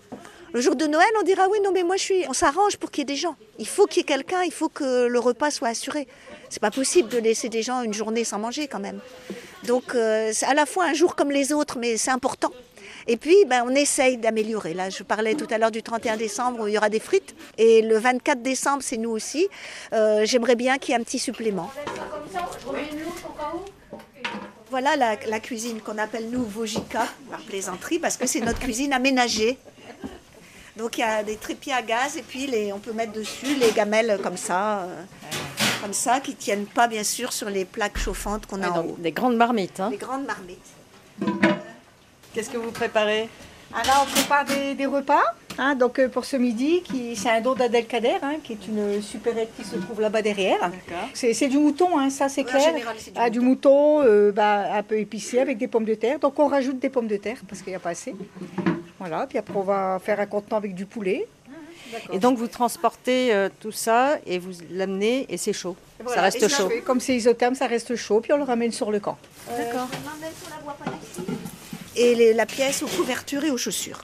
Le 0.53 0.61
jour 0.61 0.75
de 0.75 0.85
Noël, 0.85 1.09
on 1.19 1.23
dira 1.23 1.47
oui, 1.49 1.59
non, 1.63 1.71
mais 1.71 1.81
moi 1.81 1.97
je 1.97 2.03
suis. 2.03 2.25
On 2.29 2.33
s'arrange 2.33 2.77
pour 2.77 2.91
qu'il 2.91 3.01
y 3.01 3.03
ait 3.03 3.05
des 3.05 3.15
gens. 3.15 3.35
Il 3.57 3.67
faut 3.67 3.87
qu'il 3.87 3.97
y 3.97 4.01
ait 4.01 4.03
quelqu'un, 4.05 4.43
il 4.43 4.53
faut 4.53 4.69
que 4.69 5.07
le 5.07 5.19
repas 5.19 5.49
soit 5.49 5.69
assuré. 5.69 6.07
C'est 6.49 6.61
pas 6.61 6.69
possible 6.69 7.09
de 7.09 7.17
laisser 7.17 7.49
des 7.49 7.63
gens 7.63 7.81
une 7.81 7.93
journée 7.93 8.23
sans 8.23 8.37
manger 8.37 8.67
quand 8.67 8.79
même. 8.79 8.99
Donc 9.63 9.95
euh, 9.95 10.29
c'est 10.31 10.45
à 10.45 10.53
la 10.53 10.67
fois 10.67 10.85
un 10.85 10.93
jour 10.93 11.15
comme 11.15 11.31
les 11.31 11.53
autres, 11.53 11.79
mais 11.79 11.97
c'est 11.97 12.11
important. 12.11 12.51
Et 13.07 13.17
puis, 13.17 13.35
ben, 13.47 13.63
on 13.65 13.75
essaye 13.75 14.17
d'améliorer. 14.17 14.73
Là, 14.73 14.89
je 14.89 15.03
parlais 15.03 15.33
tout 15.33 15.47
à 15.49 15.57
l'heure 15.57 15.71
du 15.71 15.83
31 15.83 16.17
décembre 16.17 16.61
où 16.61 16.67
il 16.67 16.73
y 16.73 16.77
aura 16.77 16.89
des 16.89 16.99
frites. 16.99 17.35
Et 17.57 17.81
le 17.81 17.97
24 17.97 18.41
décembre, 18.41 18.81
c'est 18.81 18.97
nous 18.97 19.09
aussi. 19.09 19.49
Euh, 19.91 20.23
j'aimerais 20.25 20.55
bien 20.55 20.77
qu'il 20.77 20.93
y 20.93 20.97
ait 20.97 21.01
un 21.01 21.03
petit 21.03 21.19
supplément. 21.19 21.69
Voilà 24.69 24.95
la, 24.95 25.39
cuisine 25.39 25.81
qu'on 25.81 25.97
appelle 25.97 26.29
nous 26.29 26.43
Vojika, 26.43 27.07
par 27.29 27.41
plaisanterie, 27.41 27.99
parce 27.99 28.17
que 28.17 28.25
c'est 28.25 28.39
notre 28.39 28.59
cuisine 28.59 28.93
aménagée 28.93 29.57
donc 30.77 30.97
il 30.97 31.01
y 31.01 31.03
a 31.03 31.23
des 31.23 31.37
trépieds 31.37 31.73
à 31.73 31.81
gaz 31.81 32.17
et 32.17 32.23
puis 32.23 32.47
les, 32.47 32.73
on 32.73 32.79
peut 32.79 32.93
mettre 32.93 33.13
dessus 33.13 33.55
les 33.55 33.71
gamelles 33.71 34.19
comme 34.23 34.37
ça, 34.37 34.79
euh, 34.79 35.03
comme 35.81 35.93
ça, 35.93 36.19
qui 36.19 36.35
tiennent 36.35 36.65
pas 36.65 36.87
bien 36.87 37.03
sûr 37.03 37.31
sur 37.31 37.49
les 37.49 37.65
plaques 37.65 37.97
chauffantes 37.97 38.45
qu'on 38.45 38.61
a 38.63 38.69
en 38.69 38.85
haut. 38.85 38.95
Des 38.97 39.11
grandes 39.11 39.37
marmites. 39.37 39.79
Hein. 39.79 39.89
Des 39.91 39.97
grandes 39.97 40.25
marmites. 40.25 40.59
Qu'est-ce 42.33 42.49
que 42.49 42.57
vous 42.57 42.71
préparez? 42.71 43.29
Alors 43.71 43.85
ah, 43.95 44.05
on 44.07 44.11
prépare 44.11 44.45
des, 44.75 44.85
repas. 44.85 45.23
Hein, 45.57 45.75
donc 45.75 45.99
euh, 45.99 46.07
pour 46.07 46.25
ce 46.25 46.35
midi, 46.37 46.81
qui, 46.83 47.15
c'est 47.15 47.29
un 47.29 47.41
don 47.41 47.53
d'Adelkader, 47.53 48.17
hein, 48.21 48.35
qui 48.43 48.53
est 48.53 48.67
une 48.67 49.01
supérette 49.01 49.49
qui 49.55 49.63
se 49.63 49.75
trouve 49.77 50.01
là-bas 50.01 50.21
derrière. 50.21 50.71
C'est, 51.13 51.47
du 51.47 51.57
mouton, 51.57 51.97
hein, 51.97 52.09
ça 52.09 52.29
c'est 52.29 52.43
clair. 52.43 52.73
ah, 53.15 53.29
du, 53.29 53.39
mouton, 53.39 54.03
euh, 54.03 54.31
bah, 54.31 54.75
un 54.75 54.83
peu 54.83 54.97
épicé 54.97 55.39
avec 55.39 55.57
des 55.57 55.67
pommes 55.67 55.85
de 55.85 55.95
terre. 55.95 56.19
Donc 56.19 56.37
on 56.39 56.47
rajoute 56.47 56.79
des 56.79 56.89
pommes 56.89 57.07
de 57.07 57.17
terre 57.17 57.37
parce 57.47 57.61
qu'il 57.61 57.71
n'y 57.71 57.75
a 57.77 57.79
pas 57.79 57.91
assez. 57.91 58.15
Voilà, 58.99 59.25
puis 59.27 59.37
après 59.37 59.55
on 59.55 59.63
va 59.63 59.99
faire 60.03 60.19
un 60.19 60.25
contenant 60.25 60.57
avec 60.57 60.75
du 60.75 60.85
poulet. 60.85 61.27
Et 62.11 62.19
donc 62.19 62.37
vous 62.37 62.47
transportez 62.47 63.33
euh, 63.33 63.49
tout 63.59 63.71
ça 63.71 64.17
et 64.25 64.39
vous 64.39 64.51
l'amenez 64.71 65.25
et 65.29 65.37
c'est 65.37 65.53
chaud. 65.53 65.75
ça 66.07 66.21
reste 66.21 66.47
chaud. 66.47 66.69
comme 66.85 66.99
c'est 66.99 67.15
isotherme, 67.15 67.55
ça 67.55 67.67
reste 67.67 67.95
chaud, 67.95 68.19
puis 68.21 68.33
on 68.33 68.37
le 68.37 68.43
ramène 68.43 68.71
sur 68.71 68.91
le 68.91 68.99
camp. 68.99 69.17
D'accord. 69.57 69.87
Et 71.95 72.33
la 72.33 72.45
pièce 72.45 72.81
aux 72.83 72.87
couvertures 72.87 73.43
et 73.43 73.51
aux 73.51 73.57
chaussures. 73.57 74.03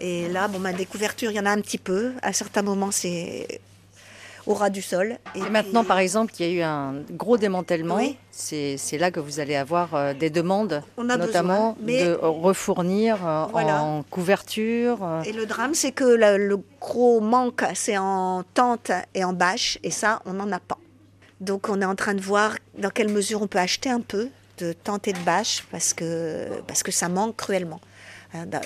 Et 0.00 0.28
là, 0.28 0.48
bon, 0.48 0.58
bah, 0.58 0.72
des 0.72 0.86
couvertures, 0.86 1.30
il 1.30 1.36
y 1.36 1.40
en 1.40 1.46
a 1.46 1.50
un 1.50 1.60
petit 1.60 1.78
peu. 1.78 2.12
À 2.22 2.32
certains 2.32 2.62
moments, 2.62 2.90
c'est 2.90 3.60
au 4.46 4.54
ras 4.54 4.70
du 4.70 4.82
sol. 4.82 5.18
Et, 5.36 5.40
maintenant, 5.42 5.84
par 5.84 5.98
exemple, 6.00 6.32
il 6.38 6.46
y 6.46 6.48
a 6.48 6.52
eu 6.52 6.62
un 6.62 6.94
gros 7.10 7.38
démantèlement. 7.38 8.00
C'est 8.32 8.98
là 8.98 9.12
que 9.12 9.20
vous 9.20 9.38
allez 9.38 9.54
avoir 9.54 9.94
euh, 9.94 10.14
des 10.14 10.30
demandes, 10.30 10.82
notamment 10.98 11.76
de 11.80 12.18
refournir 12.20 13.24
euh, 13.24 13.44
en 13.52 14.02
couverture. 14.02 14.98
Euh. 15.02 15.22
Et 15.22 15.32
le 15.32 15.46
drame, 15.46 15.74
c'est 15.74 15.92
que 15.92 16.04
le, 16.04 16.58
gros 16.80 17.20
manque, 17.20 17.64
c'est 17.74 17.96
en 17.96 18.42
tente 18.54 18.90
et 19.14 19.24
en 19.24 19.32
bâche, 19.32 19.78
et 19.84 19.92
ça, 19.92 20.20
on 20.26 20.32
n'en 20.32 20.50
a 20.50 20.58
pas. 20.58 20.78
Donc, 21.40 21.68
on 21.68 21.80
est 21.80 21.84
en 21.84 21.94
train 21.94 22.14
de 22.14 22.20
voir 22.20 22.56
dans 22.76 22.90
quelle 22.90 23.08
mesure 23.08 23.42
on 23.42 23.46
peut 23.46 23.58
acheter 23.58 23.90
un 23.90 24.00
peu 24.00 24.28
de 24.58 24.72
tente 24.72 25.08
et 25.08 25.12
de 25.12 25.18
bâche, 25.20 25.64
parce 25.70 25.94
que, 25.94 26.60
parce 26.66 26.82
que 26.82 26.92
ça 26.92 27.08
manque 27.08 27.36
cruellement. 27.36 27.80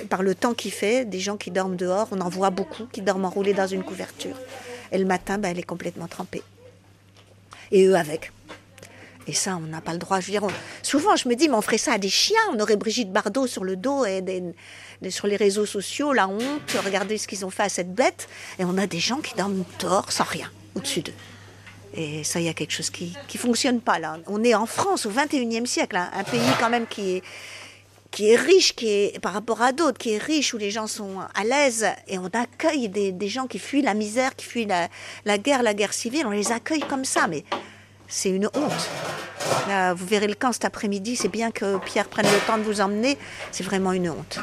Par 0.08 0.22
le 0.22 0.34
temps 0.34 0.54
qu'il 0.54 0.70
fait, 0.70 1.04
des 1.04 1.18
gens 1.18 1.36
qui 1.36 1.50
dorment 1.50 1.76
dehors, 1.76 2.08
on 2.12 2.20
en 2.20 2.28
voit 2.28 2.50
beaucoup 2.50 2.86
qui 2.86 3.02
dorment 3.02 3.24
enroulés 3.24 3.52
dans 3.52 3.66
une 3.66 3.82
couverture. 3.82 4.36
Et 4.92 4.98
le 4.98 5.04
matin, 5.04 5.38
ben, 5.38 5.50
elle 5.50 5.58
est 5.58 5.64
complètement 5.64 6.06
trempée. 6.06 6.42
Et 7.72 7.84
eux 7.86 7.96
avec. 7.96 8.30
Et 9.26 9.32
ça, 9.32 9.56
on 9.56 9.66
n'a 9.66 9.80
pas 9.80 9.92
le 9.92 9.98
droit. 9.98 10.20
Je 10.20 10.30
veux 10.30 10.38
souvent, 10.82 11.16
je 11.16 11.28
me 11.28 11.34
dis, 11.34 11.48
mais 11.48 11.56
on 11.56 11.62
ferait 11.62 11.78
ça 11.78 11.94
à 11.94 11.98
des 11.98 12.08
chiens. 12.08 12.40
On 12.54 12.60
aurait 12.60 12.76
Brigitte 12.76 13.10
Bardot 13.10 13.48
sur 13.48 13.64
le 13.64 13.74
dos 13.74 14.04
et 14.04 14.22
sur 15.10 15.26
les 15.26 15.34
réseaux 15.34 15.66
sociaux, 15.66 16.12
la 16.12 16.28
honte. 16.28 16.76
Regardez 16.84 17.18
ce 17.18 17.26
qu'ils 17.26 17.44
ont 17.44 17.50
fait 17.50 17.64
à 17.64 17.68
cette 17.68 17.92
bête. 17.92 18.28
Et 18.60 18.64
on 18.64 18.78
a 18.78 18.86
des 18.86 19.00
gens 19.00 19.18
qui 19.18 19.34
dorment 19.34 19.64
tort, 19.78 20.12
sans 20.12 20.24
rien, 20.24 20.48
au-dessus 20.76 21.02
d'eux. 21.02 21.12
Et 21.96 22.24
ça, 22.24 22.40
il 22.40 22.46
y 22.46 22.48
a 22.48 22.54
quelque 22.54 22.72
chose 22.72 22.90
qui 22.90 23.14
ne 23.32 23.38
fonctionne 23.38 23.80
pas 23.80 23.98
là. 23.98 24.18
On 24.26 24.44
est 24.44 24.54
en 24.54 24.66
France 24.66 25.06
au 25.06 25.10
21e 25.10 25.66
siècle, 25.66 25.96
hein. 25.96 26.10
un 26.14 26.24
pays 26.24 26.40
quand 26.60 26.68
même 26.68 26.86
qui 26.86 27.16
est, 27.16 27.22
qui 28.10 28.30
est 28.30 28.36
riche, 28.36 28.74
qui 28.74 28.88
est 28.88 29.20
par 29.20 29.32
rapport 29.32 29.62
à 29.62 29.72
d'autres, 29.72 29.98
qui 29.98 30.12
est 30.12 30.18
riche, 30.18 30.52
où 30.52 30.58
les 30.58 30.70
gens 30.70 30.86
sont 30.86 31.20
à 31.34 31.44
l'aise, 31.44 31.86
et 32.06 32.18
on 32.18 32.26
accueille 32.26 32.88
des, 32.88 33.28
gens 33.28 33.46
qui 33.46 33.58
fuient 33.58 33.82
la 33.82 33.94
misère, 33.94 34.36
qui 34.36 34.44
fuient 34.44 34.66
la, 34.66 35.38
guerre, 35.38 35.62
la 35.62 35.74
guerre 35.74 35.94
civile, 35.94 36.26
on 36.26 36.30
les 36.30 36.52
accueille 36.52 36.80
comme 36.80 37.04
ça, 37.04 37.26
mais 37.28 37.44
c'est 38.08 38.30
une 38.30 38.46
honte. 38.46 38.90
vous 39.96 40.06
verrez 40.06 40.28
le 40.28 40.34
camp 40.34 40.52
cet 40.52 40.66
après-midi, 40.66 41.16
c'est 41.16 41.28
bien 41.28 41.50
que 41.50 41.78
Pierre 41.78 42.08
prenne 42.08 42.26
le 42.26 42.46
temps 42.46 42.58
de 42.58 42.62
vous 42.62 42.80
emmener, 42.80 43.16
c'est 43.52 43.64
vraiment 43.64 43.92
une 43.92 44.10
honte. 44.10 44.38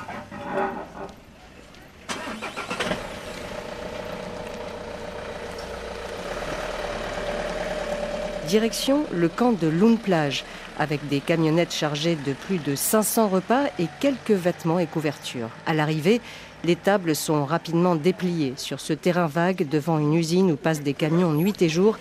Direction 8.47 9.06
le 9.13 9.29
camp 9.29 9.53
de 9.53 9.67
Lune 9.67 9.97
Plage 9.97 10.43
avec 10.77 11.08
des 11.08 11.19
camionnettes 11.19 11.73
chargées 11.73 12.17
de 12.25 12.34
plus 12.34 12.58
de 12.58 12.75
500 12.75 13.29
repas 13.29 13.63
et 13.79 13.88
quelques 13.99 14.32
vêtements 14.32 14.79
et 14.79 14.86
couvertures. 14.86 15.49
À 15.65 15.73
l'arrivée, 15.73 16.19
les 16.63 16.75
tables 16.75 17.15
sont 17.15 17.45
rapidement 17.45 17.95
dépliées 17.95 18.53
sur 18.58 18.79
ce 18.79 18.93
terrain 18.93 19.27
vague 19.27 19.67
devant 19.69 19.97
une 19.97 20.13
usine 20.13 20.51
où 20.51 20.56
passent 20.56 20.82
des 20.82 20.93
camions 20.93 21.32
nuit 21.32 21.62
et 21.62 21.69
jour, 21.69 21.97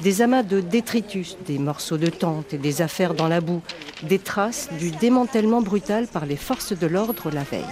des 0.00 0.22
amas 0.22 0.42
de 0.42 0.60
détritus, 0.60 1.36
des 1.46 1.58
morceaux 1.58 1.98
de 1.98 2.08
tente 2.08 2.54
et 2.54 2.58
des 2.58 2.82
affaires 2.82 3.14
dans 3.14 3.28
la 3.28 3.40
boue, 3.40 3.62
des 4.02 4.18
traces 4.18 4.68
du 4.78 4.90
démantèlement 4.90 5.62
brutal 5.62 6.06
par 6.06 6.26
les 6.26 6.36
forces 6.36 6.72
de 6.72 6.86
l'ordre 6.86 7.30
la 7.30 7.42
veille. 7.42 7.64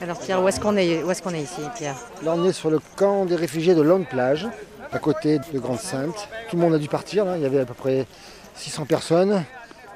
Alors 0.00 0.20
Pierre, 0.20 0.42
où 0.42 0.48
est-ce 0.48 0.60
qu'on 0.60 0.76
est, 0.76 0.86
est 0.86 1.42
ici, 1.42 1.60
Pierre? 1.76 1.96
Là, 2.22 2.34
on 2.36 2.44
est 2.44 2.52
sur 2.52 2.70
le 2.70 2.78
camp 2.96 3.24
des 3.24 3.34
réfugiés 3.34 3.74
de 3.74 3.82
Longue 3.82 4.06
Plage 4.06 4.46
à 4.92 4.98
côté 4.98 5.38
de 5.52 5.58
Grande 5.58 5.80
Sainte. 5.80 6.28
Tout 6.50 6.56
le 6.56 6.62
monde 6.62 6.74
a 6.74 6.78
dû 6.78 6.88
partir, 6.88 7.26
il 7.36 7.42
y 7.42 7.46
avait 7.46 7.60
à 7.60 7.64
peu 7.64 7.74
près 7.74 8.06
600 8.54 8.86
personnes. 8.86 9.44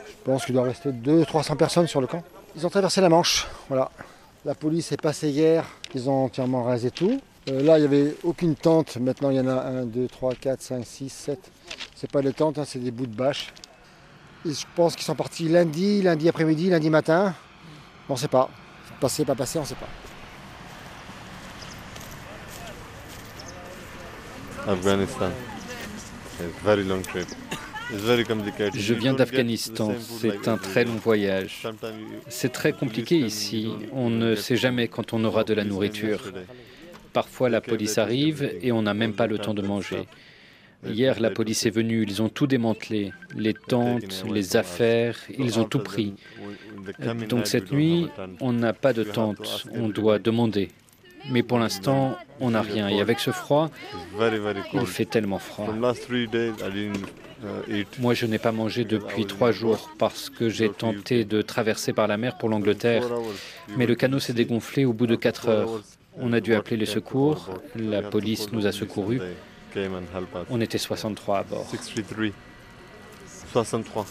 Je 0.06 0.30
pense 0.30 0.44
qu'il 0.44 0.54
doit 0.54 0.64
rester 0.64 0.90
200-300 0.90 1.56
personnes 1.56 1.86
sur 1.86 2.00
le 2.00 2.06
camp. 2.06 2.22
Ils 2.56 2.66
ont 2.66 2.70
traversé 2.70 3.00
la 3.00 3.08
Manche, 3.08 3.46
voilà. 3.68 3.90
La 4.44 4.54
police 4.54 4.92
est 4.92 5.00
passée 5.00 5.30
hier, 5.30 5.64
ils 5.94 6.10
ont 6.10 6.24
entièrement 6.24 6.64
rasé 6.64 6.90
tout. 6.90 7.20
Euh, 7.48 7.62
là, 7.62 7.78
il 7.78 7.80
n'y 7.80 7.86
avait 7.86 8.16
aucune 8.22 8.54
tente, 8.54 8.96
maintenant 8.98 9.30
il 9.30 9.36
y 9.36 9.40
en 9.40 9.48
a 9.48 9.54
1, 9.54 9.84
2, 9.86 10.06
3, 10.06 10.34
4, 10.34 10.60
5, 10.60 10.84
6, 10.86 11.08
7. 11.08 11.38
C'est 11.94 12.10
pas 12.10 12.22
des 12.22 12.32
tentes, 12.32 12.58
hein, 12.58 12.64
c'est 12.66 12.78
des 12.78 12.90
bouts 12.90 13.06
de 13.06 13.14
bâche. 13.14 13.52
Je 14.44 14.64
pense 14.74 14.96
qu'ils 14.96 15.04
sont 15.04 15.14
partis 15.14 15.48
lundi, 15.48 16.02
lundi 16.02 16.28
après-midi, 16.28 16.70
lundi 16.70 16.90
matin. 16.90 17.34
On 18.08 18.14
ne 18.14 18.18
sait 18.18 18.28
pas. 18.28 18.50
Passé, 19.00 19.24
pas 19.24 19.34
passé, 19.34 19.58
on 19.58 19.62
ne 19.62 19.66
sait 19.66 19.76
pas. 19.76 19.88
Afghanistan. 24.66 25.30
very 26.64 26.84
long 26.84 27.02
trip. 27.02 27.26
Je 28.74 28.94
viens 28.94 29.12
d'Afghanistan. 29.12 29.92
C'est 29.98 30.48
un 30.48 30.56
très 30.56 30.84
long 30.84 30.96
voyage. 30.96 31.68
C'est 32.28 32.52
très 32.52 32.72
compliqué 32.72 33.18
ici. 33.18 33.70
On 33.92 34.08
ne 34.08 34.34
sait 34.34 34.56
jamais 34.56 34.88
quand 34.88 35.12
on 35.12 35.24
aura 35.24 35.44
de 35.44 35.54
la 35.54 35.64
nourriture. 35.64 36.32
Parfois, 37.12 37.50
la 37.50 37.60
police 37.60 37.98
arrive 37.98 38.50
et 38.62 38.72
on 38.72 38.82
n'a 38.82 38.94
même 38.94 39.12
pas 39.12 39.26
le 39.26 39.38
temps 39.38 39.54
de 39.54 39.62
manger. 39.62 40.06
Hier, 40.84 41.20
la 41.20 41.30
police 41.30 41.64
est 41.66 41.70
venue, 41.70 42.04
ils 42.08 42.22
ont 42.22 42.28
tout 42.28 42.48
démantelé, 42.48 43.12
les 43.36 43.54
tentes, 43.54 44.24
les 44.28 44.56
affaires, 44.56 45.16
ils 45.38 45.60
ont 45.60 45.64
tout 45.64 45.78
pris. 45.78 46.14
Donc 47.28 47.46
cette 47.46 47.70
nuit, 47.70 48.08
on 48.40 48.52
n'a 48.52 48.72
pas 48.72 48.92
de 48.92 49.04
tente, 49.04 49.66
on 49.72 49.88
doit 49.88 50.18
demander. 50.18 50.70
Mais 51.30 51.42
pour 51.42 51.58
l'instant, 51.58 52.16
on 52.40 52.50
n'a 52.50 52.62
rien. 52.62 52.88
Et 52.88 53.00
avec 53.00 53.20
ce 53.20 53.30
froid, 53.30 53.70
il 54.72 54.86
fait 54.86 55.04
tellement 55.04 55.38
froid. 55.38 55.72
Moi, 57.98 58.14
je 58.14 58.26
n'ai 58.26 58.38
pas 58.38 58.52
mangé 58.52 58.84
depuis 58.84 59.26
trois 59.26 59.50
jours 59.52 59.90
parce 59.98 60.30
que 60.30 60.48
j'ai 60.48 60.68
tenté 60.70 61.24
de 61.24 61.42
traverser 61.42 61.92
par 61.92 62.06
la 62.06 62.16
mer 62.16 62.38
pour 62.38 62.48
l'Angleterre. 62.48 63.04
Mais 63.76 63.86
le 63.86 63.94
canot 63.94 64.20
s'est 64.20 64.32
dégonflé 64.32 64.84
au 64.84 64.92
bout 64.92 65.06
de 65.06 65.16
quatre 65.16 65.48
heures. 65.48 65.82
On 66.18 66.32
a 66.32 66.40
dû 66.40 66.54
appeler 66.54 66.76
les 66.76 66.86
secours. 66.86 67.50
La 67.74 68.02
police 68.02 68.52
nous 68.52 68.66
a 68.66 68.72
secourus. 68.72 69.20
On 70.50 70.60
était 70.60 70.78
63 70.78 71.38
à 71.38 71.42
bord. 71.44 71.66
63. 73.52 74.06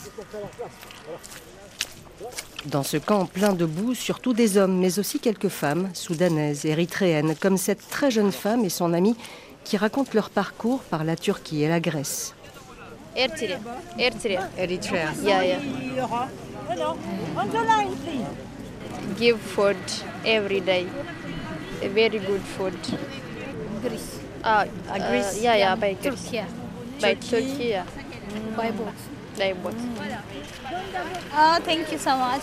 Dans 2.65 2.83
ce 2.83 2.97
camp 2.97 3.25
plein 3.25 3.53
de 3.53 3.65
boue, 3.65 3.95
surtout 3.95 4.33
des 4.33 4.57
hommes, 4.57 4.77
mais 4.77 4.99
aussi 4.99 5.19
quelques 5.19 5.49
femmes, 5.49 5.89
soudanaises, 5.93 6.65
érythréennes, 6.65 7.35
comme 7.35 7.57
cette 7.57 7.87
très 7.89 8.11
jeune 8.11 8.31
femme 8.31 8.63
et 8.63 8.69
son 8.69 8.93
amie 8.93 9.15
qui 9.63 9.77
racontent 9.77 10.11
leur 10.13 10.29
parcours 10.29 10.81
par 10.81 11.03
la 11.03 11.15
Turquie 11.15 11.63
et 11.63 11.69
la 11.69 11.79
Grèce. 11.79 12.35
Give 19.17 19.37
food 19.37 19.75
every 20.25 20.61
day. 20.61 20.85
Very 21.81 22.19
good 22.19 22.41
food. 22.57 22.73
Greece. 23.83 24.19
Ah, 24.43 24.65
Greece. 24.87 25.41
yeah, 25.41 25.57
yeah, 25.57 25.75
by. 25.75 25.95
Turkey. 25.95 26.41
By 27.01 27.15
Turkey. 27.15 27.47
Turkey, 27.47 27.69
yeah. 27.69 27.85
By 28.55 28.71
boat. 28.71 29.10
By 29.37 29.53
boat. 29.53 29.73
Oh, 31.33 31.57
thank 31.63 31.91
you 31.91 31.97
so 31.97 32.11
much. 32.17 32.41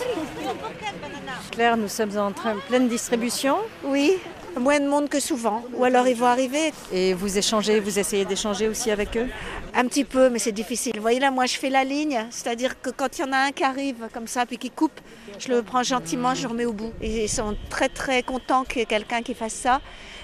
Claire, 1.51 1.77
nous 1.77 1.87
sommes 1.87 2.17
en 2.17 2.31
train 2.31 2.55
de 2.55 2.59
pleine 2.61 2.87
distribution. 2.87 3.57
Oui, 3.83 4.17
moins 4.57 4.79
de 4.79 4.87
monde 4.87 5.09
que 5.09 5.19
souvent. 5.19 5.63
Ou 5.75 5.83
alors 5.83 6.07
ils 6.07 6.15
vont 6.15 6.25
arriver. 6.25 6.73
Et 6.91 7.13
vous 7.13 7.37
échangez, 7.37 7.79
vous 7.79 7.99
essayez 7.99 8.25
d'échanger 8.25 8.67
aussi 8.67 8.91
avec 8.91 9.15
eux 9.17 9.27
Un 9.75 9.85
petit 9.87 10.03
peu, 10.03 10.29
mais 10.29 10.39
c'est 10.39 10.51
difficile. 10.51 10.93
Vous 10.95 11.01
voyez 11.01 11.19
là, 11.19 11.31
moi 11.31 11.45
je 11.45 11.57
fais 11.57 11.69
la 11.69 11.83
ligne, 11.83 12.25
c'est-à-dire 12.31 12.81
que 12.81 12.89
quand 12.89 13.17
il 13.17 13.21
y 13.21 13.23
en 13.23 13.33
a 13.33 13.37
un 13.37 13.51
qui 13.51 13.63
arrive 13.63 14.07
comme 14.13 14.27
ça, 14.27 14.45
puis 14.45 14.57
qui 14.57 14.71
coupe, 14.71 14.99
je 15.37 15.49
le 15.49 15.61
prends 15.61 15.83
gentiment, 15.83 16.33
je 16.33 16.43
le 16.43 16.49
remets 16.49 16.65
au 16.65 16.73
bout. 16.73 16.93
Et 17.01 17.25
ils 17.25 17.29
sont 17.29 17.55
très 17.69 17.89
très 17.89 18.23
contents 18.23 18.63
qu'il 18.63 18.79
y 18.79 18.81
ait 18.81 18.85
quelqu'un 18.85 19.21
qui 19.21 19.33
fasse 19.35 19.53
ça. 19.53 19.81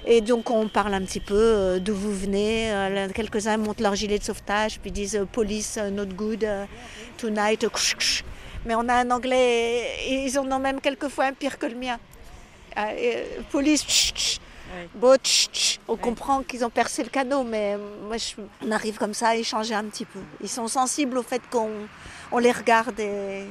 Et 0.08 0.22
donc 0.22 0.52
on 0.52 0.68
parle 0.68 0.94
un 0.94 1.02
petit 1.02 1.20
peu 1.20 1.34
euh, 1.36 1.80
d'où 1.80 1.96
vous 1.96 2.14
venez. 2.14 2.72
Euh, 2.72 3.10
Quelques-uns 3.14 3.58
montent 3.58 3.82
leur 3.82 3.96
gilet 3.96 4.20
de 4.20 4.24
sauvetage, 4.24 4.80
puis 4.80 4.92
disent 4.92 5.16
euh, 5.16 5.26
police, 5.26 5.78
not 5.78 6.06
good, 6.08 6.46
tonight. 7.18 7.66
Mais 8.66 8.76
on 8.76 8.88
a 8.88 8.96
un 8.96 9.12
anglais, 9.12 9.84
et 10.08 10.26
ils 10.26 10.38
en 10.40 10.52
ont 10.52 10.60
même 10.60 10.80
quelquefois 10.82 11.26
un 11.26 11.34
pire 11.34 11.58
que 11.58 11.66
le 11.66 11.76
mien. 11.76 11.98
Police. 13.52 14.40
Boat, 14.96 15.20
ksh, 15.24 15.48
ksh. 15.54 15.80
on 15.88 15.96
comprend 15.96 16.44
qu'ils 16.44 16.66
ont 16.66 16.70
percé 16.70 17.02
le 17.04 17.10
canot, 17.10 17.44
mais 17.44 17.78
moi, 18.08 18.18
je- 18.18 18.34
on 18.66 18.72
arrive 18.72 18.98
comme 18.98 19.14
ça 19.14 19.30
à 19.30 19.36
échanger 19.36 19.74
un 19.74 19.86
petit 19.86 20.04
peu. 20.06 20.20
Ils 20.42 20.50
sont 20.50 20.68
sensibles 20.68 21.18
au 21.18 21.24
fait 21.24 21.42
qu'on 21.50 21.70
on 22.32 22.38
les 22.40 22.52
regarde 22.52 23.00
et 23.00 23.44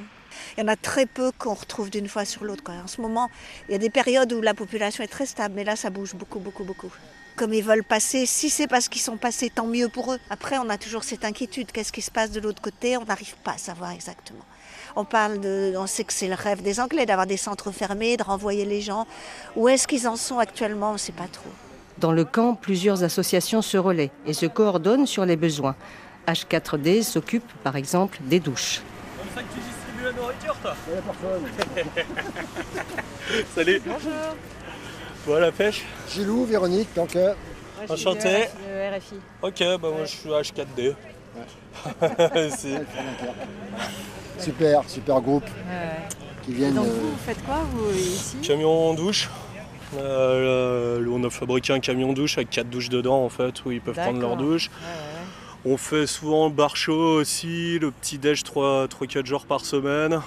il 0.56 0.60
y 0.60 0.64
en 0.64 0.68
a 0.68 0.76
très 0.76 1.06
peu 1.06 1.32
qu'on 1.38 1.54
retrouve 1.54 1.90
d'une 1.90 2.08
fois 2.08 2.24
sur 2.24 2.44
l'autre. 2.44 2.62
En 2.68 2.86
ce 2.86 3.00
moment, 3.00 3.30
il 3.68 3.72
y 3.72 3.74
a 3.74 3.78
des 3.78 3.90
périodes 3.90 4.32
où 4.32 4.40
la 4.40 4.54
population 4.54 5.04
est 5.04 5.08
très 5.08 5.26
stable, 5.26 5.54
mais 5.56 5.64
là, 5.64 5.76
ça 5.76 5.90
bouge 5.90 6.14
beaucoup, 6.14 6.38
beaucoup, 6.38 6.64
beaucoup. 6.64 6.92
Comme 7.36 7.52
ils 7.52 7.64
veulent 7.64 7.82
passer, 7.84 8.26
si 8.26 8.48
c'est 8.48 8.68
parce 8.68 8.88
qu'ils 8.88 9.02
sont 9.02 9.16
passés, 9.16 9.50
tant 9.50 9.66
mieux 9.66 9.88
pour 9.88 10.12
eux. 10.12 10.18
Après, 10.30 10.56
on 10.58 10.70
a 10.70 10.78
toujours 10.78 11.02
cette 11.02 11.24
inquiétude. 11.24 11.72
Qu'est-ce 11.72 11.92
qui 11.92 12.02
se 12.02 12.12
passe 12.12 12.30
de 12.30 12.38
l'autre 12.38 12.62
côté? 12.62 12.96
On 12.96 13.04
n'arrive 13.04 13.34
pas 13.42 13.52
à 13.52 13.58
savoir 13.58 13.90
exactement. 13.90 14.44
On 14.94 15.04
parle 15.04 15.40
de, 15.40 15.74
on 15.76 15.88
sait 15.88 16.04
que 16.04 16.12
c'est 16.12 16.28
le 16.28 16.34
rêve 16.34 16.62
des 16.62 16.78
Anglais 16.78 17.06
d'avoir 17.06 17.26
des 17.26 17.36
centres 17.36 17.72
fermés, 17.72 18.16
de 18.16 18.22
renvoyer 18.22 18.64
les 18.64 18.80
gens. 18.80 19.06
Où 19.56 19.68
est-ce 19.68 19.88
qu'ils 19.88 20.06
en 20.06 20.14
sont 20.14 20.38
actuellement? 20.38 20.90
On 20.90 20.92
ne 20.92 20.98
sait 20.98 21.10
pas 21.10 21.26
trop. 21.26 21.50
Dans 21.98 22.12
le 22.12 22.24
camp, 22.24 22.54
plusieurs 22.54 23.02
associations 23.02 23.62
se 23.62 23.76
relaient 23.76 24.12
et 24.26 24.32
se 24.32 24.46
coordonnent 24.46 25.06
sur 25.06 25.24
les 25.24 25.36
besoins. 25.36 25.74
H4D 26.28 27.02
s'occupe, 27.02 27.46
par 27.64 27.74
exemple, 27.74 28.18
des 28.22 28.38
douches. 28.38 28.80
La 30.16 30.22
nourriture, 30.22 30.56
toi 30.62 30.74
Salut. 33.54 33.82
Bonjour. 33.84 34.12
Bon, 35.26 35.40
la 35.40 35.52
pêche 35.52 35.82
Gilou, 36.12 36.44
Véronique, 36.44 36.88
donc. 36.94 37.16
euh, 37.16 37.34
Enchanté. 37.88 38.44
Le 38.68 38.96
RFI. 38.96 39.16
Ok, 39.42 39.58
bah 39.80 39.88
moi 39.90 40.04
je 40.04 40.10
suis 40.10 40.28
H4D. 40.30 40.94
C'est- 42.56 42.84
Super, 44.38 44.82
super 44.88 45.20
groupe 45.20 45.44
qui 46.44 46.52
viennent. 46.52 46.74
donc 46.74 46.86
euh, 46.86 46.90
vous, 46.90 47.10
vous 47.10 47.16
faites 47.24 47.42
quoi, 47.44 47.62
vous, 47.72 47.90
ici? 47.96 48.36
Camion 48.42 48.94
douche. 48.94 49.28
Euh, 49.96 50.98
le- 51.00 51.10
on 51.10 51.22
a 51.24 51.30
fabriqué 51.30 51.72
un 51.72 51.80
camion 51.80 52.12
douche 52.12 52.36
avec 52.38 52.50
quatre 52.50 52.68
douches 52.68 52.88
dedans 52.88 53.24
en 53.24 53.28
fait 53.28 53.64
où 53.64 53.70
ils 53.70 53.80
peuvent 53.80 53.94
prendre 53.94 54.20
leur 54.20 54.36
douche. 54.36 54.70
On 55.66 55.76
fait 55.76 56.06
souvent 56.06 56.46
le 56.48 56.52
bar 56.52 56.76
chaud 56.76 57.20
aussi, 57.20 57.78
le 57.78 57.90
petit 57.90 58.18
déj 58.18 58.42
3-4 58.42 59.24
jours 59.24 59.46
par 59.46 59.60
semaine. 59.64 60.20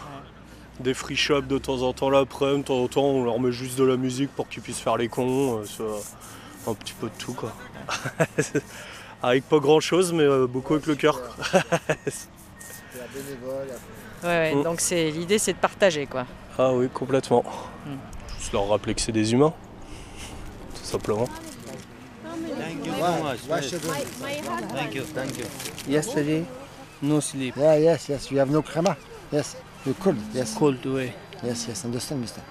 Des 0.80 0.93
free 0.93 1.15
shops 1.15 1.47
de 1.47 1.58
temps 1.58 1.82
en 1.82 1.93
temps 1.93 2.10
l'après, 2.10 2.56
de 2.58 2.62
temps 2.63 2.84
en 2.84 2.88
temps 2.88 3.02
on 3.04 3.23
leur 3.23 3.39
met 3.39 3.52
juste 3.52 3.78
de 3.80 3.84
la 3.84 3.97
musique 3.97 4.30
pour 4.36 4.47
qu'ils 4.47 4.62
puissent 4.62 4.80
faire 4.80 4.97
les 4.97 5.08
cons. 5.08 5.60
euh, 5.60 5.63
c'est 5.65 6.69
un 6.69 6.73
petit 6.76 6.93
peu 6.93 7.08
de 7.08 7.13
tout 7.17 7.34
quoi. 7.34 7.52
avec 9.23 9.43
pas 9.50 9.58
grand 9.60 9.80
chose 9.80 10.13
mais 10.13 10.23
euh, 10.23 10.45
beaucoup 10.47 10.73
avec 10.73 10.86
le 10.88 10.95
cœur. 10.95 11.19
Ouais, 14.23 14.30
ouais, 14.30 14.56
Mm. 14.56 14.63
donc 14.63 14.80
c'est 14.82 15.12
l'idée 15.12 15.38
c'est 15.38 15.54
de 15.54 15.58
partager 15.60 16.08
quoi. 16.08 16.26
ah 16.58 16.71
oui 16.73 16.89
complètement. 16.91 17.43
Mm. 17.86 17.91
Juste 18.39 18.52
leur 18.54 18.67
rappeler 18.67 18.95
que 18.95 19.02
c'est 19.02 19.12
des 19.12 19.34
humains. 19.34 19.54
Tout 20.76 20.84
simplement. 20.84 21.28
Thank 22.60 22.86
you 22.86 22.91
Ouais, 22.93 23.00
so 23.00 23.23
much. 23.23 23.39
ouais, 23.50 23.62
te 23.62 23.76
donne. 23.76 23.95
Thank 24.76 24.95
you, 24.95 25.04
thank 25.13 25.38
you. 25.38 25.45
Yesterday, 25.88 26.45
no 27.02 27.21
sleep. 27.21 27.56
Yeah, 27.58 27.78
yes, 27.80 28.10
yes. 28.10 28.30
You 28.32 28.39
have 28.39 28.50
no 28.52 28.62
crema. 28.62 28.95
Yes. 29.32 29.56
You're 29.86 29.95
cold. 30.00 30.17
Yes. 30.34 30.54
Cold 30.58 30.86
way. 30.86 31.13
Yes, 31.43 31.65
yes. 31.67 31.86
Understand, 31.86 32.17
mister. 32.17 32.41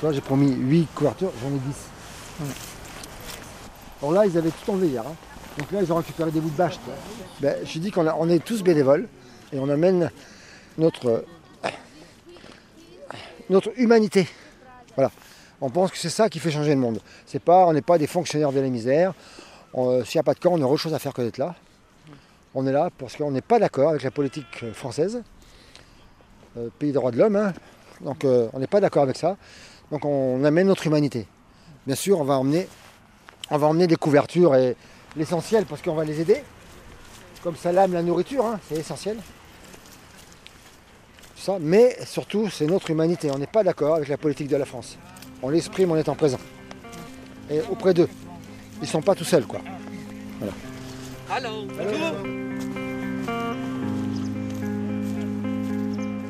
Toi, 0.00 0.12
j'ai 0.12 0.20
promis 0.20 0.52
8 0.54 0.88
couvertures, 0.94 1.32
j'en 1.42 1.48
ai 1.48 1.58
10. 1.58 2.50
Alors 4.02 4.12
là, 4.12 4.26
ils 4.26 4.36
avaient 4.36 4.50
tout 4.50 4.70
enlevé 4.72 4.88
hier. 4.88 5.02
hein. 5.06 5.14
Donc 5.58 5.72
là, 5.72 5.80
ils 5.82 5.90
ont 5.92 5.96
récupéré 5.96 6.30
des 6.30 6.40
bouts 6.40 6.50
de 6.50 6.56
bâche. 6.56 6.74
Ben, 7.40 7.56
je 7.64 7.78
dis 7.78 7.90
qu'on 7.90 8.06
a- 8.06 8.14
on 8.18 8.28
est 8.28 8.44
tous 8.44 8.62
bénévoles 8.62 9.08
et 9.52 9.58
on 9.58 9.68
amène 9.70 10.10
notre, 10.76 11.06
euh, 11.64 11.70
notre 13.48 13.72
humanité. 13.80 14.28
Voilà. 14.96 15.10
On 15.60 15.70
pense 15.70 15.90
que 15.90 15.96
c'est 15.98 16.10
ça 16.10 16.28
qui 16.28 16.38
fait 16.38 16.50
changer 16.50 16.74
le 16.74 16.80
monde. 16.80 17.00
C'est 17.24 17.42
pas, 17.42 17.66
on 17.66 17.72
n'est 17.72 17.82
pas 17.82 17.98
des 17.98 18.06
fonctionnaires 18.06 18.52
de 18.52 18.60
la 18.60 18.68
misère. 18.68 19.14
Euh, 19.74 20.04
S'il 20.04 20.18
n'y 20.18 20.20
a 20.20 20.22
pas 20.22 20.34
de 20.34 20.38
camp, 20.38 20.52
on 20.52 20.62
a 20.62 20.66
autre 20.66 20.82
chose 20.82 20.94
à 20.94 20.98
faire 20.98 21.14
que 21.14 21.22
d'être 21.22 21.38
là. 21.38 21.54
On 22.54 22.66
est 22.66 22.72
là 22.72 22.90
parce 22.96 23.16
qu'on 23.16 23.30
n'est 23.30 23.40
pas 23.42 23.58
d'accord 23.58 23.90
avec 23.90 24.02
la 24.02 24.10
politique 24.10 24.62
euh, 24.62 24.72
française, 24.72 25.22
euh, 26.56 26.68
pays 26.78 26.90
des 26.90 26.94
droits 26.94 27.10
de 27.10 27.18
l'homme. 27.18 27.36
hein. 27.36 27.52
Donc 28.02 28.24
on 28.24 28.58
n'est 28.58 28.66
pas 28.66 28.80
d'accord 28.80 29.04
avec 29.04 29.16
ça. 29.16 29.38
Donc 29.90 30.04
on 30.04 30.44
amène 30.44 30.66
notre 30.66 30.86
humanité. 30.86 31.26
Bien 31.86 31.96
sûr, 31.96 32.20
on 32.20 32.24
va 32.24 32.34
emmener, 32.34 32.68
on 33.50 33.56
va 33.56 33.68
emmener 33.68 33.86
des 33.86 33.96
couvertures 33.96 34.54
et 34.54 34.76
l'essentiel 35.16 35.64
parce 35.64 35.80
qu'on 35.80 35.94
va 35.94 36.04
les 36.04 36.20
aider. 36.20 36.42
Comme 37.42 37.56
ça 37.56 37.72
lame 37.72 37.94
la 37.94 38.02
nourriture, 38.02 38.44
hein, 38.44 38.60
c'est 38.68 38.76
essentiel. 38.76 39.16
Mais 41.60 41.96
surtout, 42.04 42.50
c'est 42.50 42.66
notre 42.66 42.90
humanité. 42.90 43.30
On 43.30 43.38
n'est 43.38 43.46
pas 43.46 43.62
d'accord 43.62 43.94
avec 43.94 44.08
la 44.08 44.16
politique 44.18 44.48
de 44.48 44.56
la 44.56 44.64
France. 44.66 44.98
On 45.42 45.50
l'exprime 45.50 45.92
en 45.92 45.96
étant 45.96 46.14
présent. 46.14 46.38
Et 47.50 47.60
auprès 47.70 47.94
d'eux. 47.94 48.08
Ils 48.80 48.82
ne 48.82 48.86
sont 48.86 49.02
pas 49.02 49.14
tout 49.14 49.24
seuls, 49.24 49.46
quoi. 49.46 49.60
Voilà. 50.38 50.52
Allô, 51.30 51.66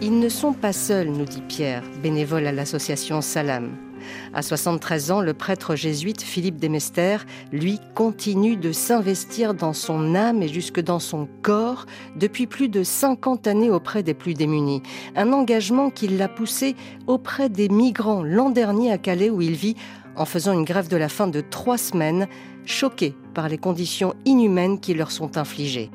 Ils 0.02 0.20
ne 0.20 0.28
sont 0.28 0.52
pas 0.52 0.72
seuls, 0.72 1.08
nous 1.08 1.24
dit 1.24 1.42
Pierre, 1.42 1.82
bénévole 2.02 2.46
à 2.46 2.52
l'association 2.52 3.20
Salam. 3.20 3.85
À 4.34 4.42
73 4.42 5.10
ans, 5.10 5.20
le 5.20 5.34
prêtre 5.34 5.76
jésuite 5.76 6.22
Philippe 6.22 6.60
Demester, 6.60 7.18
lui, 7.52 7.80
continue 7.94 8.56
de 8.56 8.72
s'investir 8.72 9.54
dans 9.54 9.72
son 9.72 10.14
âme 10.14 10.42
et 10.42 10.48
jusque 10.48 10.80
dans 10.80 10.98
son 10.98 11.28
corps 11.42 11.86
depuis 12.16 12.46
plus 12.46 12.68
de 12.68 12.82
50 12.82 13.46
années 13.46 13.70
auprès 13.70 14.02
des 14.02 14.14
plus 14.14 14.34
démunis. 14.34 14.82
Un 15.14 15.32
engagement 15.32 15.90
qui 15.90 16.08
l'a 16.08 16.28
poussé 16.28 16.76
auprès 17.06 17.48
des 17.48 17.68
migrants 17.68 18.22
l'an 18.22 18.50
dernier 18.50 18.92
à 18.92 18.98
Calais 18.98 19.30
où 19.30 19.42
il 19.42 19.54
vit 19.54 19.76
en 20.16 20.24
faisant 20.24 20.52
une 20.52 20.64
grève 20.64 20.88
de 20.88 20.96
la 20.96 21.08
faim 21.08 21.28
de 21.28 21.40
trois 21.40 21.78
semaines 21.78 22.26
choqués 22.64 23.14
par 23.34 23.48
les 23.48 23.58
conditions 23.58 24.14
inhumaines 24.24 24.80
qui 24.80 24.94
leur 24.94 25.10
sont 25.10 25.36
infligées. 25.36 25.90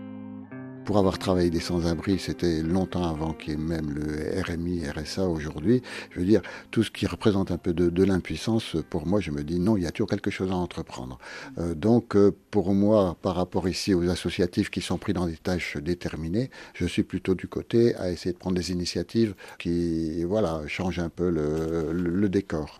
Pour 0.85 0.97
avoir 0.97 1.19
travaillé 1.19 1.51
des 1.51 1.59
sans-abri, 1.59 2.17
c'était 2.17 2.63
longtemps 2.63 3.07
avant 3.07 3.33
qu'il 3.33 3.51
y 3.51 3.53
ait 3.53 3.57
même 3.57 3.91
le 3.91 4.41
RMI, 4.41 4.89
RSA 4.89 5.27
aujourd'hui. 5.27 5.83
Je 6.09 6.19
veux 6.19 6.25
dire, 6.25 6.41
tout 6.71 6.81
ce 6.81 6.89
qui 6.89 7.05
représente 7.05 7.51
un 7.51 7.57
peu 7.57 7.71
de, 7.71 8.03
l'impuissance, 8.03 8.75
pour 8.89 9.05
moi, 9.05 9.19
je 9.19 9.29
me 9.29 9.43
dis 9.43 9.59
non, 9.59 9.77
il 9.77 9.83
y 9.83 9.85
a 9.85 9.91
toujours 9.91 10.09
quelque 10.09 10.31
chose 10.31 10.51
à 10.51 10.55
entreprendre. 10.55 11.19
Euh, 11.59 11.75
donc, 11.75 12.15
euh, 12.15 12.35
pour 12.49 12.73
moi, 12.73 13.15
par 13.21 13.35
rapport 13.35 13.69
ici 13.69 13.93
aux 13.93 14.09
associatifs 14.09 14.71
qui 14.71 14.81
sont 14.81 14.97
pris 14.97 15.13
dans 15.13 15.27
des 15.27 15.37
tâches 15.37 15.77
déterminées, 15.77 16.49
je 16.73 16.87
suis 16.87 17.03
plutôt 17.03 17.35
du 17.35 17.47
côté 17.47 17.95
à 17.95 18.11
essayer 18.11 18.33
de 18.33 18.39
prendre 18.39 18.55
des 18.55 18.71
initiatives 18.71 19.35
qui, 19.59 20.23
voilà, 20.23 20.61
changent 20.67 20.99
un 20.99 21.09
peu 21.09 21.29
le 21.29 22.27
décor 22.27 22.79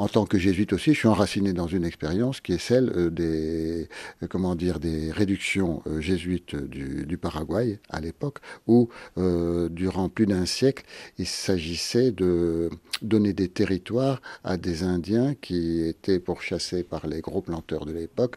en 0.00 0.08
tant 0.08 0.24
que 0.24 0.38
jésuite 0.38 0.72
aussi, 0.72 0.94
je 0.94 1.00
suis 1.00 1.08
enraciné 1.08 1.52
dans 1.52 1.66
une 1.66 1.84
expérience 1.84 2.40
qui 2.40 2.54
est 2.54 2.58
celle 2.58 2.90
euh, 2.96 3.10
des, 3.10 3.86
euh, 4.22 4.26
comment 4.30 4.54
dire, 4.54 4.80
des 4.80 5.12
réductions 5.12 5.82
euh, 5.86 6.00
jésuites 6.00 6.56
du, 6.56 7.18
Paraguay 7.18 7.80
à 7.90 8.00
l'époque, 8.00 8.38
où 8.66 8.88
durant 9.16 10.08
plus 10.08 10.24
d'un 10.24 10.46
siècle, 10.46 10.84
il 11.18 11.26
s'agissait 11.26 12.12
de 12.12 12.70
donner 13.02 13.34
des 13.34 13.48
territoires 13.48 14.22
à 14.42 14.56
des 14.56 14.84
Indiens 14.84 15.34
qui 15.34 15.82
étaient 15.82 16.18
pourchassés 16.18 16.82
par 16.82 17.06
les 17.06 17.20
gros 17.20 17.42
planteurs 17.42 17.84
de 17.84 17.92
l'époque 17.92 18.36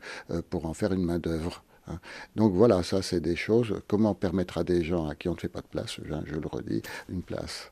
pour 0.49 0.65
en 0.65 0.73
faire 0.73 0.91
une 0.91 1.05
main 1.05 1.19
d'œuvre. 1.19 1.63
Hein. 1.87 1.99
Donc 2.35 2.51
voilà, 2.51 2.83
ça 2.83 3.01
c'est 3.01 3.21
des 3.21 3.37
choses. 3.37 3.73
Comment 3.87 4.15
permettre 4.15 4.57
à 4.57 4.65
des 4.65 4.83
gens 4.83 5.07
à 5.07 5.15
qui 5.15 5.29
on 5.29 5.35
ne 5.35 5.39
fait 5.39 5.47
pas 5.47 5.61
de 5.61 5.67
place, 5.67 5.97
je 6.03 6.35
le 6.35 6.47
redis, 6.47 6.81
une 7.07 7.23
place 7.23 7.71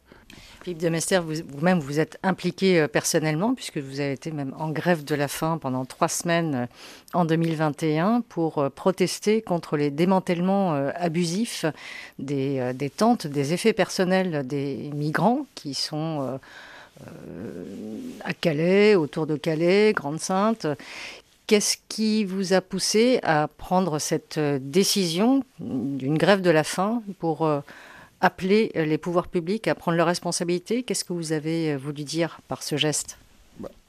Philippe 0.63 0.79
de 0.79 0.89
Mester, 0.89 1.19
vous-même, 1.19 1.79
vous, 1.79 1.99
êtes 1.99 2.19
impliqué 2.21 2.79
euh, 2.79 2.87
personnellement, 2.87 3.55
puisque 3.55 3.79
vous 3.79 3.99
avez 3.99 4.11
été 4.11 4.31
même 4.31 4.53
en 4.59 4.69
grève 4.69 5.03
de 5.03 5.15
la 5.15 5.27
faim 5.27 5.57
pendant 5.59 5.85
trois 5.85 6.07
semaines 6.07 6.53
euh, 6.55 7.17
en 7.17 7.25
2021 7.25 8.21
pour 8.21 8.59
euh, 8.59 8.69
protester 8.69 9.41
contre 9.41 9.75
les 9.75 9.89
démantèlements 9.89 10.73
abusifs 10.95 11.65
des, 12.19 12.73
des 12.75 12.89
tentes, 12.91 13.25
des 13.25 13.53
effets 13.53 13.73
personnels 13.73 14.45
des 14.45 14.91
migrants 14.93 15.47
qui 15.55 15.73
sont 15.73 16.39
à 18.23 18.33
Calais, 18.33 18.95
autour 18.95 19.25
de 19.25 19.35
Calais, 19.35 19.93
Grande-Sainte. 19.93 20.67
Qu'est-ce 21.47 21.77
qui 21.89 22.23
vous 22.23 22.53
a 22.53 22.61
poussé 22.61 23.19
à 23.23 23.47
prendre 23.47 23.99
cette 23.99 24.39
décision 24.39 25.43
d'une 25.59 26.17
grève 26.17 26.41
de 26.41 26.51
la 26.51 26.63
faim 26.63 27.01
pour 27.19 27.49
appeler 28.21 28.71
euh, 28.75 28.85
les 28.85 28.97
pouvoirs 28.97 29.27
publics 29.27 29.67
à 29.67 29.75
prendre 29.75 29.97
leurs 29.97 30.07
responsabilités. 30.07 30.83
Qu'est-ce 30.83 31.03
que 31.03 31.13
vous 31.13 31.33
avez 31.33 31.73
euh, 31.73 31.77
voulu 31.77 32.03
dire 32.03 32.39
par 32.47 32.63
ce 32.63 32.77
geste? 32.77 33.17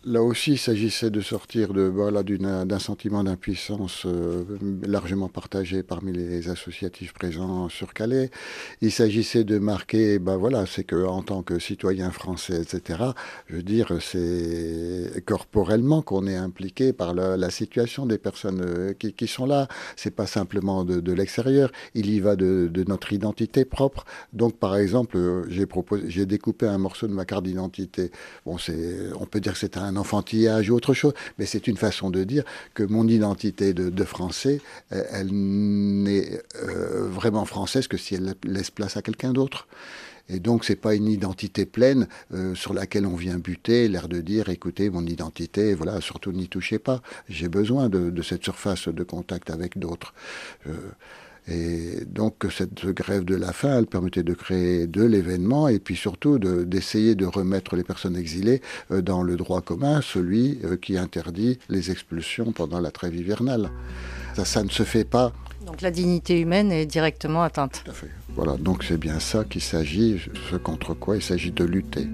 Là 0.04 0.20
aussi, 0.20 0.52
il 0.52 0.58
s'agissait 0.58 1.10
de 1.10 1.20
sortir 1.20 1.72
de, 1.72 1.82
voilà, 1.82 2.24
d'un 2.24 2.78
sentiment 2.80 3.22
d'impuissance 3.22 4.02
euh, 4.04 4.42
largement 4.84 5.28
partagé 5.28 5.84
parmi 5.84 6.12
les 6.12 6.48
associatifs 6.48 7.12
présents 7.12 7.68
sur 7.68 7.94
Calais. 7.94 8.32
Il 8.80 8.90
s'agissait 8.90 9.44
de 9.44 9.60
marquer, 9.60 10.18
ben 10.18 10.36
voilà, 10.36 10.66
c'est 10.66 10.82
que 10.82 11.06
en 11.06 11.22
tant 11.22 11.44
que 11.44 11.60
citoyen 11.60 12.10
français, 12.10 12.62
etc., 12.62 12.98
je 13.46 13.54
veux 13.56 13.62
dire, 13.62 13.96
c'est 14.00 15.22
corporellement 15.24 16.02
qu'on 16.02 16.26
est 16.26 16.36
impliqué 16.36 16.92
par 16.92 17.14
la, 17.14 17.50
situation 17.50 18.04
des 18.04 18.18
personnes 18.18 18.60
euh, 18.60 18.94
qui, 18.94 19.28
sont 19.28 19.46
là. 19.46 19.68
C'est 19.94 20.10
pas 20.10 20.26
simplement 20.26 20.84
de, 20.84 21.12
l'extérieur. 21.12 21.70
Il 21.94 22.10
y 22.10 22.18
va 22.18 22.34
de, 22.34 22.68
de, 22.68 22.82
notre 22.88 23.12
identité 23.12 23.64
propre. 23.64 24.04
Donc, 24.32 24.56
par 24.56 24.74
exemple, 24.76 25.16
euh, 25.16 25.44
j'ai 25.48 25.66
proposé, 25.66 26.10
j'ai 26.10 26.26
découpé 26.26 26.66
un 26.66 26.78
morceau 26.78 27.06
de 27.06 27.12
ma 27.12 27.24
carte 27.24 27.44
d'identité. 27.44 28.10
Bon, 28.44 28.58
c'est, 28.58 29.12
on 29.20 29.26
peut 29.26 29.38
dire 29.38 29.52
que 29.52 29.58
c'est 29.60 29.76
un 29.76 29.91
enfantillage 29.96 30.70
ou 30.70 30.74
autre 30.74 30.94
chose, 30.94 31.14
mais 31.38 31.46
c'est 31.46 31.66
une 31.66 31.76
façon 31.76 32.11
de 32.11 32.24
dire 32.24 32.44
que 32.74 32.83
mon 32.83 33.07
identité 33.09 33.74
de, 33.74 34.05
français, 34.05 34.61
elle, 34.90 35.28
n'est 35.31 36.40
euh, 36.57 37.09
vraiment 37.09 37.44
française 37.44 37.87
que 37.87 37.96
si 37.96 38.14
elle 38.14 38.35
laisse 38.44 38.70
place 38.70 38.96
à 38.96 39.02
quelqu'un 39.02 39.33
d'autre. 39.33 39.66
Et 40.28 40.38
donc, 40.38 40.64
c'est 40.64 40.76
pas 40.76 40.94
une 40.94 41.09
identité 41.09 41.66
pleine 41.66 42.09
euh, 42.33 42.55
sur 42.55 42.72
laquelle 42.72 43.07
on 43.07 43.16
vient 43.16 43.38
buter, 43.38 43.88
l'air 43.88 44.09
de 44.09 44.20
dire, 44.20 44.48
écoutez, 44.48 44.88
mon 44.88 45.05
identité, 45.05 45.74
voilà, 45.74 46.00
surtout 46.00 46.33
n'y 46.33 46.48
touchez 46.48 46.78
pas. 46.78 47.02
J'ai 47.28 47.48
besoin 47.48 47.88
de, 47.88 48.22
cette 48.22 48.44
surface 48.44 48.88
de 48.88 49.02
contact 49.02 49.50
avec 49.50 49.78
d'autres. 49.78 50.14
Euh, 50.68 50.72
et 51.48 52.05
donc 52.07 52.46
cette 52.57 52.87
grève 52.87 53.24
de 53.24 53.35
la 53.35 53.52
faim, 53.52 53.78
elle 53.78 53.87
permettait 53.87 54.22
de 54.22 54.35
créer 54.35 54.87
de 54.87 55.02
l'événement 55.02 55.66
et 55.68 55.81
puis 55.81 55.96
surtout 55.96 56.38
d'essayer 56.38 57.14
de, 57.14 57.26
remettre 57.26 57.76
les 57.76 57.83
personnes 57.83 58.16
exilées 58.16 58.61
euh, 58.90 59.00
dans 59.00 59.22
le 59.22 59.37
droit 59.37 59.61
commun, 59.61 60.00
celui 60.02 60.59
euh, 60.64 60.76
qui 60.76 60.98
interdit 60.98 61.59
les 61.68 61.90
expulsions 61.90 62.52
pendant 62.52 62.81
la 62.81 62.90
trêve 62.90 63.16
hivernale. 63.16 63.70
Ça, 64.37 64.44
ça 64.44 64.62
ne 64.62 64.68
se 64.68 64.83
fait 64.83 65.05
pas. 65.05 65.33
Donc 65.66 65.81
la 65.81 65.90
dignité 65.90 66.40
humaine 66.40 66.70
est 66.70 66.87
directement 66.87 67.42
atteinte. 67.42 67.83
Tout 67.85 67.90
à 67.90 67.94
fait. 67.94 68.11
Voilà, 68.35 68.57
donc 68.57 68.85
c'est 68.85 68.98
bien 68.98 69.18
ça 69.20 69.44
qu'il 69.44 69.62
s'agit, 69.62 70.20
ce 70.50 70.57
contre 70.57 70.94
quoi 70.94 71.16
il 71.16 71.22
s'agit 71.22 71.52
de 71.52 71.64
lutter. 71.64 72.07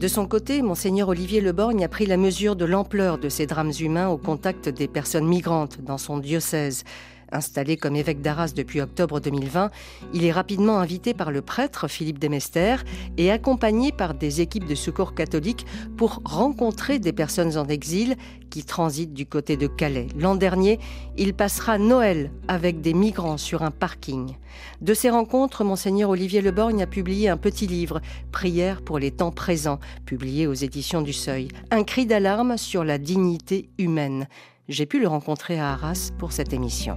De 0.00 0.08
son 0.08 0.26
côté, 0.26 0.62
monseigneur 0.62 1.10
Olivier 1.10 1.42
Leborgne 1.42 1.84
a 1.84 1.88
pris 1.88 2.06
la 2.06 2.16
mesure 2.16 2.56
de 2.56 2.64
l'ampleur 2.64 3.18
de 3.18 3.28
ces 3.28 3.46
drames 3.46 3.72
humains 3.78 4.08
au 4.08 4.16
contact 4.16 4.70
des 4.70 4.88
personnes 4.88 5.26
migrantes 5.26 5.82
dans 5.82 5.98
son 5.98 6.16
diocèse. 6.16 6.84
Installé 7.32 7.76
comme 7.76 7.96
évêque 7.96 8.22
d'Arras 8.22 8.52
depuis 8.54 8.80
octobre 8.80 9.20
2020, 9.20 9.70
il 10.12 10.24
est 10.24 10.32
rapidement 10.32 10.78
invité 10.78 11.14
par 11.14 11.30
le 11.30 11.42
prêtre 11.42 11.88
Philippe 11.88 12.18
Demester 12.18 12.76
et 13.16 13.30
accompagné 13.30 13.92
par 13.92 14.14
des 14.14 14.40
équipes 14.40 14.66
de 14.66 14.74
secours 14.74 15.14
catholiques 15.14 15.66
pour 15.96 16.20
rencontrer 16.24 16.98
des 16.98 17.12
personnes 17.12 17.56
en 17.56 17.66
exil 17.66 18.16
qui 18.50 18.64
transitent 18.64 19.14
du 19.14 19.26
côté 19.26 19.56
de 19.56 19.66
Calais. 19.66 20.08
L'an 20.16 20.34
dernier, 20.34 20.80
il 21.16 21.34
passera 21.34 21.78
Noël 21.78 22.30
avec 22.48 22.80
des 22.80 22.94
migrants 22.94 23.38
sur 23.38 23.62
un 23.62 23.70
parking. 23.70 24.34
De 24.80 24.94
ces 24.94 25.10
rencontres, 25.10 25.64
monseigneur 25.64 26.10
Olivier 26.10 26.40
Leborgne 26.40 26.82
a 26.82 26.86
publié 26.86 27.28
un 27.28 27.36
petit 27.36 27.66
livre, 27.66 28.00
Prière 28.32 28.82
pour 28.82 28.98
les 28.98 29.10
temps 29.10 29.30
présents, 29.30 29.78
publié 30.04 30.46
aux 30.46 30.54
éditions 30.54 31.02
du 31.02 31.12
Seuil. 31.12 31.48
Un 31.70 31.84
cri 31.84 32.06
d'alarme 32.06 32.56
sur 32.56 32.84
la 32.84 32.98
dignité 32.98 33.70
humaine. 33.78 34.26
J'ai 34.68 34.86
pu 34.86 35.00
le 35.00 35.08
rencontrer 35.08 35.58
à 35.58 35.72
Arras 35.72 36.10
pour 36.18 36.32
cette 36.32 36.52
émission. 36.52 36.96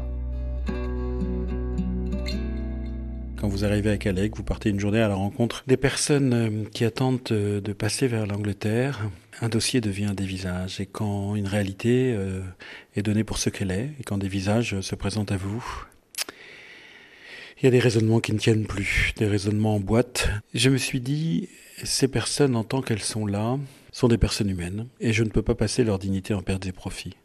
Quand 3.43 3.49
vous 3.49 3.65
arrivez 3.65 3.89
à 3.89 3.97
Calais, 3.97 4.31
vous 4.33 4.41
partez 4.41 4.69
une 4.69 4.79
journée 4.79 5.01
à 5.01 5.09
la 5.09 5.15
rencontre 5.15 5.65
des 5.67 5.75
personnes 5.75 6.33
euh, 6.33 6.63
qui 6.71 6.85
attendent 6.85 7.19
euh, 7.31 7.59
de 7.59 7.73
passer 7.73 8.07
vers 8.07 8.25
l'Angleterre, 8.25 9.09
un 9.41 9.49
dossier 9.49 9.81
devient 9.81 10.13
des 10.15 10.23
visages. 10.23 10.79
Et 10.79 10.85
quand 10.85 11.35
une 11.35 11.47
réalité 11.47 12.13
euh, 12.15 12.39
est 12.95 13.01
donnée 13.01 13.25
pour 13.25 13.37
ce 13.37 13.49
qu'elle 13.49 13.71
est, 13.71 13.89
et 13.99 14.03
quand 14.05 14.17
des 14.17 14.29
visages 14.29 14.79
se 14.79 14.95
présentent 14.95 15.33
à 15.33 15.35
vous, 15.35 15.61
il 17.57 17.65
y 17.65 17.67
a 17.67 17.71
des 17.71 17.79
raisonnements 17.79 18.21
qui 18.21 18.31
ne 18.31 18.39
tiennent 18.39 18.65
plus, 18.65 19.11
des 19.17 19.27
raisonnements 19.27 19.75
en 19.75 19.81
boîte. 19.81 20.29
Je 20.53 20.69
me 20.69 20.77
suis 20.77 21.01
dit, 21.01 21.49
ces 21.83 22.07
personnes, 22.07 22.55
en 22.55 22.63
tant 22.63 22.81
qu'elles 22.81 23.01
sont 23.01 23.25
là, 23.25 23.59
sont 23.91 24.07
des 24.07 24.17
personnes 24.17 24.51
humaines, 24.51 24.87
et 25.01 25.11
je 25.11 25.25
ne 25.25 25.29
peux 25.29 25.41
pas 25.41 25.55
passer 25.55 25.83
leur 25.83 25.99
dignité 25.99 26.33
en 26.33 26.41
perte 26.41 26.65
et 26.65 26.71
profit. 26.71 27.17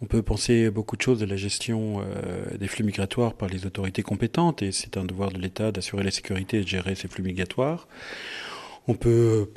On 0.00 0.06
peut 0.06 0.22
penser 0.22 0.70
beaucoup 0.70 0.96
de 0.96 1.02
choses 1.02 1.18
de 1.18 1.26
la 1.26 1.36
gestion 1.36 2.00
euh, 2.00 2.56
des 2.56 2.68
flux 2.68 2.84
migratoires 2.84 3.34
par 3.34 3.48
les 3.48 3.66
autorités 3.66 4.02
compétentes, 4.02 4.62
et 4.62 4.70
c'est 4.70 4.96
un 4.96 5.04
devoir 5.04 5.32
de 5.32 5.38
l'État 5.38 5.72
d'assurer 5.72 6.04
la 6.04 6.12
sécurité 6.12 6.58
et 6.58 6.62
de 6.62 6.68
gérer 6.68 6.94
ces 6.94 7.08
flux 7.08 7.24
migratoires. 7.24 7.88
On 8.86 8.94
peut 8.94 9.50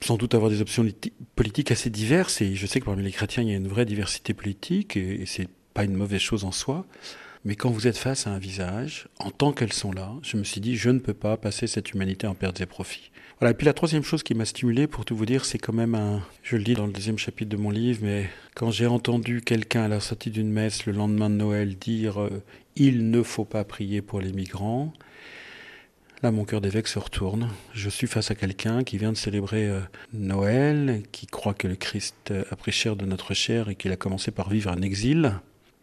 sans 0.00 0.16
doute 0.16 0.34
avoir 0.34 0.50
des 0.50 0.60
options 0.60 0.86
politiques 1.34 1.70
assez 1.70 1.90
diverses, 1.90 2.40
et 2.40 2.54
je 2.54 2.66
sais 2.66 2.80
que 2.80 2.86
parmi 2.86 3.02
les 3.02 3.12
chrétiens, 3.12 3.42
il 3.42 3.50
y 3.50 3.52
a 3.52 3.56
une 3.56 3.68
vraie 3.68 3.84
diversité 3.84 4.34
politique, 4.34 4.96
et, 4.96 5.22
et 5.22 5.26
c'est 5.26 5.48
pas 5.74 5.84
une 5.84 5.94
mauvaise 5.94 6.20
chose 6.20 6.44
en 6.44 6.52
soi. 6.52 6.86
Mais 7.44 7.54
quand 7.54 7.70
vous 7.70 7.86
êtes 7.86 7.98
face 7.98 8.26
à 8.26 8.30
un 8.30 8.38
visage, 8.38 9.08
en 9.20 9.30
tant 9.30 9.52
qu'elles 9.52 9.72
sont 9.72 9.92
là, 9.92 10.12
je 10.22 10.36
me 10.36 10.42
suis 10.42 10.60
dit, 10.60 10.76
je 10.76 10.90
ne 10.90 10.98
peux 10.98 11.14
pas 11.14 11.36
passer 11.36 11.66
cette 11.66 11.92
humanité 11.92 12.26
en 12.26 12.34
perte 12.34 12.60
et 12.60 12.66
profit. 12.66 13.12
Voilà. 13.38 13.50
Et 13.50 13.54
puis 13.54 13.66
la 13.66 13.74
troisième 13.74 14.02
chose 14.02 14.22
qui 14.22 14.34
m'a 14.34 14.46
stimulé, 14.46 14.86
pour 14.86 15.04
tout 15.04 15.14
vous 15.14 15.26
dire, 15.26 15.44
c'est 15.44 15.58
quand 15.58 15.72
même 15.72 15.94
un. 15.94 16.22
Je 16.42 16.56
le 16.56 16.64
dis 16.64 16.74
dans 16.74 16.86
le 16.86 16.92
deuxième 16.92 17.18
chapitre 17.18 17.50
de 17.50 17.56
mon 17.56 17.70
livre, 17.70 18.00
mais 18.02 18.30
quand 18.54 18.70
j'ai 18.70 18.86
entendu 18.86 19.42
quelqu'un 19.42 19.84
à 19.84 19.88
la 19.88 20.00
sortie 20.00 20.30
d'une 20.30 20.50
messe 20.50 20.86
le 20.86 20.92
lendemain 20.92 21.28
de 21.28 21.34
Noël 21.34 21.76
dire 21.76 22.20
euh, 22.20 22.42
Il 22.76 23.10
ne 23.10 23.22
faut 23.22 23.44
pas 23.44 23.64
prier 23.64 24.00
pour 24.00 24.20
les 24.20 24.32
migrants, 24.32 24.94
là 26.22 26.30
mon 26.30 26.46
cœur 26.46 26.62
d'évêque 26.62 26.88
se 26.88 26.98
retourne. 26.98 27.50
Je 27.74 27.90
suis 27.90 28.06
face 28.06 28.30
à 28.30 28.34
quelqu'un 28.34 28.84
qui 28.84 28.96
vient 28.96 29.12
de 29.12 29.18
célébrer 29.18 29.68
euh, 29.68 29.80
Noël, 30.14 31.02
qui 31.12 31.26
croit 31.26 31.54
que 31.54 31.68
le 31.68 31.76
Christ 31.76 32.32
a 32.50 32.56
pris 32.56 32.72
chair 32.72 32.96
de 32.96 33.04
notre 33.04 33.34
chair 33.34 33.68
et 33.68 33.74
qu'il 33.74 33.92
a 33.92 33.96
commencé 33.96 34.30
par 34.30 34.48
vivre 34.48 34.70
un 34.70 34.80
exil, 34.80 35.34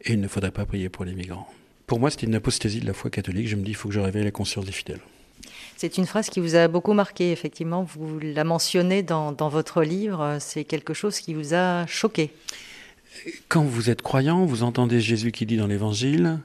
et 0.01 0.13
il 0.13 0.21
ne 0.21 0.27
faudrait 0.27 0.49
pas 0.49 0.65
prier 0.65 0.89
pour 0.89 1.05
les 1.05 1.13
migrants. 1.13 1.47
Pour 1.85 1.99
moi, 1.99 2.09
c'était 2.09 2.25
une 2.25 2.35
apostasie 2.35 2.79
de 2.79 2.87
la 2.87 2.93
foi 2.93 3.11
catholique. 3.11 3.47
Je 3.47 3.55
me 3.55 3.61
dis 3.61 3.71
il 3.71 3.75
faut 3.75 3.89
que 3.89 3.93
je 3.93 3.99
réveille 3.99 4.23
la 4.23 4.31
conscience 4.31 4.65
des 4.65 4.71
fidèles. 4.71 5.01
C'est 5.77 5.97
une 5.97 6.05
phrase 6.05 6.29
qui 6.29 6.39
vous 6.39 6.55
a 6.55 6.67
beaucoup 6.67 6.93
marqué, 6.93 7.31
effectivement. 7.31 7.83
Vous 7.83 8.19
la 8.19 8.43
mentionnez 8.43 9.03
dans, 9.03 9.33
votre 9.49 9.83
livre. 9.83 10.37
C'est 10.39 10.63
quelque 10.63 10.93
chose 10.93 11.19
qui 11.19 11.33
vous 11.33 11.53
a 11.53 11.85
choqué. 11.87 12.31
Quand 13.47 13.63
vous 13.63 13.89
êtes 13.89 14.01
croyant, 14.01 14.45
vous 14.45 14.63
entendez 14.63 15.01
Jésus 15.01 15.31
qui 15.31 15.45
dit 15.45 15.57
dans 15.57 15.67
l'Évangile 15.67 16.39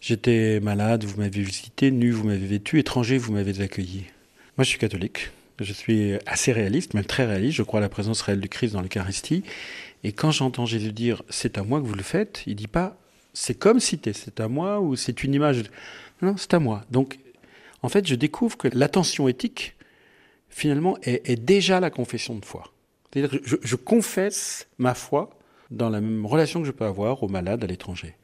J'étais 0.00 0.60
malade, 0.60 1.04
vous 1.04 1.16
m'avez 1.18 1.40
visité, 1.40 1.90
nu, 1.90 2.10
vous 2.10 2.24
m'avez 2.24 2.46
vêtu, 2.46 2.78
étranger, 2.78 3.16
vous 3.16 3.32
m'avez 3.32 3.62
accueilli. 3.62 4.04
Moi, 4.56 4.64
je 4.64 4.68
suis 4.68 4.78
catholique. 4.78 5.30
Je 5.58 5.72
suis 5.72 6.12
assez 6.26 6.52
réaliste, 6.52 6.92
même 6.92 7.06
très 7.06 7.24
réaliste. 7.24 7.56
Je 7.56 7.62
crois 7.62 7.80
à 7.80 7.80
la 7.80 7.88
présence 7.88 8.20
réelle 8.20 8.40
du 8.40 8.48
Christ 8.48 8.72
dans 8.74 8.82
l'Eucharistie. 8.82 9.42
Et 10.04 10.12
quand 10.12 10.30
j'entends 10.30 10.66
Jésus 10.66 10.92
dire 10.92 11.22
c'est 11.30 11.56
à 11.56 11.62
moi 11.62 11.80
que 11.80 11.86
vous 11.86 11.94
le 11.94 12.02
faites, 12.02 12.42
il 12.46 12.56
dit 12.56 12.68
pas 12.68 12.98
c'est 13.36 13.54
comme 13.54 13.80
si 13.80 14.00
c'est 14.02 14.40
à 14.40 14.48
moi 14.48 14.80
ou 14.80 14.96
c'est 14.96 15.22
une 15.22 15.34
image. 15.34 15.64
Non, 16.22 16.36
c'est 16.38 16.54
à 16.54 16.58
moi. 16.58 16.84
Donc, 16.90 17.18
en 17.86 17.88
fait, 17.88 18.04
je 18.04 18.16
découvre 18.16 18.56
que 18.56 18.66
l'attention 18.72 19.28
éthique, 19.28 19.76
finalement, 20.48 20.98
est, 21.04 21.40
déjà 21.40 21.78
la 21.78 21.88
confession 21.88 22.34
de 22.34 22.44
foi. 22.44 22.72
C'est-à-dire 23.12 23.30
que 23.40 23.46
je, 23.46 23.76
confesse 23.76 24.66
ma 24.78 24.94
foi 24.94 25.30
dans 25.70 25.88
la 25.88 26.00
même 26.00 26.26
relation 26.26 26.60
que 26.60 26.66
je 26.66 26.72
peux 26.72 26.84
avoir 26.84 27.22
aux 27.22 27.28
malades 27.28 27.62
à 27.62 27.68
l'étranger. 27.68 28.16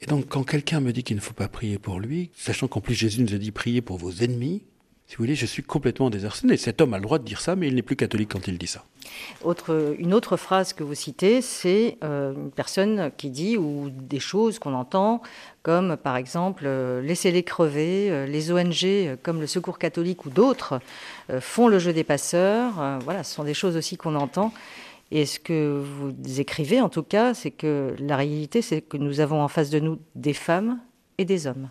Et 0.00 0.06
donc, 0.06 0.26
quand 0.28 0.42
quelqu'un 0.42 0.80
me 0.80 0.92
dit 0.92 1.04
qu'il 1.04 1.14
ne 1.14 1.20
faut 1.20 1.32
pas 1.32 1.46
prier 1.46 1.78
pour 1.78 2.00
lui, 2.00 2.32
sachant 2.34 2.66
qu'en 2.66 2.80
plus 2.80 2.94
Jésus 2.94 3.22
nous 3.22 3.32
a 3.32 3.38
dit 3.38 3.52
prier 3.52 3.82
pour 3.82 3.98
vos 3.98 4.10
ennemis, 4.10 4.64
si 5.06 5.16
vous 5.16 5.24
voulez, 5.24 5.34
je 5.34 5.44
suis 5.44 5.62
complètement 5.62 6.08
désarçonné. 6.08 6.56
Cet 6.56 6.80
homme 6.80 6.94
a 6.94 6.96
le 6.96 7.02
droit 7.02 7.18
de 7.18 7.24
dire 7.24 7.40
ça, 7.40 7.54
mais 7.54 7.68
il 7.68 7.74
n'est 7.74 7.82
plus 7.82 7.96
catholique 7.96 8.30
quand 8.32 8.48
il 8.48 8.56
dit 8.56 8.66
ça. 8.66 8.84
Autre, 9.42 9.94
une 9.98 10.14
autre 10.14 10.38
phrase 10.38 10.72
que 10.72 10.82
vous 10.82 10.94
citez, 10.94 11.42
c'est 11.42 11.98
euh, 12.02 12.32
une 12.32 12.50
personne 12.50 13.10
qui 13.18 13.28
dit, 13.28 13.58
ou 13.58 13.90
des 13.90 14.20
choses 14.20 14.58
qu'on 14.58 14.72
entend, 14.72 15.20
comme 15.62 15.98
par 15.98 16.16
exemple, 16.16 16.62
euh, 16.66 17.02
laissez-les 17.02 17.42
crever, 17.42 18.10
euh, 18.10 18.26
les 18.26 18.52
ONG 18.52 19.18
comme 19.22 19.40
le 19.40 19.46
Secours 19.46 19.78
catholique 19.78 20.24
ou 20.24 20.30
d'autres 20.30 20.80
font 21.40 21.68
le 21.68 21.78
jeu 21.78 21.92
des 21.92 22.04
passeurs. 22.04 23.00
voilà, 23.04 23.22
ce 23.22 23.34
sont 23.34 23.44
des 23.44 23.54
choses 23.54 23.76
aussi 23.76 23.96
qu'on 23.96 24.14
entend. 24.14 24.52
Et 25.10 25.26
ce 25.26 25.38
que 25.38 25.78
vous 25.78 26.40
écrivez, 26.40 26.80
en 26.80 26.88
tout 26.88 27.02
cas, 27.02 27.34
c'est 27.34 27.50
que 27.50 27.94
la 27.98 28.16
réalité, 28.16 28.62
c'est 28.62 28.80
que 28.80 28.96
nous 28.96 29.20
avons 29.20 29.42
en 29.42 29.48
face 29.48 29.68
de 29.68 29.78
nous 29.78 29.98
des 30.14 30.32
femmes 30.32 30.78
et 31.18 31.26
des 31.26 31.46
hommes. 31.46 31.68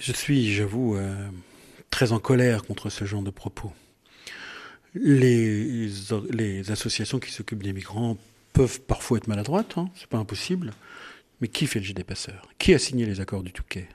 Je 0.00 0.12
suis, 0.12 0.52
j'avoue, 0.52 0.98
très 1.90 2.12
en 2.12 2.18
colère 2.18 2.64
contre 2.64 2.90
ce 2.90 3.04
genre 3.04 3.22
de 3.22 3.30
propos. 3.30 3.72
Les, 4.94 5.90
associations 6.70 7.18
qui 7.18 7.30
s'occupent 7.30 7.62
des 7.62 7.72
migrants 7.72 8.16
peuvent 8.52 8.80
parfois 8.80 9.18
être 9.18 9.28
maladroites, 9.28 9.78
hein, 9.78 9.90
c'est 9.94 10.08
pas 10.08 10.18
impossible. 10.18 10.72
Mais 11.40 11.48
qui 11.48 11.66
fait 11.66 11.78
le 11.78 11.84
jeu 11.84 11.94
des 11.94 12.04
passeurs? 12.04 12.48
Qui 12.58 12.74
a 12.74 12.78
signé 12.78 13.06
les 13.06 13.20
accords 13.20 13.42
du 13.42 13.52
Touquet? 13.52 13.88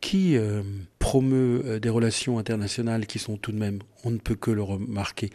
Qui 0.00 0.36
euh, 0.36 0.62
promeut 0.98 1.62
euh, 1.66 1.78
des 1.78 1.90
relations 1.90 2.38
internationales 2.38 3.06
qui 3.06 3.18
sont 3.18 3.36
tout 3.36 3.52
de 3.52 3.58
même, 3.58 3.80
on 4.04 4.10
ne 4.10 4.18
peut 4.18 4.34
que 4.34 4.50
le 4.50 4.62
remarquer, 4.62 5.30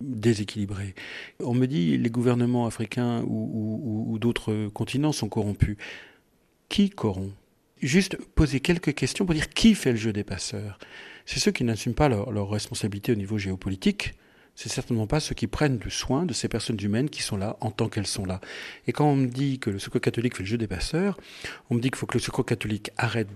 déséquilibrées? 0.00 0.94
On 1.40 1.52
me 1.52 1.66
dit 1.66 1.98
les 1.98 2.10
gouvernements 2.10 2.66
africains 2.66 3.22
ou, 3.26 4.06
ou 4.08 4.18
d'autres 4.18 4.68
continents 4.68 5.12
sont 5.12 5.28
corrompus. 5.28 5.76
Qui 6.70 6.88
corrompt? 6.88 7.34
Juste 7.82 8.16
poser 8.34 8.60
quelques 8.60 8.94
questions 8.94 9.26
pour 9.26 9.34
dire 9.34 9.48
qui 9.50 9.74
fait 9.74 9.92
le 9.92 9.98
jeu 9.98 10.12
des 10.12 10.24
passeurs? 10.24 10.78
C'est 11.26 11.40
ceux 11.40 11.52
qui 11.52 11.64
n'assument 11.64 11.94
pas 11.94 12.08
leur, 12.08 12.30
leur, 12.30 12.50
responsabilité 12.50 13.12
au 13.12 13.14
niveau 13.14 13.38
géopolitique. 13.38 14.14
C'est 14.54 14.68
certainement 14.68 15.06
pas 15.06 15.20
ceux 15.20 15.34
qui 15.34 15.46
prennent 15.46 15.78
du 15.78 15.90
soin 15.90 16.26
de 16.26 16.32
ces 16.32 16.48
personnes 16.48 16.78
humaines 16.80 17.08
qui 17.08 17.22
sont 17.22 17.36
là 17.36 17.56
en 17.60 17.70
tant 17.70 17.88
qu'elles 17.88 18.06
sont 18.06 18.26
là. 18.26 18.40
Et 18.86 18.92
quand 18.92 19.06
on 19.06 19.16
me 19.16 19.26
dit 19.26 19.58
que 19.58 19.70
le 19.70 19.78
secours 19.78 20.00
catholique 20.00 20.36
fait 20.36 20.42
le 20.42 20.48
jeu 20.48 20.58
des 20.58 20.66
passeurs, 20.66 21.18
on 21.70 21.76
me 21.76 21.80
dit 21.80 21.90
qu'il 21.90 21.96
faut 21.96 22.06
que 22.06 22.18
le 22.18 22.22
secours 22.22 22.44
catholique 22.44 22.90
arrête 22.96 23.28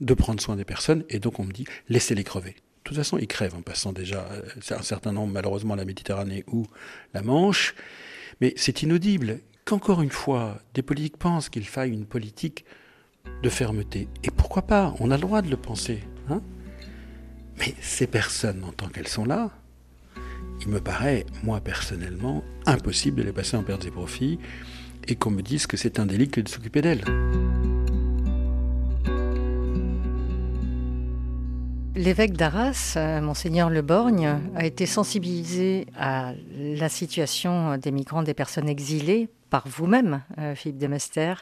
de 0.00 0.14
prendre 0.14 0.40
soin 0.40 0.56
des 0.56 0.64
personnes, 0.64 1.04
et 1.08 1.18
donc 1.18 1.40
on 1.40 1.44
me 1.44 1.52
dit 1.52 1.64
laissez-les 1.88 2.24
crever. 2.24 2.50
De 2.52 2.94
toute 2.94 2.96
façon, 2.96 3.18
ils 3.18 3.26
crèvent 3.26 3.54
en 3.54 3.62
passant 3.62 3.92
déjà 3.92 4.26
euh, 4.30 4.42
un 4.70 4.82
certain 4.82 5.12
nombre, 5.12 5.32
malheureusement, 5.32 5.74
la 5.74 5.84
Méditerranée 5.84 6.44
ou 6.46 6.66
la 7.12 7.22
Manche. 7.22 7.74
Mais 8.40 8.54
c'est 8.56 8.82
inaudible 8.82 9.40
qu'encore 9.64 10.00
une 10.00 10.10
fois, 10.10 10.62
des 10.72 10.82
politiques 10.82 11.18
pensent 11.18 11.50
qu'il 11.50 11.66
faille 11.66 11.90
une 11.90 12.06
politique 12.06 12.64
de 13.42 13.50
fermeté. 13.50 14.08
Et 14.24 14.30
pourquoi 14.30 14.62
pas? 14.62 14.94
On 15.00 15.10
a 15.10 15.16
le 15.16 15.20
droit 15.20 15.42
de 15.42 15.50
le 15.50 15.58
penser. 15.58 16.00
Hein? 16.30 16.40
Mais 17.58 17.74
ces 17.80 18.06
personnes, 18.06 18.62
en 18.64 18.72
tant 18.72 18.88
qu'elles 18.88 19.08
sont 19.08 19.24
là, 19.24 19.50
il 20.60 20.68
me 20.68 20.80
paraît, 20.80 21.24
moi 21.42 21.60
personnellement, 21.60 22.42
impossible 22.66 23.18
de 23.18 23.22
les 23.22 23.32
passer 23.32 23.56
en 23.56 23.62
pertes 23.62 23.86
et 23.86 23.90
profits 23.90 24.38
et 25.06 25.16
qu'on 25.16 25.30
me 25.30 25.42
dise 25.42 25.66
que 25.66 25.76
c'est 25.76 25.98
un 25.98 26.06
délit 26.06 26.28
que 26.28 26.40
de 26.40 26.48
s'occuper 26.48 26.82
d'elles. 26.82 27.04
L'évêque 31.94 32.34
d'Arras, 32.34 32.94
euh, 32.96 33.20
monseigneur 33.20 33.70
Le 33.70 33.82
Borgne, 33.82 34.38
a 34.54 34.64
été 34.64 34.86
sensibilisé 34.86 35.86
à 35.98 36.32
la 36.56 36.88
situation 36.88 37.76
des 37.76 37.90
migrants, 37.90 38.22
des 38.22 38.34
personnes 38.34 38.68
exilées 38.68 39.28
par 39.50 39.66
vous-même, 39.66 40.22
euh, 40.38 40.54
Philippe 40.54 40.78
Demester. 40.78 41.34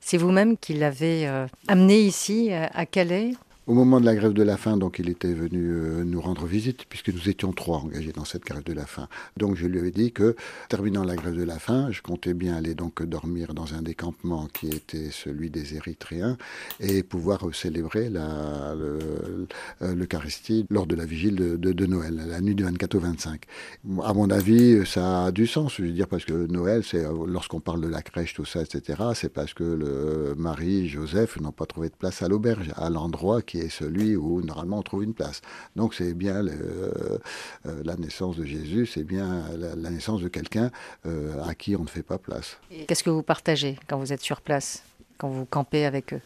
C'est 0.00 0.16
vous-même 0.16 0.56
qui 0.56 0.74
l'avez 0.74 1.28
euh, 1.28 1.46
amené 1.68 2.00
ici, 2.00 2.50
à 2.52 2.86
Calais, 2.86 3.34
au 3.70 3.72
moment 3.72 4.00
de 4.00 4.04
la 4.04 4.16
grève 4.16 4.32
de 4.32 4.42
la 4.42 4.56
faim, 4.56 4.76
donc 4.76 4.98
il 4.98 5.08
était 5.08 5.32
venu 5.32 5.70
euh, 5.70 6.02
nous 6.02 6.20
rendre 6.20 6.44
visite, 6.44 6.86
puisque 6.88 7.10
nous 7.10 7.28
étions 7.28 7.52
trois 7.52 7.78
engagés 7.78 8.10
dans 8.10 8.24
cette 8.24 8.42
grève 8.42 8.64
de 8.64 8.72
la 8.72 8.84
faim. 8.84 9.06
Donc 9.36 9.54
je 9.54 9.64
lui 9.68 9.86
ai 9.86 9.92
dit 9.92 10.10
que, 10.10 10.34
terminant 10.68 11.04
la 11.04 11.14
grève 11.14 11.36
de 11.36 11.44
la 11.44 11.60
faim, 11.60 11.86
je 11.92 12.02
comptais 12.02 12.34
bien 12.34 12.56
aller 12.56 12.74
donc 12.74 13.00
dormir 13.04 13.54
dans 13.54 13.72
un 13.74 13.82
des 13.82 13.94
campements 13.94 14.48
qui 14.48 14.66
était 14.70 15.12
celui 15.12 15.50
des 15.50 15.76
Érythréens 15.76 16.36
et 16.80 17.04
pouvoir 17.04 17.44
célébrer 17.54 18.10
euh, 18.12 19.46
l'Eucharistie 19.80 20.66
lors 20.68 20.88
de 20.88 20.96
la 20.96 21.04
vigile 21.04 21.36
de, 21.36 21.86
Noël, 21.86 22.20
la 22.26 22.40
nuit 22.40 22.56
du 22.56 22.64
24 22.64 22.96
au 22.96 23.00
25. 23.00 23.42
À 24.02 24.12
mon 24.14 24.30
avis, 24.30 24.84
ça 24.84 25.26
a 25.26 25.30
du 25.30 25.46
sens, 25.46 25.76
je 25.76 25.84
veux 25.84 25.92
dire, 25.92 26.08
parce 26.08 26.24
que 26.24 26.32
Noël, 26.32 26.82
c'est 26.82 27.04
lorsqu'on 27.24 27.60
parle 27.60 27.82
de 27.82 27.88
la 27.88 28.02
crèche, 28.02 28.34
tout 28.34 28.44
ça, 28.44 28.62
etc., 28.62 29.00
c'est 29.14 29.32
parce 29.32 29.54
que 29.54 29.62
le 29.62 30.34
Marie, 30.36 30.88
Joseph 30.88 31.40
n'ont 31.40 31.52
pas 31.52 31.66
trouvé 31.66 31.88
de 31.88 31.94
place 31.94 32.20
à 32.22 32.26
l'auberge, 32.26 32.72
à 32.74 32.90
l'endroit 32.90 33.42
qui 33.42 33.59
celui 33.68 34.16
où 34.16 34.42
normalement 34.42 34.78
on 34.78 34.82
trouve 34.82 35.04
une 35.04 35.14
place. 35.14 35.42
Donc 35.76 35.94
c'est 35.94 36.14
bien 36.14 36.46
euh, 36.46 37.18
la 37.84 37.96
naissance 37.96 38.36
de 38.36 38.44
Jésus, 38.44 38.86
c'est 38.86 39.04
bien 39.04 39.44
la, 39.56 39.90
naissance 39.90 40.22
de 40.22 40.28
quelqu'un 40.28 40.70
euh, 41.06 41.42
à 41.42 41.54
qui 41.54 41.76
on 41.76 41.82
ne 41.82 41.88
fait 41.88 42.02
pas 42.02 42.18
place. 42.18 42.58
Qu'est-ce 42.86 43.04
que 43.04 43.10
vous 43.10 43.22
partagez 43.22 43.78
quand 43.86 43.98
vous 43.98 44.12
êtes 44.12 44.22
sur 44.22 44.40
place, 44.40 44.82
quand 45.18 45.28
vous 45.28 45.44
campez 45.44 45.84
avec 45.84 46.14
eux? 46.14 46.20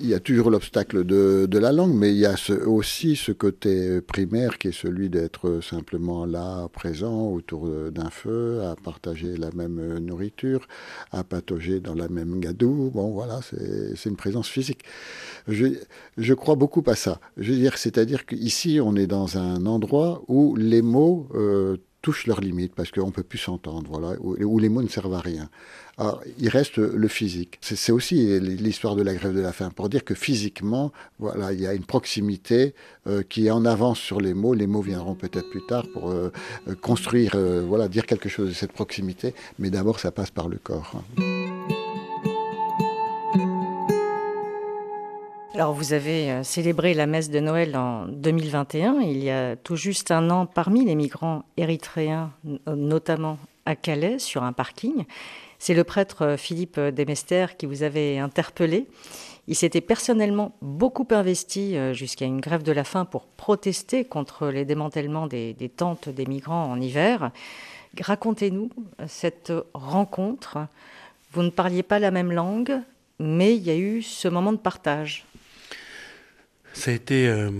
Il 0.00 0.08
y 0.08 0.14
a 0.14 0.20
toujours 0.20 0.50
l'obstacle 0.50 1.04
de, 1.04 1.46
de, 1.46 1.58
la 1.58 1.72
langue, 1.72 1.94
mais 1.94 2.12
il 2.12 2.18
y 2.18 2.26
a 2.26 2.34
aussi 2.66 3.16
ce 3.16 3.32
côté 3.32 4.00
primaire 4.00 4.58
qui 4.58 4.68
est 4.68 4.72
celui 4.72 5.08
d'être 5.08 5.60
simplement 5.62 6.26
là, 6.26 6.68
présent, 6.68 7.30
autour 7.30 7.68
d'un 7.90 8.10
feu, 8.10 8.62
à 8.62 8.76
partager 8.76 9.36
la 9.36 9.50
même 9.52 9.98
nourriture, 9.98 10.66
à 11.12 11.24
patauger 11.24 11.80
dans 11.80 11.94
la 11.94 12.08
même 12.08 12.40
gadoue. 12.40 12.90
Bon, 12.92 13.10
voilà, 13.10 13.40
c'est 13.42 14.08
une 14.08 14.16
présence 14.16 14.48
physique. 14.48 14.80
Je, 15.48 15.66
je, 16.18 16.34
crois 16.34 16.56
beaucoup 16.56 16.84
à 16.86 16.94
ça. 16.94 17.20
Je 17.36 17.52
veux 17.52 17.58
dire, 17.58 17.78
c'est-à-dire 17.78 18.26
qu'ici, 18.26 18.80
on 18.82 18.96
est 18.96 19.06
dans 19.06 19.38
un 19.38 19.64
endroit 19.66 20.22
où 20.28 20.56
les 20.56 20.82
mots 20.82 21.28
euh, 21.34 21.76
touchent 22.06 22.28
leurs 22.28 22.40
limites, 22.40 22.72
parce 22.72 22.92
qu'on 22.92 23.06
ne 23.06 23.10
peut 23.10 23.24
plus 23.24 23.38
s'entendre, 23.38 23.88
voilà, 23.90 24.16
où 24.20 24.58
les 24.60 24.68
mots 24.68 24.80
ne 24.80 24.86
servent 24.86 25.14
à 25.14 25.18
rien. 25.18 25.48
Alors, 25.98 26.22
il 26.38 26.48
reste 26.48 26.78
le 26.78 27.08
physique. 27.08 27.58
C'est 27.60 27.90
aussi 27.90 28.38
l'histoire 28.38 28.94
de 28.94 29.02
la 29.02 29.12
grève 29.12 29.34
de 29.34 29.40
la 29.40 29.52
faim, 29.52 29.70
pour 29.74 29.88
dire 29.88 30.04
que 30.04 30.14
physiquement, 30.14 30.92
voilà, 31.18 31.52
il 31.52 31.60
y 31.60 31.66
a 31.66 31.74
une 31.74 31.82
proximité 31.84 32.74
euh, 33.08 33.24
qui 33.28 33.48
est 33.48 33.50
en 33.50 33.64
avance 33.64 33.98
sur 33.98 34.20
les 34.20 34.34
mots. 34.34 34.54
Les 34.54 34.68
mots 34.68 34.82
viendront 34.82 35.16
peut-être 35.16 35.50
plus 35.50 35.66
tard 35.66 35.84
pour 35.94 36.12
euh, 36.12 36.30
euh, 36.68 36.76
construire, 36.80 37.36
voilà, 37.66 37.88
dire 37.88 38.06
quelque 38.06 38.28
chose 38.28 38.50
de 38.50 38.54
cette 38.54 38.72
proximité, 38.72 39.34
mais 39.58 39.70
d'abord, 39.70 39.98
ça 39.98 40.12
passe 40.12 40.30
par 40.30 40.48
le 40.48 40.58
corps. 40.58 41.02
Alors 45.56 45.72
vous 45.72 45.94
avez 45.94 46.44
célébré 46.44 46.92
la 46.92 47.06
messe 47.06 47.30
de 47.30 47.40
Noël 47.40 47.78
en 47.78 48.04
2021, 48.08 49.00
il 49.00 49.24
y 49.24 49.30
a 49.30 49.56
tout 49.56 49.74
juste 49.74 50.10
un 50.10 50.28
an, 50.28 50.44
parmi 50.44 50.84
les 50.84 50.94
migrants 50.94 51.46
érythréens, 51.56 52.30
notamment 52.66 53.38
à 53.64 53.74
Calais, 53.74 54.18
sur 54.18 54.42
un 54.42 54.52
parking. 54.52 55.06
C'est 55.58 55.72
le 55.72 55.82
prêtre 55.82 56.26
euh, 56.26 56.36
Philippe 56.36 56.78
Demester 56.78 57.46
qui 57.56 57.64
vous 57.64 57.82
avait 57.82 58.18
interpellé. 58.18 58.86
Il 59.48 59.56
s'était 59.56 59.80
personnellement 59.80 60.54
beaucoup 60.60 61.08
investi 61.10 61.74
euh, 61.74 61.94
jusqu'à 61.94 62.26
une 62.26 62.42
grève 62.42 62.62
de 62.62 62.72
la 62.72 62.84
faim 62.84 63.06
pour 63.06 63.24
protester 63.24 64.04
contre 64.04 64.48
les 64.48 64.66
démantèlements 64.66 65.26
des, 65.26 65.54
tentes 65.74 66.10
des 66.10 66.26
migrants 66.26 66.70
en 66.70 66.78
hiver. 66.78 67.30
Racontez-nous 67.98 68.68
cette 69.06 69.54
rencontre. 69.72 70.58
Vous 71.32 71.42
ne 71.42 71.48
parliez 71.48 71.82
pas 71.82 71.98
la 71.98 72.10
même 72.10 72.30
langue, 72.30 72.78
mais 73.18 73.56
il 73.56 73.62
y 73.62 73.70
a 73.70 73.76
eu 73.76 74.02
ce 74.02 74.28
moment 74.28 74.52
de 74.52 74.58
partage. 74.58 75.24
Ça 76.76 76.90
a 76.90 76.94
été, 76.94 77.26
euh, 77.26 77.50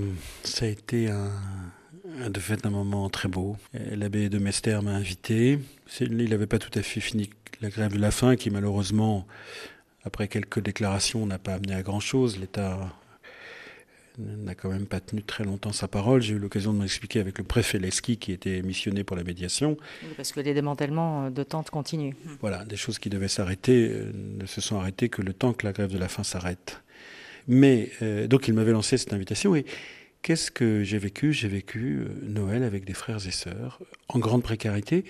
ça 0.44 0.66
a 0.66 0.68
été 0.68 1.08
un, 1.08 2.30
de 2.30 2.38
fait 2.38 2.64
un 2.66 2.70
moment 2.70 3.08
très 3.08 3.28
beau. 3.28 3.56
L'abbé 3.72 4.28
de 4.28 4.38
Mester 4.38 4.78
m'a 4.82 4.92
invité. 4.92 5.58
Il 6.00 6.28
n'avait 6.28 6.46
pas 6.46 6.58
tout 6.58 6.78
à 6.78 6.82
fait 6.82 7.00
fini 7.00 7.30
la 7.62 7.70
grève 7.70 7.92
de 7.94 7.98
la 7.98 8.10
faim 8.10 8.36
qui 8.36 8.50
malheureusement, 8.50 9.26
après 10.04 10.28
quelques 10.28 10.60
déclarations, 10.60 11.24
n'a 11.26 11.38
pas 11.38 11.54
amené 11.54 11.74
à 11.74 11.82
grand-chose. 11.82 12.38
L'État 12.38 12.94
n'a 14.18 14.54
quand 14.54 14.68
même 14.68 14.86
pas 14.86 15.00
tenu 15.00 15.22
très 15.22 15.44
longtemps 15.44 15.72
sa 15.72 15.88
parole. 15.88 16.20
J'ai 16.20 16.34
eu 16.34 16.38
l'occasion 16.38 16.74
de 16.74 16.78
m'expliquer 16.78 17.18
avec 17.18 17.38
le 17.38 17.44
préfet 17.44 17.78
Leski 17.78 18.18
qui 18.18 18.32
était 18.32 18.60
missionné 18.62 19.02
pour 19.02 19.16
la 19.16 19.24
médiation. 19.24 19.78
parce 20.16 20.30
que 20.30 20.40
les 20.40 20.52
démantèlements 20.54 21.30
de 21.30 21.42
tentes 21.42 21.70
continuent. 21.70 22.14
Voilà, 22.40 22.64
des 22.66 22.76
choses 22.76 22.98
qui 22.98 23.08
devaient 23.08 23.28
s'arrêter 23.28 23.88
euh, 23.90 24.12
ne 24.14 24.46
se 24.46 24.60
sont 24.60 24.78
arrêtées 24.78 25.08
que 25.08 25.22
le 25.22 25.32
temps 25.32 25.54
que 25.54 25.66
la 25.66 25.72
grève 25.72 25.90
de 25.90 25.98
la 25.98 26.08
faim 26.08 26.22
s'arrête. 26.22 26.82
Mais 27.48 27.90
euh, 28.02 28.26
donc 28.26 28.48
il 28.48 28.54
m'avait 28.54 28.72
lancé 28.72 28.96
cette 28.98 29.12
invitation 29.12 29.54
et 29.54 29.64
qu'est-ce 30.22 30.50
que 30.50 30.82
j'ai 30.82 30.98
vécu? 30.98 31.32
J'ai 31.32 31.48
vécu 31.48 31.98
euh, 32.00 32.08
Noël 32.22 32.62
avec 32.62 32.84
des 32.84 32.94
frères 32.94 33.26
et 33.26 33.30
sœurs 33.30 33.80
en 34.08 34.18
grande 34.18 34.42
précarité 34.42 35.04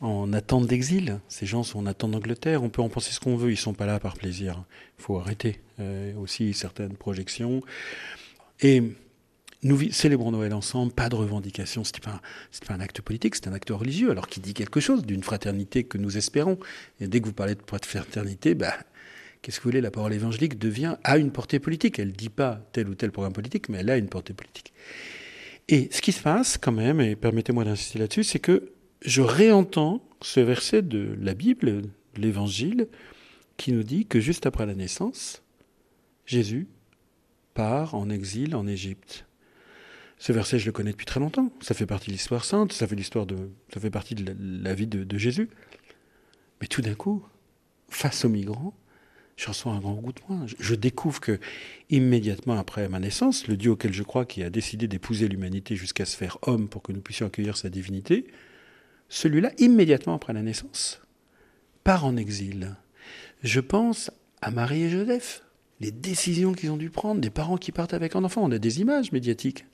en 0.00 0.32
attente 0.32 0.66
d'exil. 0.66 1.20
Ces 1.28 1.46
gens 1.46 1.62
sont 1.62 1.78
en 1.78 1.86
attente 1.86 2.10
d'Angleterre. 2.10 2.62
On 2.62 2.68
peut 2.68 2.82
en 2.82 2.88
penser 2.88 3.12
ce 3.12 3.20
qu'on 3.20 3.36
veut. 3.36 3.50
Ils 3.50 3.56
sont 3.56 3.72
pas 3.72 3.86
là 3.86 3.98
par 3.98 4.14
plaisir. 4.14 4.64
Il 4.98 5.02
faut 5.02 5.18
arrêter 5.18 5.60
euh, 5.80 6.14
aussi 6.16 6.52
certaines 6.52 6.96
projections. 6.96 7.62
Et 8.60 8.82
nous 9.62 9.90
célébrons 9.90 10.30
Noël 10.30 10.52
ensemble, 10.52 10.92
pas 10.92 11.08
de 11.08 11.16
revendication. 11.16 11.84
Ce 11.84 11.92
n'est 11.94 12.00
pas, 12.00 12.20
un 12.68 12.80
acte 12.80 13.00
politique, 13.00 13.34
c'est 13.34 13.48
un 13.48 13.54
acte 13.54 13.70
religieux, 13.70 14.10
alors 14.10 14.28
qui 14.28 14.40
dit 14.40 14.52
quelque 14.52 14.78
chose 14.78 15.06
d'une 15.06 15.22
fraternité 15.22 15.84
que 15.84 15.96
nous 15.96 16.18
espérons. 16.18 16.58
Et 17.00 17.08
dès 17.08 17.20
que 17.20 17.26
vous 17.26 17.32
parlez 17.32 17.54
de 17.54 17.62
fraternité, 17.66 18.54
bah, 18.54 18.74
qu'est-ce 19.44 19.58
que 19.58 19.64
vous 19.64 19.70
voulez 19.70 19.82
La 19.82 19.90
parole 19.90 20.14
évangélique 20.14 20.58
devient, 20.58 20.96
a 21.04 21.18
une 21.18 21.30
portée 21.30 21.58
politique. 21.58 21.98
Elle 21.98 22.08
ne 22.08 22.12
dit 22.12 22.30
pas 22.30 22.66
tel 22.72 22.88
ou 22.88 22.94
tel 22.94 23.12
programme 23.12 23.34
politique, 23.34 23.68
mais 23.68 23.78
elle 23.78 23.90
a 23.90 23.98
une 23.98 24.08
portée 24.08 24.32
politique. 24.32 24.72
Et 25.68 25.88
ce 25.92 26.00
qui 26.00 26.12
se 26.12 26.22
passe 26.22 26.56
quand 26.56 26.72
même, 26.72 27.00
et 27.00 27.14
permettez-moi 27.14 27.64
d'insister 27.64 27.98
là-dessus, 27.98 28.24
c'est 28.24 28.38
que 28.38 28.72
je 29.02 29.20
réentends 29.20 30.02
ce 30.22 30.40
verset 30.40 30.80
de 30.80 31.14
la 31.20 31.34
Bible, 31.34 31.82
l'Évangile, 32.16 32.88
qui 33.58 33.72
nous 33.72 33.82
dit 33.82 34.06
que 34.06 34.18
juste 34.18 34.46
après 34.46 34.64
la 34.64 34.74
naissance, 34.74 35.42
Jésus 36.24 36.66
part 37.52 37.94
en 37.94 38.08
exil 38.08 38.56
en 38.56 38.66
Égypte. 38.66 39.26
Ce 40.18 40.32
verset, 40.32 40.58
je 40.58 40.66
le 40.66 40.72
connais 40.72 40.92
depuis 40.92 41.06
très 41.06 41.20
longtemps. 41.20 41.52
Ça 41.60 41.74
fait 41.74 41.86
partie 41.86 42.06
de 42.06 42.12
l'histoire 42.12 42.46
sainte, 42.46 42.72
ça 42.72 42.86
fait, 42.86 42.96
partie 43.90 44.14
de 44.14 44.34
la, 44.40 44.74
vie 44.74 44.86
de, 44.86 45.18
Jésus. 45.18 45.50
Mais 46.60 46.66
tout 46.66 46.80
d'un 46.80 46.94
coup, 46.94 47.22
face 47.88 48.24
aux 48.24 48.30
migrants, 48.30 48.74
je 49.36 49.48
reçois 49.48 49.72
un 49.72 49.80
grand 49.80 49.94
goût 49.94 50.12
de 50.12 50.20
moi. 50.28 50.46
Je 50.58 50.74
découvre 50.74 51.20
que, 51.20 51.40
immédiatement 51.90 52.58
après 52.58 52.88
ma 52.88 53.00
naissance, 53.00 53.48
le 53.48 53.56
Dieu 53.56 53.72
auquel 53.72 53.92
je 53.92 54.02
crois, 54.02 54.24
qui 54.24 54.42
a 54.42 54.50
décidé 54.50 54.86
d'épouser 54.86 55.28
l'humanité 55.28 55.76
jusqu'à 55.76 56.04
se 56.04 56.16
faire 56.16 56.38
homme 56.42 56.68
pour 56.68 56.82
que 56.82 56.92
nous 56.92 57.00
puissions 57.00 57.26
accueillir 57.26 57.56
sa 57.56 57.68
divinité, 57.68 58.26
celui-là, 59.08 59.52
immédiatement 59.58 60.14
après 60.14 60.32
la 60.32 60.42
naissance, 60.42 61.02
part 61.82 62.04
en 62.04 62.16
exil. 62.16 62.76
Je 63.42 63.60
pense 63.60 64.10
à 64.40 64.50
Marie 64.50 64.84
et 64.84 64.90
Joseph, 64.90 65.42
les 65.80 65.90
décisions 65.90 66.52
qu'ils 66.52 66.70
ont 66.70 66.76
dû 66.76 66.90
prendre, 66.90 67.20
des 67.20 67.30
parents 67.30 67.56
qui 67.56 67.72
partent 67.72 67.94
avec 67.94 68.16
un 68.16 68.24
enfant. 68.24 68.42
On 68.44 68.52
a 68.52 68.58
des 68.58 68.80
images 68.80 69.12
médiatiques. 69.12 69.66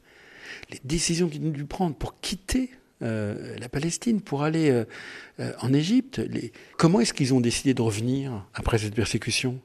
Les 0.70 0.80
décisions 0.84 1.28
qu'ils 1.28 1.44
ont 1.44 1.50
dû 1.50 1.64
prendre 1.64 1.94
pour 1.94 2.20
quitter 2.20 2.70
euh, 3.03 3.57
la 3.59 3.68
Palestine, 3.70 4.20
pour 4.20 4.42
aller 4.42 4.70
euh, 4.70 4.84
euh, 5.40 5.53
en 5.61 5.72
Égypte. 5.72 6.20
Comment 6.76 7.01
est-ce 7.01 7.14
qu'ils 7.14 7.32
ont 7.32 7.40
décidé 7.40 7.72
de 7.72 7.80
revenir 7.80 8.44
après 8.55 8.76
cette 8.76 8.94
persécution? 8.94 9.59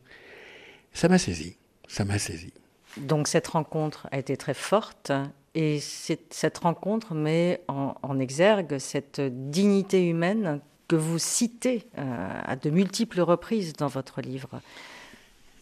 Ça 0.93 1.09
m'a 1.09 1.17
saisi. 1.17 1.57
Ça 1.87 2.05
m'a 2.05 2.17
saisi. 2.17 2.53
Donc 2.97 3.27
cette 3.27 3.47
rencontre 3.47 4.07
a 4.11 4.19
été 4.19 4.37
très 4.37 4.53
forte 4.53 5.11
et 5.53 5.79
cette 5.81 6.57
rencontre 6.59 7.13
met 7.13 7.61
en, 7.67 8.19
exergue 8.19 8.77
cette 8.77 9.19
dignité 9.19 10.07
humaine 10.07 10.61
que 10.87 10.95
vous 10.95 11.19
citez 11.19 11.83
à 11.97 12.55
de 12.55 12.69
multiples 12.69 13.19
reprises 13.19 13.73
dans 13.73 13.87
votre 13.87 14.21
livre. 14.21 14.61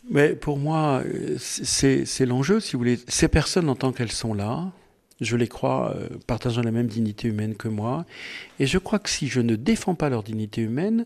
Mais 0.09 0.35
pour 0.35 0.57
moi, 0.57 1.03
c'est 1.37 2.25
l'enjeu, 2.25 2.59
si 2.59 2.73
vous 2.73 2.79
voulez. 2.79 2.99
Ces 3.07 3.27
personnes, 3.27 3.69
en 3.69 3.75
tant 3.75 3.91
qu'elles 3.91 4.11
sont 4.11 4.33
là, 4.33 4.71
je 5.23 5.35
les 5.35 5.47
crois 5.47 5.95
euh, 5.95 6.09
partageant 6.27 6.61
la 6.61 6.71
même 6.71 6.87
dignité 6.87 7.27
humaine 7.27 7.55
que 7.55 7.67
moi. 7.67 8.05
Et 8.59 8.67
je 8.67 8.77
crois 8.77 8.99
que 8.99 9.09
si 9.09 9.27
je 9.27 9.41
ne 9.41 9.55
défends 9.55 9.95
pas 9.95 10.09
leur 10.09 10.23
dignité 10.23 10.61
humaine, 10.61 11.05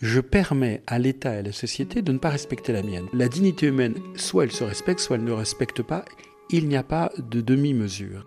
je 0.00 0.20
permets 0.20 0.82
à 0.86 0.98
l'État 0.98 1.34
et 1.34 1.38
à 1.38 1.42
la 1.42 1.52
société 1.52 2.02
de 2.02 2.12
ne 2.12 2.18
pas 2.18 2.30
respecter 2.30 2.72
la 2.72 2.82
mienne. 2.82 3.06
La 3.12 3.28
dignité 3.28 3.66
humaine, 3.66 3.94
soit 4.14 4.44
elle 4.44 4.52
se 4.52 4.64
respecte, 4.64 5.00
soit 5.00 5.16
elle 5.16 5.24
ne 5.24 5.32
respecte 5.32 5.82
pas 5.82 6.04
il 6.50 6.68
n'y 6.68 6.76
a 6.76 6.82
pas 6.82 7.10
de 7.18 7.40
demi-mesure. 7.40 8.24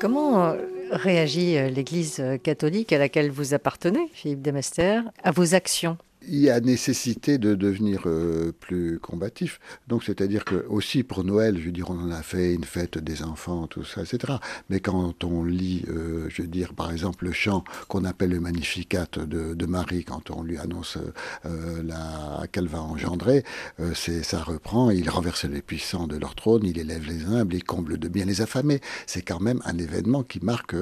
Comment 0.00 0.44
euh, 0.44 0.56
réagit 0.90 1.56
euh, 1.56 1.68
l'Église 1.68 2.22
catholique 2.42 2.92
à 2.92 2.98
laquelle 2.98 3.30
vous 3.30 3.54
appartenez, 3.54 4.08
Philippe 4.12 4.42
Demester, 4.42 5.00
à 5.22 5.30
vos 5.30 5.54
actions? 5.54 5.96
Il 6.28 6.40
y 6.40 6.50
a 6.50 6.60
nécessité 6.60 7.38
de 7.38 7.54
devenir 7.54 8.02
euh, 8.06 8.52
plus 8.52 8.98
combatif. 8.98 9.60
Donc, 9.88 10.04
c'est-à-dire 10.04 10.44
que 10.44 10.66
aussi 10.68 11.02
pour 11.02 11.24
Noël, 11.24 11.58
je 11.58 11.66
veux 11.66 11.72
dire, 11.72 11.90
on 11.90 11.98
en 11.98 12.10
a 12.10 12.22
fait 12.22 12.54
une 12.54 12.64
fête 12.64 12.98
des 12.98 13.22
enfants, 13.22 13.66
tout 13.66 13.84
ça, 13.84 14.02
etc. 14.02 14.34
Mais 14.70 14.80
quand 14.80 15.24
on 15.24 15.44
lit, 15.44 15.84
euh, 15.88 16.26
je 16.28 16.42
veux 16.42 16.48
dire, 16.48 16.74
par 16.74 16.90
exemple, 16.90 17.24
le 17.24 17.32
chant 17.32 17.64
qu'on 17.88 18.04
appelle 18.04 18.30
le 18.30 18.40
Magnificat 18.40 19.06
de, 19.16 19.66
Marie, 19.66 20.04
quand 20.04 20.30
on 20.30 20.42
lui 20.42 20.58
annonce 20.58 20.98
euh, 21.46 21.82
qu'elle 22.52 22.68
va 22.68 22.82
engendrer, 22.82 23.44
ça 23.94 24.42
reprend. 24.42 24.90
Il 24.90 25.08
renverse 25.08 25.44
les 25.44 25.62
puissants 25.62 26.06
de 26.06 26.16
leur 26.16 26.34
trône, 26.34 26.64
il 26.64 26.78
élève 26.78 27.06
les 27.06 27.24
humbles, 27.24 27.54
il 27.54 27.64
comble 27.64 27.98
de 27.98 28.08
bien 28.08 28.24
les 28.24 28.40
affamés. 28.40 28.80
C'est 29.06 29.22
quand 29.22 29.40
même 29.40 29.60
un 29.64 29.78
événement 29.78 30.22
qui 30.22 30.40
marque 30.40 30.76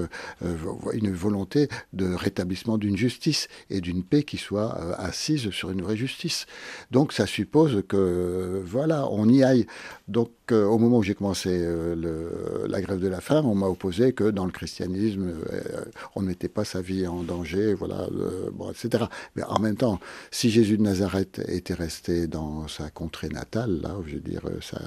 une 0.93 1.13
volonté 1.13 1.69
de 1.93 2.13
rétablissement 2.13 2.77
d'une 2.77 2.97
justice 2.97 3.49
et 3.71 3.81
d'une 3.81 4.03
paix 4.03 4.25
qui 4.25 4.37
soit 4.37 4.73
assise 4.99 5.32
sur 5.39 5.71
une 5.71 5.83
vraie 5.83 5.97
justice. 5.97 6.47
Donc 6.91 7.13
ça 7.13 7.27
suppose 7.27 7.83
que, 7.89 8.63
voilà, 8.65 9.09
on 9.11 9.29
y 9.29 9.43
aille. 9.43 9.67
Donc 10.09 10.31
au 10.53 10.79
moment 10.79 10.99
où 10.99 11.03
j'ai 11.03 11.15
commencé 11.15 11.51
euh, 11.53 12.67
la 12.69 12.81
grève 12.81 13.01
de 13.01 13.09
la 13.09 13.21
faim, 13.21 13.43
on 13.45 13.55
m'a 13.55 13.67
opposé 13.67 14.13
que 14.13 14.31
dans 14.31 14.45
le 14.45 14.51
christianisme, 14.51 15.35
euh, 15.53 15.85
on 16.15 16.23
ne 16.23 16.27
mettait 16.27 16.49
pas 16.49 16.65
sa 16.65 16.81
vie 16.81 17.07
en 17.07 17.23
danger, 17.23 17.75
voilà, 17.75 18.09
euh, 18.13 18.51
bon, 18.53 18.71
etc. 18.71 19.05
Mais 19.37 19.43
en 19.45 19.59
même 19.59 19.77
temps, 19.77 20.01
si 20.31 20.51
Jésus 20.51 20.79
de 20.79 20.83
Nazareth 20.83 21.43
était 21.49 21.75
resté 21.75 22.27
dans 22.27 22.69
sa 22.69 22.91
contrée 22.91 23.29
natale, 23.29 23.81
là, 23.83 23.97
je 24.07 24.15
veux 24.15 24.21
dire, 24.21 24.43
ça, 24.61 24.79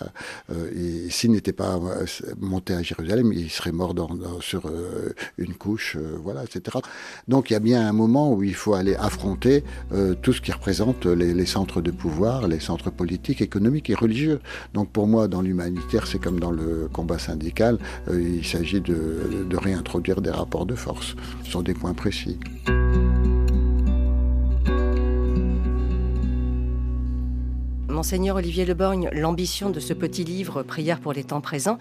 s'il 1.10 1.32
n'était 1.32 1.54
pas 1.54 1.80
monté 2.40 2.74
à 2.74 2.82
Jérusalem, 2.82 3.32
il 3.34 3.50
serait 3.50 3.72
mort 3.72 3.94
sur 4.42 4.70
une 5.38 5.54
couche, 5.54 5.98
voilà, 5.98 6.44
etc. 6.44 6.78
Donc 7.28 7.50
il 7.50 7.54
y 7.54 7.56
a 7.56 7.60
bien 7.60 7.88
un 7.88 7.94
moment 7.94 8.34
où 8.34 8.44
il 8.44 8.56
faut 8.56 8.74
aller 8.74 8.96
affronter 8.96 9.64
tout 10.22 10.34
ce 10.36 10.42
qui 10.42 10.52
représente 10.52 11.06
les, 11.06 11.46
centres 11.46 11.82
de 11.82 11.92
pouvoir, 11.92 12.48
les 12.48 12.60
centres 12.60 12.92
politiques, 12.92 13.42
économiques 13.42 13.90
et 13.90 13.96
religieux. 13.96 14.40
Donc 14.74 14.90
pour 14.90 15.08
moi, 15.08 15.28
dans 15.28 15.42
l'humanitaire, 15.42 16.08
c'est 16.08 16.20
comme 16.20 16.40
dans 16.40 16.52
le 16.52 16.90
combat 16.92 17.18
syndical, 17.18 17.80
euh, 18.10 18.22
il 18.22 18.46
s'agit 18.46 18.82
de, 18.82 19.46
de 19.50 19.58
réintroduire 19.58 20.22
des 20.22 20.32
rapports 20.32 20.66
de 20.66 20.76
force 20.76 21.16
sur 21.44 21.64
des 21.64 21.74
points 21.74 21.94
précis. 21.94 22.38
Monseigneur 27.88 28.36
Olivier 28.36 28.66
Leborgne, 28.66 29.10
l'ambition 29.14 29.70
de 29.70 29.80
ce 29.80 29.94
petit 29.94 30.26
livre, 30.26 30.64
Prière 30.64 31.00
pour 31.00 31.14
les 31.14 31.24
temps 31.24 31.42
présents, 31.42 31.80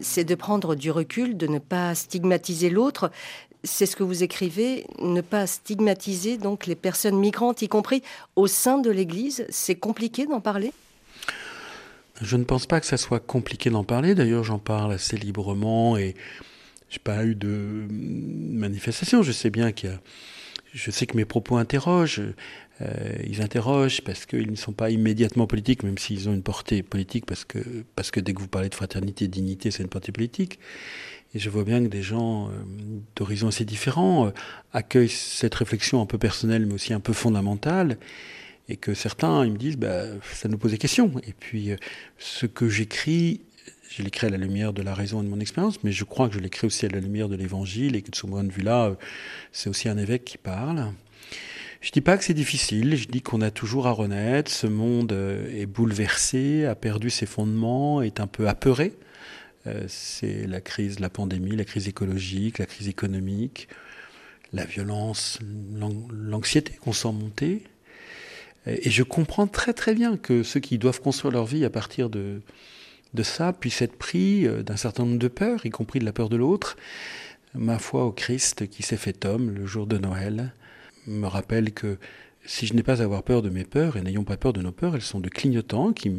c'est 0.00 0.24
de 0.24 0.34
prendre 0.34 0.74
du 0.74 0.90
recul, 0.90 1.36
de 1.36 1.46
ne 1.46 1.58
pas 1.58 1.94
stigmatiser 1.94 2.70
l'autre. 2.70 3.10
C'est 3.66 3.84
ce 3.84 3.96
que 3.96 4.02
vous 4.02 4.22
écrivez, 4.22 4.86
ne 5.00 5.20
pas 5.20 5.46
stigmatiser 5.46 6.38
donc 6.38 6.66
les 6.66 6.76
personnes 6.76 7.18
migrantes, 7.18 7.62
y 7.62 7.68
compris 7.68 8.02
au 8.36 8.46
sein 8.46 8.78
de 8.78 8.90
l'Église. 8.90 9.44
C'est 9.50 9.74
compliqué 9.74 10.24
d'en 10.24 10.40
parler? 10.40 10.72
Je 12.22 12.36
ne 12.36 12.44
pense 12.44 12.66
pas 12.66 12.80
que 12.80 12.86
ça 12.86 12.96
soit 12.96 13.20
compliqué 13.20 13.68
d'en 13.68 13.84
parler. 13.84 14.14
D'ailleurs, 14.14 14.44
j'en 14.44 14.58
parle 14.58 14.92
assez 14.92 15.16
librement 15.16 15.98
et 15.98 16.14
j'ai 16.88 17.00
pas 17.00 17.24
eu 17.24 17.34
de 17.34 17.86
manifestation. 17.90 19.22
Je 19.22 19.32
sais 19.32 19.50
bien 19.50 19.72
qu'il 19.72 19.90
y 19.90 19.92
a, 19.92 20.00
je 20.72 20.90
sais 20.90 21.06
que 21.06 21.16
mes 21.16 21.26
propos 21.26 21.56
interrogent. 21.56 22.22
Euh, 22.82 23.16
ils 23.26 23.42
interrogent 23.42 24.02
parce 24.02 24.26
qu'ils 24.26 24.50
ne 24.50 24.56
sont 24.56 24.72
pas 24.72 24.90
immédiatement 24.90 25.46
politiques, 25.46 25.82
même 25.82 25.98
s'ils 25.98 26.28
ont 26.28 26.34
une 26.34 26.42
portée 26.42 26.82
politique, 26.82 27.26
parce 27.26 27.44
que, 27.44 27.58
parce 27.96 28.10
que 28.10 28.20
dès 28.20 28.34
que 28.34 28.40
vous 28.40 28.48
parlez 28.48 28.68
de 28.68 28.74
fraternité 28.74 29.28
dignité, 29.28 29.70
c'est 29.70 29.82
une 29.82 29.88
portée 29.88 30.12
politique. 30.12 30.58
Et 31.34 31.38
je 31.38 31.50
vois 31.50 31.64
bien 31.64 31.82
que 31.82 31.88
des 31.88 32.02
gens 32.02 32.48
euh, 32.48 32.52
d'horizons 33.14 33.48
assez 33.48 33.64
différents 33.64 34.28
euh, 34.28 34.30
accueillent 34.72 35.08
cette 35.08 35.54
réflexion 35.54 36.00
un 36.00 36.06
peu 36.06 36.18
personnelle, 36.18 36.66
mais 36.66 36.74
aussi 36.74 36.92
un 36.92 37.00
peu 37.00 37.12
fondamentale 37.12 37.98
et 38.68 38.76
que 38.76 38.94
certains 38.94 39.44
ils 39.44 39.52
me 39.52 39.58
disent 39.58 39.76
bah, 39.76 40.04
ça 40.32 40.48
nous 40.48 40.58
pose 40.58 40.70
des 40.70 40.78
questions. 40.78 41.12
Et 41.26 41.34
puis 41.38 41.72
euh, 41.72 41.76
ce 42.18 42.46
que 42.46 42.68
j'écris, 42.68 43.42
je 43.90 44.02
l'écris 44.02 44.28
à 44.28 44.30
la 44.30 44.38
lumière 44.38 44.72
de 44.72 44.82
la 44.82 44.94
raison 44.94 45.20
et 45.20 45.24
de 45.24 45.28
mon 45.28 45.40
expérience, 45.40 45.82
mais 45.84 45.92
je 45.92 46.04
crois 46.04 46.28
que 46.28 46.34
je 46.34 46.40
l'écris 46.40 46.66
aussi 46.66 46.86
à 46.86 46.88
la 46.88 47.00
lumière 47.00 47.28
de 47.28 47.36
l'Évangile 47.36 47.96
et 47.96 48.02
que 48.02 48.10
de 48.10 48.16
ce 48.16 48.26
point 48.26 48.44
de 48.44 48.52
vue-là, 48.52 48.96
c'est 49.52 49.68
aussi 49.68 49.88
un 49.88 49.98
évêque 49.98 50.24
qui 50.24 50.38
parle. 50.38 50.92
Je 51.80 51.90
dis 51.92 52.00
pas 52.00 52.16
que 52.16 52.24
c'est 52.24 52.34
difficile, 52.34 52.96
je 52.96 53.06
dis 53.06 53.20
qu'on 53.20 53.42
a 53.42 53.50
toujours 53.50 53.86
à 53.86 53.92
renaître, 53.92 54.50
ce 54.50 54.66
monde 54.66 55.12
est 55.12 55.66
bouleversé, 55.66 56.64
a 56.64 56.74
perdu 56.74 57.10
ses 57.10 57.26
fondements, 57.26 58.02
est 58.02 58.18
un 58.18 58.26
peu 58.26 58.48
apeuré. 58.48 58.94
C'est 59.88 60.46
la 60.46 60.60
crise, 60.60 61.00
la 61.00 61.10
pandémie, 61.10 61.56
la 61.56 61.64
crise 61.64 61.88
écologique, 61.88 62.58
la 62.58 62.66
crise 62.66 62.88
économique, 62.88 63.68
la 64.52 64.64
violence, 64.64 65.38
l'anxiété 66.12 66.72
qu'on 66.74 66.92
sent 66.92 67.12
monter. 67.12 67.62
Et 68.66 68.90
je 68.90 69.02
comprends 69.02 69.46
très 69.46 69.72
très 69.72 69.94
bien 69.94 70.16
que 70.16 70.42
ceux 70.42 70.60
qui 70.60 70.78
doivent 70.78 71.00
construire 71.00 71.32
leur 71.32 71.46
vie 71.46 71.64
à 71.64 71.70
partir 71.70 72.10
de, 72.10 72.40
de 73.14 73.22
ça 73.22 73.52
puissent 73.52 73.82
être 73.82 73.96
pris 73.96 74.46
euh, 74.46 74.62
d'un 74.62 74.76
certain 74.76 75.04
nombre 75.04 75.18
de 75.18 75.28
peurs, 75.28 75.66
y 75.66 75.70
compris 75.70 75.98
de 75.98 76.04
la 76.04 76.12
peur 76.12 76.28
de 76.28 76.36
l'autre. 76.36 76.76
Ma 77.54 77.78
foi 77.78 78.04
au 78.04 78.12
Christ 78.12 78.68
qui 78.68 78.82
s'est 78.82 78.96
fait 78.96 79.24
homme 79.24 79.50
le 79.50 79.66
jour 79.66 79.86
de 79.86 79.98
Noël 79.98 80.52
me 81.06 81.26
rappelle 81.26 81.72
que 81.72 81.98
si 82.44 82.66
je 82.66 82.74
n'ai 82.74 82.82
pas 82.82 83.00
à 83.00 83.04
avoir 83.04 83.22
peur 83.22 83.42
de 83.42 83.50
mes 83.50 83.64
peurs, 83.64 83.96
et 83.96 84.02
n'ayons 84.02 84.24
pas 84.24 84.36
peur 84.36 84.52
de 84.52 84.62
nos 84.62 84.72
peurs, 84.72 84.94
elles 84.94 85.02
sont 85.02 85.20
de 85.20 85.28
clignotants 85.28 85.92
qui 85.92 86.10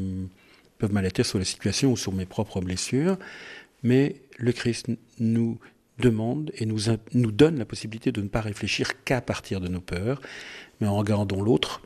peuvent 0.77 0.93
m'alerter 0.93 1.23
sur 1.23 1.39
la 1.39 1.45
situation 1.45 1.91
ou 1.91 1.97
sur 1.97 2.13
mes 2.13 2.25
propres 2.25 2.61
blessures, 2.61 3.17
mais 3.83 4.15
le 4.37 4.51
Christ 4.51 4.87
nous 5.19 5.59
demande 5.99 6.51
et 6.55 6.65
nous, 6.65 6.79
nous 7.13 7.31
donne 7.31 7.57
la 7.57 7.65
possibilité 7.65 8.11
de 8.11 8.21
ne 8.21 8.27
pas 8.27 8.41
réfléchir 8.41 9.03
qu'à 9.03 9.21
partir 9.21 9.59
de 9.59 9.67
nos 9.67 9.81
peurs, 9.81 10.21
mais 10.79 10.87
en 10.87 10.95
regardant 10.95 11.41
l'autre 11.41 11.81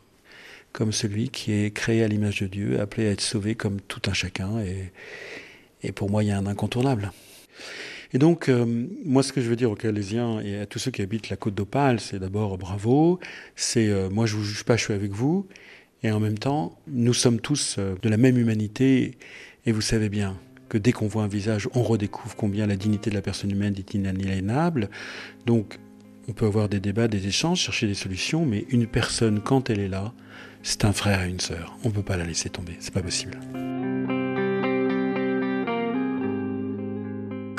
comme 0.71 0.91
celui 0.91 1.29
qui 1.29 1.51
est 1.51 1.71
créé 1.71 2.03
à 2.03 2.07
l'image 2.07 2.41
de 2.41 2.47
Dieu, 2.47 2.79
appelé 2.79 3.07
à 3.07 3.11
être 3.11 3.21
sauvé 3.21 3.55
comme 3.55 3.81
tout 3.81 4.01
un 4.09 4.13
chacun. 4.13 4.63
Et, 5.83 5.91
pour 5.91 6.09
moi, 6.09 6.23
il 6.23 6.27
y 6.27 6.31
a 6.31 6.37
un 6.37 6.45
incontournable. 6.45 7.11
Et 8.13 8.17
donc, 8.17 8.49
euh, 8.49 8.87
moi, 9.05 9.23
ce 9.23 9.33
que 9.33 9.41
je 9.41 9.49
veux 9.49 9.55
dire 9.55 9.71
aux 9.71 9.75
Calaisiens 9.75 10.39
et 10.41 10.59
à 10.59 10.65
tous 10.65 10.79
ceux 10.79 10.91
qui 10.91 11.01
habitent 11.01 11.29
la 11.29 11.37
côte 11.37 11.55
d'Opale, 11.55 11.99
c'est 11.99 12.19
d'abord 12.19 12.57
bravo. 12.57 13.19
C'est 13.55 13.87
euh, 13.87 14.09
moi, 14.09 14.25
je 14.25 14.35
vous 14.35 14.43
juge 14.43 14.63
pas, 14.63 14.75
je 14.75 14.83
suis 14.83 14.93
avec 14.93 15.11
vous. 15.11 15.47
Et 16.03 16.11
en 16.11 16.19
même 16.19 16.37
temps, 16.37 16.77
nous 16.87 17.13
sommes 17.13 17.39
tous 17.39 17.75
euh, 17.77 17.95
de 18.01 18.09
la 18.09 18.17
même 18.17 18.37
humanité. 18.37 19.17
Et 19.65 19.71
vous 19.71 19.81
savez 19.81 20.09
bien 20.09 20.37
que 20.69 20.77
dès 20.77 20.91
qu'on 20.91 21.07
voit 21.07 21.23
un 21.23 21.27
visage, 21.27 21.69
on 21.73 21.83
redécouvre 21.83 22.35
combien 22.35 22.65
la 22.65 22.75
dignité 22.75 23.09
de 23.09 23.15
la 23.15 23.21
personne 23.21 23.51
humaine 23.51 23.75
est 23.77 23.93
inaliénable. 23.93 24.89
Donc, 25.45 25.79
on 26.27 26.33
peut 26.33 26.45
avoir 26.45 26.69
des 26.69 26.79
débats, 26.79 27.07
des 27.07 27.27
échanges, 27.27 27.59
chercher 27.59 27.87
des 27.87 27.93
solutions, 27.93 28.45
mais 28.45 28.65
une 28.69 28.87
personne, 28.87 29.41
quand 29.41 29.69
elle 29.69 29.79
est 29.79 29.89
là, 29.89 30.13
c'est 30.63 30.85
un 30.85 30.93
frère 30.93 31.23
et 31.23 31.29
une 31.29 31.39
sœur. 31.39 31.77
On 31.83 31.89
ne 31.89 31.93
peut 31.93 32.03
pas 32.03 32.17
la 32.17 32.23
laisser 32.23 32.49
tomber, 32.49 32.77
c'est 32.79 32.93
pas 32.93 33.01
possible. 33.01 33.37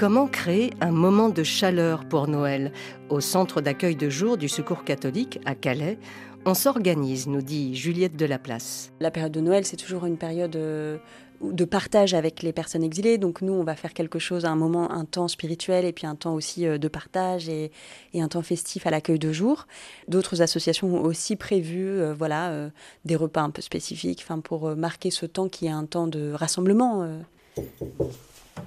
Comment 0.02 0.26
créer 0.26 0.72
un 0.80 0.90
moment 0.90 1.28
de 1.28 1.44
chaleur 1.44 2.04
pour 2.08 2.26
Noël 2.26 2.72
Au 3.08 3.20
centre 3.20 3.60
d'accueil 3.60 3.94
de 3.94 4.10
jour 4.10 4.36
du 4.36 4.48
Secours 4.48 4.82
catholique 4.82 5.38
à 5.44 5.54
Calais, 5.54 5.96
on 6.44 6.54
s'organise, 6.54 7.28
nous 7.28 7.40
dit 7.40 7.76
Juliette 7.76 8.16
de 8.16 8.26
la 8.26 8.40
période 8.40 9.30
de 9.30 9.40
Noël, 9.40 9.64
c'est 9.64 9.76
toujours 9.76 10.04
une 10.04 10.16
période 10.16 10.56
euh, 10.56 10.98
de 11.40 11.64
partage 11.64 12.14
avec 12.14 12.42
les 12.42 12.52
personnes 12.52 12.82
exilées. 12.82 13.16
Donc 13.16 13.42
nous, 13.42 13.52
on 13.52 13.62
va 13.62 13.76
faire 13.76 13.94
quelque 13.94 14.18
chose, 14.18 14.44
un 14.44 14.56
moment, 14.56 14.90
un 14.90 15.04
temps 15.04 15.28
spirituel 15.28 15.84
et 15.84 15.92
puis 15.92 16.08
un 16.08 16.16
temps 16.16 16.34
aussi 16.34 16.66
euh, 16.66 16.78
de 16.78 16.88
partage 16.88 17.48
et, 17.48 17.70
un 18.12 18.26
temps 18.26 18.42
festif 18.42 18.88
à 18.88 18.90
l'accueil 18.90 19.20
de 19.20 19.32
jour. 19.32 19.68
D'autres 20.08 20.42
associations 20.42 20.96
ont 20.96 21.04
aussi 21.04 21.36
prévu, 21.36 21.86
euh, 21.86 22.12
voilà, 22.12 22.72
des 23.04 23.14
repas 23.14 23.42
un 23.42 23.50
peu 23.50 23.62
spécifiques, 23.62 24.26
pour 24.42 24.74
marquer 24.74 25.12
ce 25.12 25.26
temps 25.26 25.48
qui 25.48 25.66
est 25.66 25.70
un 25.70 25.86
temps 25.86 26.08
de 26.08 26.32
rassemblement. 26.32 27.06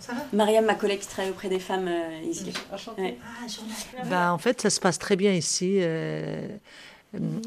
Va 0.07 0.13
Mariam, 0.33 0.65
ma 0.65 0.75
collègue 0.75 0.99
qui 0.99 1.07
travaille 1.07 1.31
auprès 1.31 1.49
des 1.49 1.59
femmes 1.59 1.89
ici. 2.27 2.51
bah, 4.09 4.33
en 4.33 4.37
fait, 4.37 4.61
ça 4.61 4.69
se 4.69 4.79
passe 4.79 4.99
très 4.99 5.15
bien 5.15 5.31
ici 5.33 5.79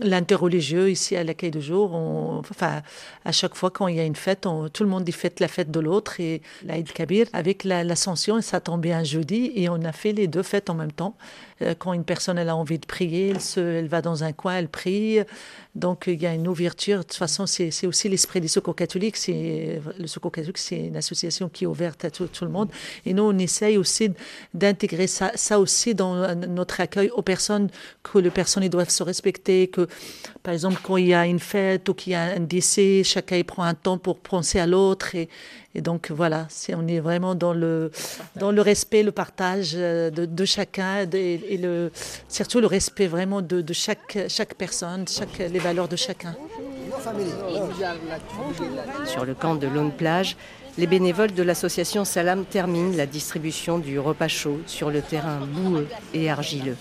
l'interreligieux 0.03 0.91
ici 0.91 1.16
à 1.16 1.24
l'accueil 1.24 1.51
de 1.51 1.61
jour. 1.61 1.95
enfin, 1.95 2.82
à 3.24 3.32
chaque 3.32 3.55
fois 3.55 3.70
quand 3.70 3.89
il 3.89 3.97
y 3.97 4.01
a 4.01 4.05
une 4.05 4.16
fête, 4.16 4.47
tout 4.72 4.82
le 4.82 4.89
monde 4.89 5.09
y 5.09 5.12
fête 5.12 5.41
la 5.41 5.49
fête 5.49 5.70
de 5.70 5.80
l'autre 5.80 6.20
et 6.20 6.43
l'Aïd 6.64 6.91
Kabir 6.93 7.26
avec 7.32 7.64
l'ascension, 7.64 8.41
ça 8.41 8.61
tombait 8.61 8.93
un 8.93 9.05
jeudi 9.05 9.53
et 9.55 9.68
on 9.68 9.82
a 9.82 9.93
fait 9.93 10.12
les 10.12 10.26
deux 10.26 10.43
fêtes 10.43 10.70
en 10.70 10.74
même 10.74 10.93
temps. 10.93 11.16
Euh, 11.63 11.75
quand 11.79 11.93
une 11.93 12.05
personne 12.05 12.39
elle 12.39 12.49
a 12.49 12.57
envie 12.57 12.79
de 12.79 12.87
prier, 12.87 13.31
elle, 13.31 13.41
se, 13.41 13.61
elle 13.61 13.89
va 13.89 14.03
dans 14.03 14.25
un 14.25 14.33
coin, 14.33 14.57
elle 14.57 14.69
prie. 14.69 15.21
Donc 15.75 16.05
il 16.07 16.21
y 16.21 16.27
a 16.27 16.35
une 16.35 16.49
ouverture. 16.49 16.99
De 16.99 17.03
toute 17.03 17.15
façon, 17.15 17.47
c'est 17.47 17.87
aussi 17.87 18.09
l'esprit 18.09 18.41
des 18.41 18.49
secours 18.49 18.75
catholiques. 18.75 19.17
Le 19.29 20.07
secours 20.07 20.33
catholique, 20.33 20.59
c'est 20.59 20.87
une 20.87 20.97
association 20.97 21.49
qui 21.49 21.65
est 21.65 21.67
ouverte 21.67 22.05
à 22.05 22.11
tout, 22.11 22.29
le 22.43 22.49
monde. 22.49 22.71
Et 23.07 23.15
nous, 23.15 23.23
on 23.23 23.39
essaye 23.39 23.77
aussi 23.77 24.11
d'intégrer 24.55 25.07
ça, 25.07 25.31
ça 25.35 25.61
aussi 25.61 25.95
dans 25.95 26.35
notre 26.35 26.81
accueil 26.81 27.11
aux 27.11 27.23
personnes 27.23 27.69
que 28.03 28.19
les 28.19 28.31
personnes 28.31 28.67
doivent 28.69 28.91
se 28.91 29.03
respecter. 29.03 29.69
Que 29.69 29.87
par 30.43 30.53
exemple, 30.55 30.81
quand 30.83 30.97
il 30.97 31.09
y 31.09 31.15
a 31.15 31.27
une 31.27 31.39
fête 31.39 31.89
ou 31.89 31.95
qu'il 31.95 32.13
y 32.13 32.17
a 32.17 32.23
un 32.23 32.41
décès, 32.41 33.03
chacun 33.05 33.41
prend 33.43 33.63
un 33.63 33.75
temps 33.75 33.99
pour 33.99 34.19
penser 34.19 34.59
à 34.59 34.67
l'autre 34.67 35.15
et, 35.15 35.29
et 35.75 35.81
donc 35.83 36.11
voilà, 36.11 36.47
c'est, 36.49 36.75
on 36.75 36.87
est 36.87 36.99
vraiment 36.99 37.35
dans 37.35 37.53
le, 37.53 37.91
dans 38.37 38.51
le 38.51 38.62
respect, 38.62 39.03
le 39.03 39.12
partage 39.12 39.73
euh, 39.75 40.11
de, 40.11 40.25
de 40.25 40.45
chacun 40.45 41.07
et, 41.12 41.59
le, 41.61 41.93
surtout 42.29 42.61
le 42.61 42.66
respect 42.66 43.07
vraiment 43.07 43.43
de, 43.43 43.61
de, 43.61 43.73
chaque, 43.75 44.19
chaque 44.29 44.55
personne, 44.55 45.07
chaque, 45.07 45.39
les 45.39 45.59
valeurs 45.59 45.89
de 45.89 45.97
chacun. 45.97 46.35
Sur 49.05 49.25
le 49.27 49.35
camp 49.35 49.57
de 49.57 49.66
Lone 49.66 49.93
Plage, 49.93 50.37
les 50.79 50.87
bénévoles 50.87 51.35
de 51.35 51.43
l'association 51.43 52.05
Salam 52.05 52.45
terminent 52.47 52.97
la 52.97 53.07
distribution 53.07 53.79
du 53.79 53.99
repas 53.99 54.29
chaud 54.29 54.61
sur 54.66 54.91
le 54.91 55.03
terrain 55.03 55.41
boueux 55.41 55.87
et 56.14 56.31
argileux. 56.31 56.77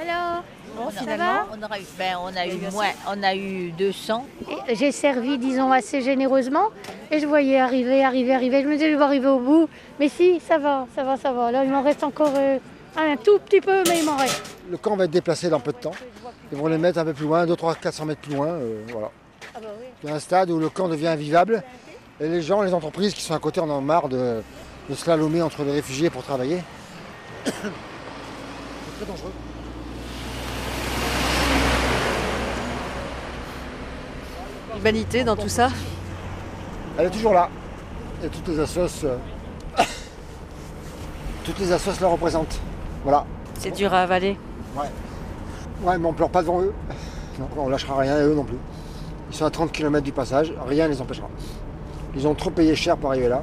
Alors 0.00 0.44
finalement, 0.90 1.42
on, 1.52 1.62
aura 1.62 1.78
eu, 1.78 1.84
ben, 1.98 2.16
on, 2.22 2.36
a 2.36 2.46
eu 2.46 2.58
moins, 2.72 2.90
on 3.08 3.22
a 3.22 3.34
eu 3.34 3.72
200. 3.72 4.26
J'ai 4.72 4.92
servi, 4.92 5.38
disons, 5.38 5.72
assez 5.72 6.00
généreusement. 6.00 6.68
Et 7.10 7.18
je 7.18 7.26
voyais 7.26 7.60
arriver, 7.60 8.04
arriver, 8.04 8.34
arriver. 8.34 8.62
Je 8.62 8.68
me 8.68 8.72
disais, 8.74 8.92
je 8.92 8.96
vais 8.96 9.02
arriver 9.02 9.28
au 9.28 9.40
bout. 9.40 9.68
Mais 9.98 10.08
si, 10.08 10.40
ça 10.40 10.58
va, 10.58 10.86
ça 10.94 11.02
va, 11.02 11.16
ça 11.16 11.32
va. 11.32 11.50
Là, 11.52 11.64
il 11.64 11.70
m'en 11.70 11.82
reste 11.82 12.04
encore 12.04 12.32
euh, 12.36 12.58
un 12.96 13.16
tout 13.16 13.38
petit 13.40 13.60
peu, 13.60 13.82
mais 13.88 13.98
il 13.98 14.04
m'en 14.04 14.16
reste. 14.16 14.42
Le 14.70 14.76
camp 14.76 14.96
va 14.96 15.04
être 15.04 15.10
déplacé 15.10 15.50
dans 15.50 15.60
peu 15.60 15.72
de 15.72 15.78
temps. 15.78 15.92
Ils 16.52 16.58
vont 16.58 16.66
les 16.66 16.78
mettre 16.78 16.98
un 16.98 17.04
peu 17.04 17.12
plus 17.12 17.26
loin, 17.26 17.46
2, 17.46 17.54
3, 17.54 17.74
400 17.76 18.04
mètres 18.06 18.20
plus 18.20 18.34
loin. 18.34 18.48
Euh, 18.48 18.82
voilà. 18.88 19.10
Ah 19.54 19.58
bah 19.60 19.68
il 20.02 20.08
y 20.08 20.12
a 20.12 20.16
un 20.16 20.20
stade 20.20 20.50
où 20.50 20.58
le 20.58 20.68
camp 20.68 20.88
devient 20.88 21.08
invivable. 21.08 21.62
Et 22.20 22.28
les 22.28 22.42
gens, 22.42 22.62
les 22.62 22.74
entreprises 22.74 23.14
qui 23.14 23.22
sont 23.22 23.34
à 23.34 23.38
côté, 23.38 23.60
en 23.60 23.70
ont 23.70 23.80
marre 23.80 24.08
de, 24.08 24.42
de 24.88 24.94
slalomer 24.94 25.42
entre 25.42 25.62
les 25.62 25.72
réfugiés 25.72 26.10
pour 26.10 26.22
travailler. 26.22 26.62
C'est 27.44 27.52
très 27.52 29.06
dangereux. 29.06 29.32
L'humanité 34.80 35.24
dans 35.24 35.36
tout 35.36 35.50
ça 35.50 35.68
Elle 36.96 37.08
est 37.08 37.10
toujours 37.10 37.34
là. 37.34 37.50
Et 38.24 38.28
toutes 38.28 38.48
les 38.48 38.60
assos, 38.60 39.04
euh, 39.04 39.18
toutes 41.44 41.58
les 41.58 41.70
assos 41.70 42.00
la 42.00 42.08
représentent. 42.08 42.58
Voilà. 43.04 43.26
C'est 43.58 43.72
dur 43.72 43.92
à 43.92 44.00
avaler. 44.00 44.38
Ouais. 44.74 44.86
Ouais, 45.82 45.98
mais 45.98 46.06
on 46.06 46.14
pleure 46.14 46.30
pas 46.30 46.40
devant 46.40 46.62
eux. 46.62 46.72
on 47.58 47.68
lâchera 47.68 47.98
rien 47.98 48.14
à 48.14 48.22
eux 48.22 48.34
non 48.34 48.44
plus. 48.44 48.56
Ils 49.30 49.36
sont 49.36 49.44
à 49.44 49.50
30 49.50 49.70
km 49.70 50.02
du 50.02 50.12
passage, 50.12 50.54
rien 50.66 50.86
ne 50.86 50.94
les 50.94 51.02
empêchera. 51.02 51.28
Ils 52.16 52.26
ont 52.26 52.34
trop 52.34 52.48
payé 52.48 52.74
cher 52.74 52.96
pour 52.96 53.10
arriver 53.10 53.28
là. 53.28 53.42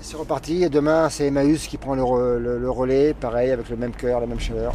C'est 0.00 0.18
reparti 0.18 0.62
et 0.62 0.68
demain 0.68 1.08
c'est 1.08 1.28
Emmaüs 1.28 1.66
qui 1.66 1.78
prend 1.78 1.94
le, 1.94 2.70
relais, 2.70 3.14
pareil, 3.14 3.50
avec 3.50 3.70
le 3.70 3.76
même 3.76 3.92
cœur, 3.92 4.20
la 4.20 4.26
même 4.26 4.40
chaleur. 4.40 4.74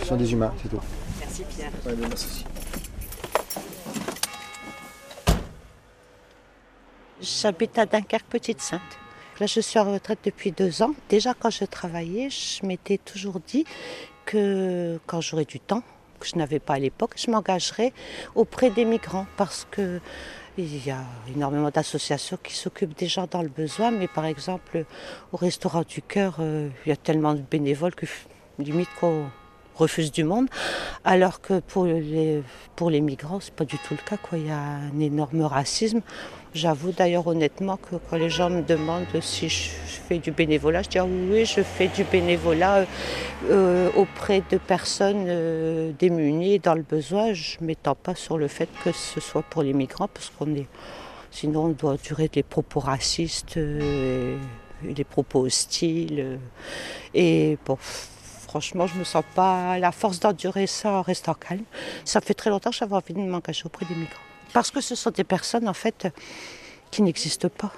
Ce 0.00 0.06
sont 0.06 0.16
des 0.16 0.32
humains, 0.32 0.52
c'est 0.60 0.68
tout. 0.68 0.80
Merci 1.20 1.44
Pierre. 1.48 1.70
merci. 2.00 2.44
J'habite 7.20 7.76
à 7.78 7.86
Dunkerque, 7.86 8.26
Petite 8.28 8.60
Sainte. 8.60 8.80
Là, 9.40 9.46
je 9.46 9.58
suis 9.58 9.76
en 9.80 9.92
retraite 9.92 10.20
depuis 10.24 10.52
deux 10.52 10.82
ans. 10.82 10.92
Déjà, 11.08 11.34
quand 11.34 11.50
je 11.50 11.64
travaillais, 11.64 12.30
je 12.30 12.64
m'étais 12.64 12.96
toujours 12.96 13.40
dit 13.40 13.64
que 14.24 15.00
quand 15.06 15.20
j'aurais 15.20 15.44
du 15.44 15.58
temps, 15.58 15.82
que 16.20 16.28
je 16.28 16.36
n'avais 16.36 16.60
pas 16.60 16.74
à 16.74 16.78
l'époque, 16.78 17.14
je 17.16 17.28
m'engagerais 17.28 17.92
auprès 18.36 18.70
des 18.70 18.84
migrants 18.84 19.26
parce 19.36 19.66
que 19.68 20.00
il 20.58 20.86
y 20.86 20.90
a 20.92 21.04
énormément 21.34 21.70
d'associations 21.70 22.38
qui 22.40 22.54
s'occupent 22.54 22.96
des 22.96 23.06
gens 23.06 23.26
dans 23.28 23.42
le 23.42 23.48
besoin, 23.48 23.90
mais 23.90 24.06
par 24.06 24.24
exemple, 24.24 24.84
au 25.32 25.36
Restaurant 25.36 25.82
du 25.82 26.02
Cœur, 26.02 26.36
euh, 26.38 26.68
il 26.86 26.88
y 26.88 26.92
a 26.92 26.96
tellement 26.96 27.34
de 27.34 27.42
bénévoles 27.42 27.94
que 27.94 28.06
limite 28.58 28.88
qu'on 29.00 29.26
refuse 29.78 30.10
du 30.10 30.24
monde, 30.24 30.48
alors 31.04 31.40
que 31.40 31.60
pour 31.60 31.86
les, 31.86 32.42
pour 32.76 32.90
les 32.90 33.00
migrants, 33.00 33.38
pas 33.56 33.64
du 33.64 33.78
tout 33.78 33.94
le 33.94 34.08
cas. 34.08 34.16
Il 34.32 34.46
y 34.46 34.50
a 34.50 34.58
un 34.58 35.00
énorme 35.00 35.42
racisme. 35.42 36.00
J'avoue 36.54 36.92
d'ailleurs 36.92 37.26
honnêtement 37.26 37.76
que 37.76 37.96
quand 37.96 38.16
les 38.16 38.30
gens 38.30 38.48
me 38.48 38.62
demandent 38.62 39.04
si 39.20 39.50
je 39.50 39.68
fais 40.08 40.18
du 40.18 40.30
bénévolat, 40.30 40.82
je 40.82 40.88
dis 40.88 40.98
ah 40.98 41.04
oui, 41.04 41.44
je 41.44 41.62
fais 41.62 41.88
du 41.88 42.04
bénévolat 42.04 42.86
euh, 43.50 43.90
auprès 43.94 44.42
de 44.50 44.56
personnes 44.56 45.26
euh, 45.28 45.92
démunies 45.98 46.58
dans 46.58 46.74
le 46.74 46.82
besoin. 46.82 47.34
Je 47.34 47.58
ne 47.60 47.66
m'étends 47.66 47.94
pas 47.94 48.14
sur 48.14 48.38
le 48.38 48.48
fait 48.48 48.68
que 48.82 48.92
ce 48.92 49.20
soit 49.20 49.42
pour 49.42 49.62
les 49.62 49.74
migrants, 49.74 50.08
parce 50.08 50.30
qu'on 50.30 50.54
est. 50.54 50.66
Sinon, 51.30 51.66
on 51.66 51.68
doit 51.68 51.98
durer 51.98 52.28
des 52.28 52.42
propos 52.42 52.80
racistes, 52.80 53.58
euh, 53.58 54.38
des 54.82 55.04
propos 55.04 55.40
hostiles. 55.40 56.38
et 57.12 57.58
bon, 57.66 57.76
franchement, 57.78 58.86
je 58.86 58.94
ne 58.94 59.00
me 59.00 59.04
sens 59.04 59.24
pas 59.34 59.78
la 59.78 59.92
force 59.92 60.18
d'endurer 60.18 60.66
ça 60.66 60.92
en 60.92 61.02
restant 61.02 61.34
calme. 61.34 61.64
Ça 62.06 62.22
fait 62.22 62.34
très 62.34 62.48
longtemps 62.48 62.70
que 62.70 62.76
j'avais 62.76 62.94
envie 62.94 63.12
de 63.12 63.20
m'engager 63.20 63.66
auprès 63.66 63.84
des 63.84 63.94
migrants. 63.94 64.27
Parce 64.52 64.70
que 64.70 64.80
ce 64.80 64.94
sont 64.94 65.10
des 65.10 65.24
personnes, 65.24 65.68
en 65.68 65.74
fait, 65.74 66.08
qui 66.90 67.02
n'existent 67.02 67.48
pas. 67.48 67.72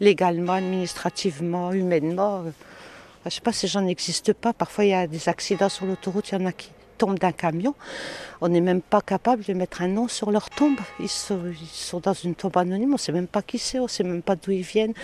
Légalement, 0.00 0.54
administrativement, 0.54 1.72
humainement. 1.72 2.38
Euh, 2.38 2.50
je 3.22 3.26
ne 3.26 3.30
sais 3.30 3.40
pas, 3.40 3.52
ces 3.52 3.68
gens 3.68 3.82
n'existent 3.82 4.32
pas. 4.32 4.52
Parfois, 4.52 4.84
il 4.84 4.90
y 4.90 4.94
a 4.94 5.06
des 5.06 5.28
accidents 5.28 5.68
sur 5.68 5.86
l'autoroute, 5.86 6.30
il 6.30 6.38
y 6.38 6.42
en 6.42 6.46
a 6.46 6.52
qui 6.52 6.70
tombent 6.98 7.18
d'un 7.18 7.32
camion. 7.32 7.74
On 8.40 8.48
n'est 8.48 8.60
même 8.60 8.82
pas 8.82 9.00
capable 9.00 9.44
de 9.44 9.52
mettre 9.54 9.82
un 9.82 9.88
nom 9.88 10.08
sur 10.08 10.30
leur 10.30 10.50
tombe. 10.50 10.78
Ils 11.00 11.08
sont, 11.08 12.00
dans 12.00 12.12
une 12.12 12.34
tombe 12.34 12.56
anonyme, 12.56 12.90
on 12.90 12.92
ne 12.92 12.98
sait 12.98 13.12
même 13.12 13.26
pas 13.26 13.42
qui 13.42 13.58
c'est, 13.58 13.78
on 13.78 13.84
ne 13.84 13.88
sait 13.88 14.04
même 14.04 14.22
pas 14.22 14.36
d'où 14.36 14.50
ils 14.50 14.62
viennent. 14.62 14.94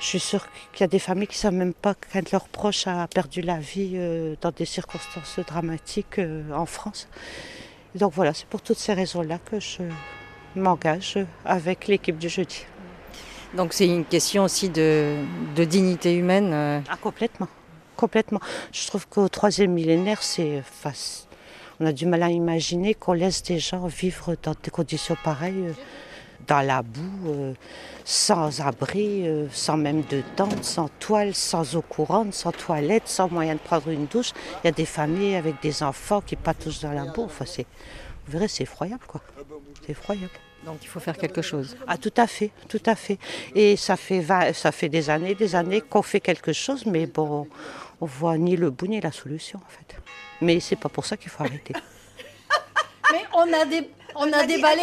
Je 0.00 0.06
suis 0.06 0.20
sûre 0.20 0.46
qu'il 0.72 0.80
y 0.80 0.84
a 0.84 0.88
des 0.88 0.98
familles 0.98 1.28
qui 1.28 1.36
ne 1.36 1.40
savent 1.40 1.54
même 1.54 1.74
pas 1.74 1.94
qu'un 1.94 2.22
de 2.22 2.28
leurs 2.32 2.48
proches 2.48 2.86
a 2.88 3.06
perdu 3.06 3.40
la 3.40 3.58
vie 3.58 3.92
euh, 3.94 4.34
dans 4.40 4.50
des 4.50 4.64
circonstances 4.64 5.38
dramatiques 5.46 6.18
euh, 6.18 6.42
en 6.52 6.66
France. 6.66 7.08
Donc 7.94 8.12
voilà, 8.12 8.34
c'est 8.34 8.46
pour 8.46 8.62
toutes 8.62 8.78
ces 8.78 8.94
raisons-là 8.94 9.38
que 9.38 9.60
je, 9.60 9.82
m'engage 10.54 11.18
avec 11.44 11.88
l'équipe 11.88 12.18
du 12.18 12.28
jeudi. 12.28 12.66
Donc 13.54 13.74
c'est 13.74 13.86
une 13.86 14.04
question 14.04 14.44
aussi 14.44 14.70
de, 14.70 15.16
dignité 15.56 16.14
humaine 16.14 16.50
euh. 16.52 16.80
Ah, 16.88 16.96
complètement. 16.96 17.48
complètement. 17.96 18.40
Je 18.72 18.86
trouve 18.86 19.06
qu'au 19.06 19.28
troisième 19.28 19.72
millénaire, 19.72 20.22
c'est 20.22 20.62
face. 20.62 21.28
On 21.80 21.86
a 21.86 21.92
du 21.92 22.06
mal 22.06 22.22
à 22.22 22.30
imaginer 22.30 22.94
qu'on 22.94 23.12
laisse 23.12 23.42
des 23.42 23.58
gens 23.58 23.86
vivre 23.86 24.36
dans 24.42 24.54
des 24.62 24.70
conditions 24.70 25.16
pareilles, 25.22 25.66
euh, 25.68 25.72
dans 26.46 26.62
la 26.62 26.82
boue, 26.82 27.28
euh, 27.28 27.54
sans 28.04 28.60
abri, 28.62 29.28
sans 29.52 29.76
même 29.76 30.02
de 30.10 30.22
tente, 30.34 30.64
sans 30.64 30.88
toile, 30.98 31.34
sans 31.34 31.76
eau 31.76 31.82
courante, 31.82 32.32
sans 32.32 32.52
toilette, 32.52 33.06
sans 33.06 33.28
moyen 33.28 33.54
de 33.54 33.60
prendre 33.60 33.88
une 33.90 34.06
douche. 34.06 34.32
Il 34.62 34.66
y 34.66 34.68
a 34.68 34.72
des 34.72 34.86
familles 34.86 35.34
avec 35.36 35.60
des 35.62 35.82
enfants 35.82 36.20
qui 36.20 36.36
patouchent 36.36 36.80
dans 36.80 36.92
la 36.92 37.04
boue. 37.04 37.24
Enfin, 37.24 37.44
c'est, 37.46 37.66
vous 38.26 38.32
verrez, 38.32 38.48
c'est 38.48 38.62
effroyable, 38.62 39.04
quoi. 39.06 39.20
C'est 39.82 39.92
effroyable. 39.92 40.32
Donc 40.64 40.78
il 40.82 40.88
faut 40.88 41.00
faire 41.00 41.16
quelque 41.16 41.42
chose. 41.42 41.76
Ah 41.86 41.96
tout 41.96 42.12
à 42.16 42.26
fait, 42.26 42.50
tout 42.68 42.82
à 42.86 42.94
fait. 42.94 43.18
Et 43.54 43.76
ça 43.76 43.96
fait, 43.96 44.24
ça 44.52 44.70
fait 44.70 44.88
des 44.88 45.10
années, 45.10 45.34
des 45.34 45.54
années 45.56 45.80
qu'on 45.80 46.02
fait 46.02 46.20
quelque 46.20 46.52
chose, 46.52 46.86
mais 46.86 47.06
bon, 47.06 47.48
on 48.00 48.06
voit 48.06 48.38
ni 48.38 48.56
le 48.56 48.70
bout 48.70 48.86
ni 48.86 49.00
la 49.00 49.12
solution 49.12 49.58
en 49.58 49.70
fait. 49.70 49.96
Mais 50.40 50.60
c'est 50.60 50.76
pas 50.76 50.88
pour 50.88 51.04
ça 51.04 51.16
qu'il 51.16 51.30
faut 51.30 51.42
arrêter. 51.42 51.74
mais 53.12 53.22
on 53.34 53.52
a 53.52 53.64
des, 53.64 53.90
on 54.14 54.32
a 54.32 54.46
déballé, 54.46 54.82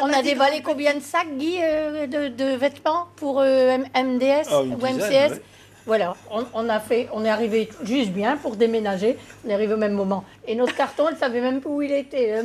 on 0.00 0.12
a 0.12 0.22
déballé 0.22 0.62
combien 0.62 0.94
de 0.94 1.00
sacs, 1.00 1.36
Guy, 1.36 1.58
euh, 1.62 2.06
de, 2.06 2.56
vêtements 2.56 3.08
pour 3.16 3.40
euh, 3.40 3.78
MDS 3.78 4.48
ah, 4.50 4.62
ou 4.62 4.76
MCS 4.76 5.40
Voilà, 5.84 6.14
on, 6.30 6.68
a 6.68 6.78
fait, 6.78 7.08
on 7.12 7.24
est 7.24 7.30
arrivé 7.30 7.68
juste 7.82 8.10
bien 8.10 8.36
pour 8.36 8.56
déménager. 8.56 9.16
On 9.44 9.50
est 9.50 9.54
arrivé 9.54 9.74
au 9.74 9.78
même 9.78 9.94
moment. 9.94 10.24
Et 10.46 10.54
notre 10.54 10.76
carton, 10.76 11.08
elle 11.08 11.16
savait 11.16 11.40
même 11.40 11.60
plus 11.60 11.70
où 11.70 11.82
il 11.82 11.92
était. 11.92 12.42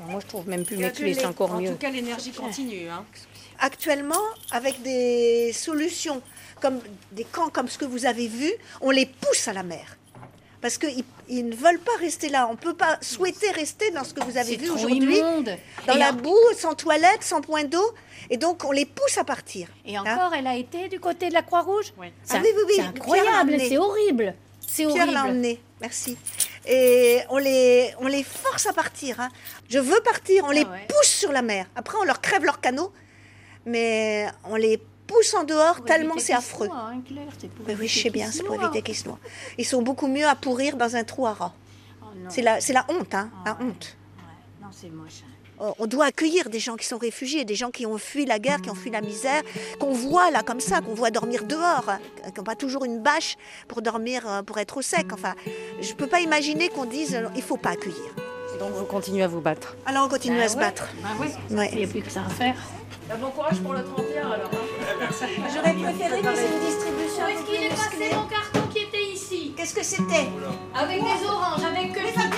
Moi, 0.00 0.20
je 0.20 0.26
trouve 0.26 0.48
même 0.48 0.64
plus 0.64 0.76
mes 0.76 0.90
clés, 0.90 1.14
c'est 1.14 1.26
encore 1.26 1.54
mieux. 1.60 1.70
En 1.70 1.72
tout 1.72 1.78
cas, 1.78 1.90
l'énergie 1.90 2.32
continue. 2.32 2.88
Hein. 2.88 3.04
Actuellement, 3.58 4.14
avec 4.50 4.82
des 4.82 5.52
solutions, 5.52 6.20
comme 6.60 6.80
des 7.12 7.24
camps 7.24 7.48
comme 7.48 7.68
ce 7.68 7.78
que 7.78 7.84
vous 7.84 8.04
avez 8.06 8.28
vu, 8.28 8.52
on 8.80 8.90
les 8.90 9.06
pousse 9.06 9.48
à 9.48 9.52
la 9.52 9.62
mer. 9.62 9.96
Parce 10.60 10.78
qu'ils 10.78 11.04
ils 11.28 11.46
ne 11.46 11.54
veulent 11.54 11.78
pas 11.78 11.96
rester 12.00 12.28
là. 12.28 12.46
On 12.48 12.52
ne 12.52 12.56
peut 12.56 12.74
pas 12.74 12.98
souhaiter 13.00 13.50
rester 13.50 13.90
dans 13.90 14.04
ce 14.04 14.14
que 14.14 14.24
vous 14.24 14.36
avez 14.36 14.56
vu 14.56 14.70
aujourd'hui. 14.70 15.20
Dans 15.86 15.94
la 15.94 16.12
boue, 16.12 16.34
sans 16.56 16.74
toilette, 16.74 17.22
sans 17.22 17.40
point 17.40 17.64
d'eau. 17.64 17.94
Et 18.30 18.36
donc, 18.36 18.64
on 18.64 18.72
les 18.72 18.86
pousse 18.86 19.18
à 19.18 19.24
partir. 19.24 19.68
Et 19.84 19.96
hein. 19.96 20.04
encore, 20.06 20.34
elle 20.34 20.46
a 20.46 20.56
été 20.56 20.88
du 20.88 20.98
côté 20.98 21.28
de 21.28 21.34
la 21.34 21.42
Croix-Rouge 21.42 21.92
oui. 21.98 22.08
Ah 22.30 22.40
oui, 22.42 22.48
oui, 22.56 22.62
oui. 22.66 22.74
C'est 22.76 22.82
incroyable, 22.82 23.56
c'est 23.60 23.78
horrible. 23.78 24.34
C'est 24.66 24.86
Pierre 24.86 25.10
l'a 25.10 25.24
emmené. 25.24 25.60
Merci. 25.80 26.16
Et 26.66 27.20
on 27.30 27.38
les, 27.38 27.94
on 28.00 28.06
les 28.06 28.24
force 28.24 28.66
à 28.66 28.72
partir. 28.72 29.20
Hein. 29.20 29.28
Je 29.68 29.78
veux 29.78 30.00
partir, 30.00 30.44
on 30.44 30.50
ah 30.50 30.54
les 30.54 30.64
pousse 30.64 31.08
sur 31.08 31.32
la 31.32 31.42
mer. 31.42 31.66
Après, 31.76 31.96
on 32.00 32.04
leur 32.04 32.20
crève 32.20 32.44
leur 32.44 32.60
canot, 32.60 32.92
mais 33.64 34.26
on 34.44 34.56
les 34.56 34.80
pousse 35.06 35.34
en 35.34 35.44
dehors 35.44 35.84
tellement 35.84 36.18
c'est 36.18 36.32
affreux. 36.32 36.68
Hein, 36.72 37.00
oui, 37.68 37.86
je 37.86 38.00
sais 38.00 38.10
bien, 38.10 38.30
c'est 38.32 38.42
pour 38.42 38.60
éviter 38.60 38.82
qu'ils 38.82 38.96
se 38.96 39.06
noient. 39.06 39.20
Ils 39.58 39.64
sont 39.64 39.82
beaucoup 39.82 40.08
mieux 40.08 40.26
à 40.26 40.34
pourrir 40.34 40.76
dans 40.76 40.96
un 40.96 41.04
trou 41.04 41.26
à 41.26 41.34
rats. 41.34 41.54
Oh 42.02 42.06
c'est 42.28 42.42
la, 42.42 42.58
la 42.58 42.86
honte, 42.88 43.14
hein, 43.14 43.30
la 43.44 43.56
honte. 43.60 43.96
Non, 44.60 44.68
c'est 44.72 44.90
moche. 44.90 45.22
Oh, 45.58 45.74
on 45.78 45.86
doit 45.86 46.06
accueillir 46.06 46.50
des 46.50 46.58
gens 46.58 46.76
qui 46.76 46.86
sont 46.86 46.98
réfugiés, 46.98 47.44
des 47.44 47.54
gens 47.54 47.70
qui 47.70 47.86
ont 47.86 47.96
fui 47.98 48.26
la 48.26 48.38
guerre, 48.38 48.60
qui 48.60 48.70
ont 48.70 48.74
fui 48.74 48.90
la 48.90 49.00
misère, 49.00 49.42
qu'on 49.78 49.92
voit 49.92 50.30
là 50.30 50.42
comme 50.42 50.60
ça, 50.60 50.80
qu'on 50.80 50.94
voit 50.94 51.10
dormir 51.10 51.44
dehors, 51.44 51.88
hein, 51.88 51.98
qui 52.26 52.38
n'ont 52.38 52.44
pas 52.44 52.56
toujours 52.56 52.84
une 52.84 53.00
bâche 53.00 53.36
pour 53.68 53.80
dormir, 53.80 54.28
euh, 54.28 54.42
pour 54.42 54.58
être 54.58 54.76
au 54.76 54.82
sec. 54.82 55.06
Enfin, 55.12 55.34
je 55.80 55.90
ne 55.90 55.94
peux 55.96 56.06
pas 56.06 56.20
imaginer 56.20 56.68
qu'on 56.68 56.84
dise 56.84 57.14
euh, 57.14 57.28
il 57.34 57.38
ne 57.38 57.42
faut 57.42 57.56
pas 57.56 57.70
accueillir. 57.70 58.14
Donc 58.58 58.72
vous 58.72 58.84
continuez 58.86 59.22
à 59.22 59.28
vous 59.28 59.40
battre 59.42 59.76
Alors 59.84 60.06
on 60.06 60.08
continue 60.08 60.40
à 60.40 60.48
se 60.48 60.56
battre. 60.56 60.88
Bah 61.02 61.08
oui, 61.20 61.28
il 61.50 61.76
n'y 61.78 61.84
a 61.84 61.86
plus 61.86 62.00
que 62.00 62.10
ça 62.10 62.22
à 62.26 62.30
faire. 62.30 62.54
Bah, 63.08 63.14
bon 63.20 63.30
courage 63.30 63.58
pour 63.60 63.72
le 63.74 63.84
31 63.84 64.30
alors. 64.30 64.50
Hein. 64.52 65.06
J'aurais 65.54 65.74
préféré 65.74 66.22
que 66.22 66.28
c'est 66.34 66.48
une 66.48 66.60
distribution. 66.64 67.24
Où 67.24 67.28
est-ce 67.28 67.44
qu'il 67.44 67.62
est 67.62 67.68
passé 67.68 68.14
mon 68.14 68.26
carton 68.26 68.68
qui 68.72 68.78
était 68.84 69.12
ici? 69.12 69.52
Qu'est-ce 69.56 69.74
que 69.74 69.84
c'était? 69.84 70.28
Avec 70.74 71.00
des 71.00 71.26
oranges, 71.26 71.64
avec 71.64 71.92
que 71.92 72.00
Un 72.00 72.30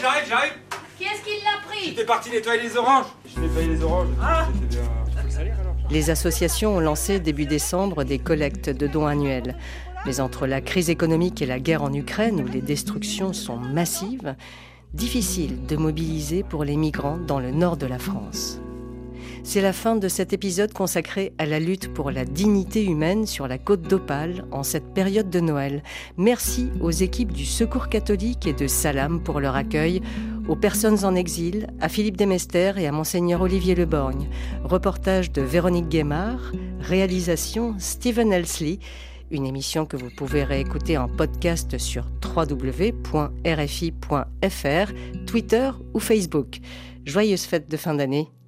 j'arrive, 0.00 0.28
j'arrive 0.28 0.52
Qui 0.98 1.04
est-ce 1.04 1.22
qui 1.22 1.44
l'a 1.44 1.68
pris 1.68 1.84
J'étais 1.86 2.04
parti 2.04 2.30
nettoyer 2.30 2.62
les 2.62 2.76
oranges. 2.76 3.06
J'ai 3.26 3.40
nettoyé 3.40 3.68
les 3.68 3.82
oranges. 3.82 4.08
Ah 4.22 4.46
Les 5.90 6.10
associations 6.10 6.76
ont 6.76 6.80
lancé 6.80 7.20
début 7.20 7.46
décembre 7.46 8.04
des 8.04 8.18
collectes 8.18 8.70
de 8.70 8.86
dons 8.86 9.06
annuels. 9.06 9.56
Mais 10.06 10.20
entre 10.20 10.46
la 10.46 10.60
crise 10.60 10.88
économique 10.88 11.42
et 11.42 11.46
la 11.46 11.60
guerre 11.60 11.82
en 11.82 11.92
Ukraine, 11.92 12.40
où 12.40 12.46
les 12.46 12.62
destructions 12.62 13.32
sont 13.32 13.58
massives, 13.58 14.34
difficile 14.94 15.66
de 15.66 15.76
mobiliser 15.76 16.42
pour 16.42 16.64
les 16.64 16.76
migrants 16.76 17.18
dans 17.18 17.38
le 17.38 17.50
nord 17.50 17.76
de 17.76 17.86
la 17.86 17.98
France. 17.98 18.60
C'est 19.52 19.60
la 19.60 19.72
fin 19.72 19.96
de 19.96 20.06
cet 20.06 20.32
épisode 20.32 20.72
consacré 20.72 21.32
à 21.38 21.44
la 21.44 21.58
lutte 21.58 21.92
pour 21.92 22.12
la 22.12 22.24
dignité 22.24 22.84
humaine 22.84 23.26
sur 23.26 23.48
la 23.48 23.58
côte 23.58 23.82
d'Opale 23.82 24.44
en 24.52 24.62
cette 24.62 24.94
période 24.94 25.28
de 25.28 25.40
Noël. 25.40 25.82
Merci 26.16 26.68
aux 26.80 26.92
équipes 26.92 27.32
du 27.32 27.44
Secours 27.44 27.88
catholique 27.88 28.46
et 28.46 28.52
de 28.52 28.68
Salam 28.68 29.20
pour 29.20 29.40
leur 29.40 29.56
accueil, 29.56 30.02
aux 30.46 30.54
personnes 30.54 31.04
en 31.04 31.16
exil, 31.16 31.66
à 31.80 31.88
Philippe 31.88 32.16
Demester 32.16 32.74
et 32.76 32.86
à 32.86 32.92
Monseigneur 32.92 33.40
Olivier 33.40 33.74
Leborgne. 33.74 34.28
Reportage 34.62 35.32
de 35.32 35.42
Véronique 35.42 35.88
Guémard, 35.88 36.52
réalisation 36.78 37.74
Stephen 37.80 38.32
Elsley. 38.32 38.78
Une 39.32 39.46
émission 39.46 39.84
que 39.84 39.96
vous 39.96 40.10
pouvez 40.16 40.44
réécouter 40.44 40.96
en 40.96 41.08
podcast 41.08 41.76
sur 41.76 42.06
www.rfi.fr, 42.24 43.02
Twitter 45.26 45.70
ou 45.92 45.98
Facebook. 45.98 46.60
Joyeuses 47.04 47.46
fêtes 47.46 47.68
de 47.68 47.76
fin 47.76 47.96
d'année 47.96 48.28